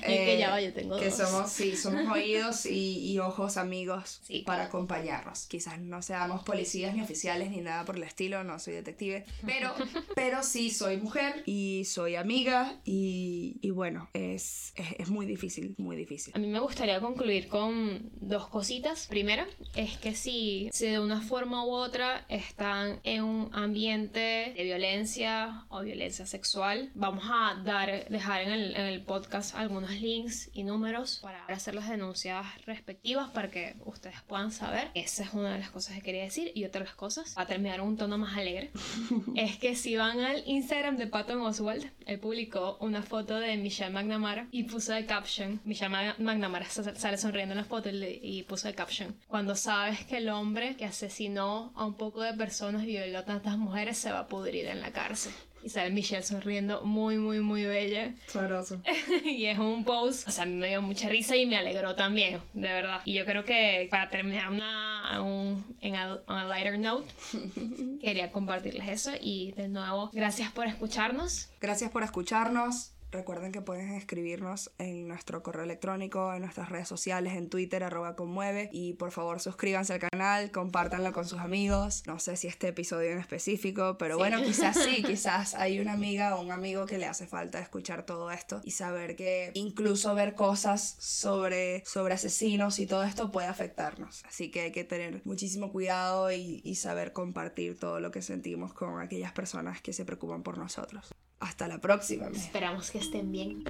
Y 0.00 0.02
que 0.02 0.38
ya 0.38 0.60
yo 0.60 0.72
tengo 0.72 0.98
que 0.98 1.06
dos. 1.08 1.16
somos, 1.16 1.50
sí, 1.50 1.74
somos 1.74 2.06
oídos 2.12 2.66
y, 2.66 3.10
y 3.10 3.18
ojos 3.18 3.56
amigos 3.56 4.20
Sí, 4.22 4.40
para 4.46 4.58
claro. 4.64 4.68
acompañarnos. 4.68 5.46
Quizás 5.46 5.80
no 5.80 6.02
seamos 6.02 6.44
policías 6.44 6.94
ni 6.94 7.00
oficiales 7.02 7.50
ni 7.50 7.62
nada 7.62 7.84
por 7.84 7.96
el 7.96 8.02
estilo, 8.02 8.44
no 8.44 8.58
soy 8.58 8.74
detective, 8.74 9.24
pero, 9.46 9.74
pero 10.14 10.42
sí 10.42 10.70
soy 10.70 10.98
mujer 10.98 11.42
y 11.46 11.84
soy 11.86 12.16
amiga 12.16 12.78
y, 12.84 13.56
y 13.62 13.70
bueno, 13.70 14.08
es, 14.12 14.72
es, 14.76 14.86
es 14.98 15.08
muy 15.08 15.26
difícil, 15.26 15.74
muy 15.78 15.96
difícil. 15.96 16.32
A 16.36 16.38
mí 16.38 16.46
me 16.46 16.60
gustaría 16.60 17.00
concluir 17.00 17.48
con 17.48 18.10
dos 18.20 18.46
cositas. 18.48 19.06
Primero, 19.08 19.44
es 19.74 19.96
que 19.96 20.14
si, 20.14 20.68
si 20.72 20.86
de 20.86 21.00
una 21.00 21.22
forma 21.22 21.64
u 21.64 21.70
otra 21.70 22.24
están 22.62 22.98
en 23.04 23.22
un 23.22 23.50
ambiente 23.52 24.52
de 24.56 24.64
violencia 24.64 25.64
o 25.68 25.82
violencia 25.82 26.26
sexual, 26.26 26.90
vamos 26.96 27.22
a 27.30 27.54
dar, 27.62 28.08
dejar 28.08 28.42
en 28.42 28.50
el, 28.50 28.74
en 28.76 28.86
el 28.86 29.00
podcast 29.04 29.54
algunos 29.54 29.92
links 29.92 30.50
y 30.52 30.64
números 30.64 31.20
para 31.22 31.44
hacer 31.46 31.76
las 31.76 31.88
denuncias 31.88 32.44
respectivas 32.66 33.30
para 33.30 33.48
que 33.52 33.76
ustedes 33.84 34.20
puedan 34.26 34.50
saber. 34.50 34.88
Esa 34.94 35.22
es 35.22 35.32
una 35.34 35.52
de 35.52 35.60
las 35.60 35.70
cosas 35.70 35.94
que 35.94 36.02
quería 36.02 36.24
decir. 36.24 36.50
Y 36.52 36.64
otra 36.64 36.80
de 36.80 36.86
las 36.86 36.96
cosas, 36.96 37.32
para 37.34 37.46
terminar 37.46 37.80
un 37.80 37.96
tono 37.96 38.18
más 38.18 38.36
alegre, 38.36 38.72
es 39.36 39.56
que 39.58 39.76
si 39.76 39.94
van 39.96 40.18
al 40.18 40.42
Instagram 40.44 40.96
de 40.96 41.06
Patton 41.06 41.40
Oswald, 41.42 41.88
él 42.06 42.18
publicó 42.18 42.76
una 42.80 43.02
foto 43.04 43.38
de 43.38 43.56
Michelle 43.56 43.90
McNamara 43.92 44.48
y 44.50 44.64
puso 44.64 44.92
de 44.94 45.06
caption, 45.06 45.60
Michelle 45.64 45.90
Ma- 45.90 46.16
McNamara 46.18 46.64
sa- 46.66 46.96
sale 46.96 47.18
sonriendo 47.18 47.52
en 47.52 47.58
la 47.58 47.64
foto 47.64 47.88
y 47.92 48.42
puso 48.48 48.66
de 48.66 48.74
caption, 48.74 49.14
cuando 49.28 49.54
sabes 49.54 50.04
que 50.06 50.16
el 50.16 50.28
hombre 50.28 50.74
que 50.74 50.86
asesinó 50.86 51.72
a 51.76 51.84
un 51.86 51.94
poco 51.94 52.20
de 52.22 52.32
personas 52.32 52.47
y 52.82 52.86
violó 52.86 53.18
a 53.18 53.24
tantas 53.24 53.58
mujeres 53.58 53.98
se 53.98 54.12
va 54.12 54.20
a 54.20 54.28
pudrir 54.28 54.66
en 54.66 54.80
la 54.80 54.90
cárcel. 54.92 55.32
Y 55.62 55.70
sale 55.70 55.90
Michelle 55.90 56.22
sonriendo 56.22 56.82
muy, 56.82 57.18
muy, 57.18 57.40
muy 57.40 57.64
bella. 57.64 58.14
Sabroso. 58.26 58.80
y 59.24 59.46
es 59.46 59.58
un 59.58 59.84
post, 59.84 60.28
o 60.28 60.30
sea, 60.30 60.44
a 60.44 60.46
mí 60.46 60.54
me 60.54 60.68
dio 60.68 60.82
mucha 60.82 61.08
risa 61.08 61.34
y 61.36 61.46
me 61.46 61.56
alegró 61.56 61.96
también, 61.96 62.40
de 62.54 62.68
verdad. 62.68 63.00
Y 63.04 63.14
yo 63.14 63.24
creo 63.24 63.44
que 63.44 63.88
para 63.90 64.08
terminar 64.08 64.50
una, 64.50 65.20
un, 65.20 65.64
en 65.80 65.96
a, 65.96 66.20
a 66.26 66.44
lighter 66.44 66.78
note, 66.78 67.12
quería 68.00 68.30
compartirles 68.30 68.88
eso. 68.88 69.10
Y 69.20 69.52
de 69.52 69.68
nuevo, 69.68 70.10
gracias 70.12 70.52
por 70.52 70.66
escucharnos. 70.66 71.48
Gracias 71.60 71.90
por 71.90 72.04
escucharnos. 72.04 72.92
Recuerden 73.10 73.52
que 73.52 73.62
pueden 73.62 73.94
escribirnos 73.94 74.70
en 74.76 75.08
nuestro 75.08 75.42
correo 75.42 75.64
electrónico, 75.64 76.34
en 76.34 76.42
nuestras 76.42 76.68
redes 76.68 76.88
sociales, 76.88 77.32
en 77.36 77.48
Twitter, 77.48 77.82
arroba 77.82 78.16
conmueve. 78.16 78.68
Y 78.70 78.92
por 78.94 79.12
favor 79.12 79.40
suscríbanse 79.40 79.94
al 79.94 80.00
canal, 80.00 80.50
compártanlo 80.50 81.10
con 81.14 81.24
sus 81.26 81.38
amigos. 81.38 82.02
No 82.06 82.18
sé 82.18 82.36
si 82.36 82.48
este 82.48 82.68
episodio 82.68 83.10
en 83.12 83.18
específico, 83.18 83.96
pero 83.98 84.16
Sí. 84.16 84.18
bueno, 84.18 84.42
quizás 84.42 84.76
sí, 84.76 85.02
quizás 85.06 85.54
hay 85.54 85.80
una 85.80 85.94
amiga 85.94 86.36
o 86.36 86.42
un 86.42 86.52
amigo 86.52 86.84
que 86.84 86.98
le 86.98 87.06
hace 87.06 87.26
falta 87.26 87.60
escuchar 87.60 88.04
todo 88.04 88.30
esto 88.30 88.60
y 88.62 88.72
saber 88.72 89.16
que 89.16 89.52
incluso 89.54 90.14
ver 90.14 90.34
cosas 90.34 90.96
sobre, 90.98 91.82
sobre 91.86 92.12
asesinos 92.12 92.78
y 92.78 92.86
todo 92.86 93.04
esto 93.04 93.32
puede 93.32 93.46
afectarnos. 93.48 94.22
Así 94.26 94.50
que 94.50 94.60
hay 94.60 94.72
que 94.72 94.84
tener 94.84 95.22
muchísimo 95.24 95.72
cuidado 95.72 96.30
y, 96.30 96.60
y 96.62 96.74
saber 96.74 97.14
compartir 97.14 97.78
todo 97.78 98.00
lo 98.00 98.10
que 98.10 98.20
sentimos 98.20 98.74
con 98.74 99.00
aquellas 99.00 99.32
personas 99.32 99.80
que 99.80 99.94
se 99.94 100.04
preocupan 100.04 100.42
por 100.42 100.58
nosotros. 100.58 101.10
Hasta 101.40 101.68
la 101.68 101.80
próxima. 101.80 102.28
Esperamos 102.28 102.90
que 102.90 102.98
estén 102.98 103.30
bien. 103.30 103.64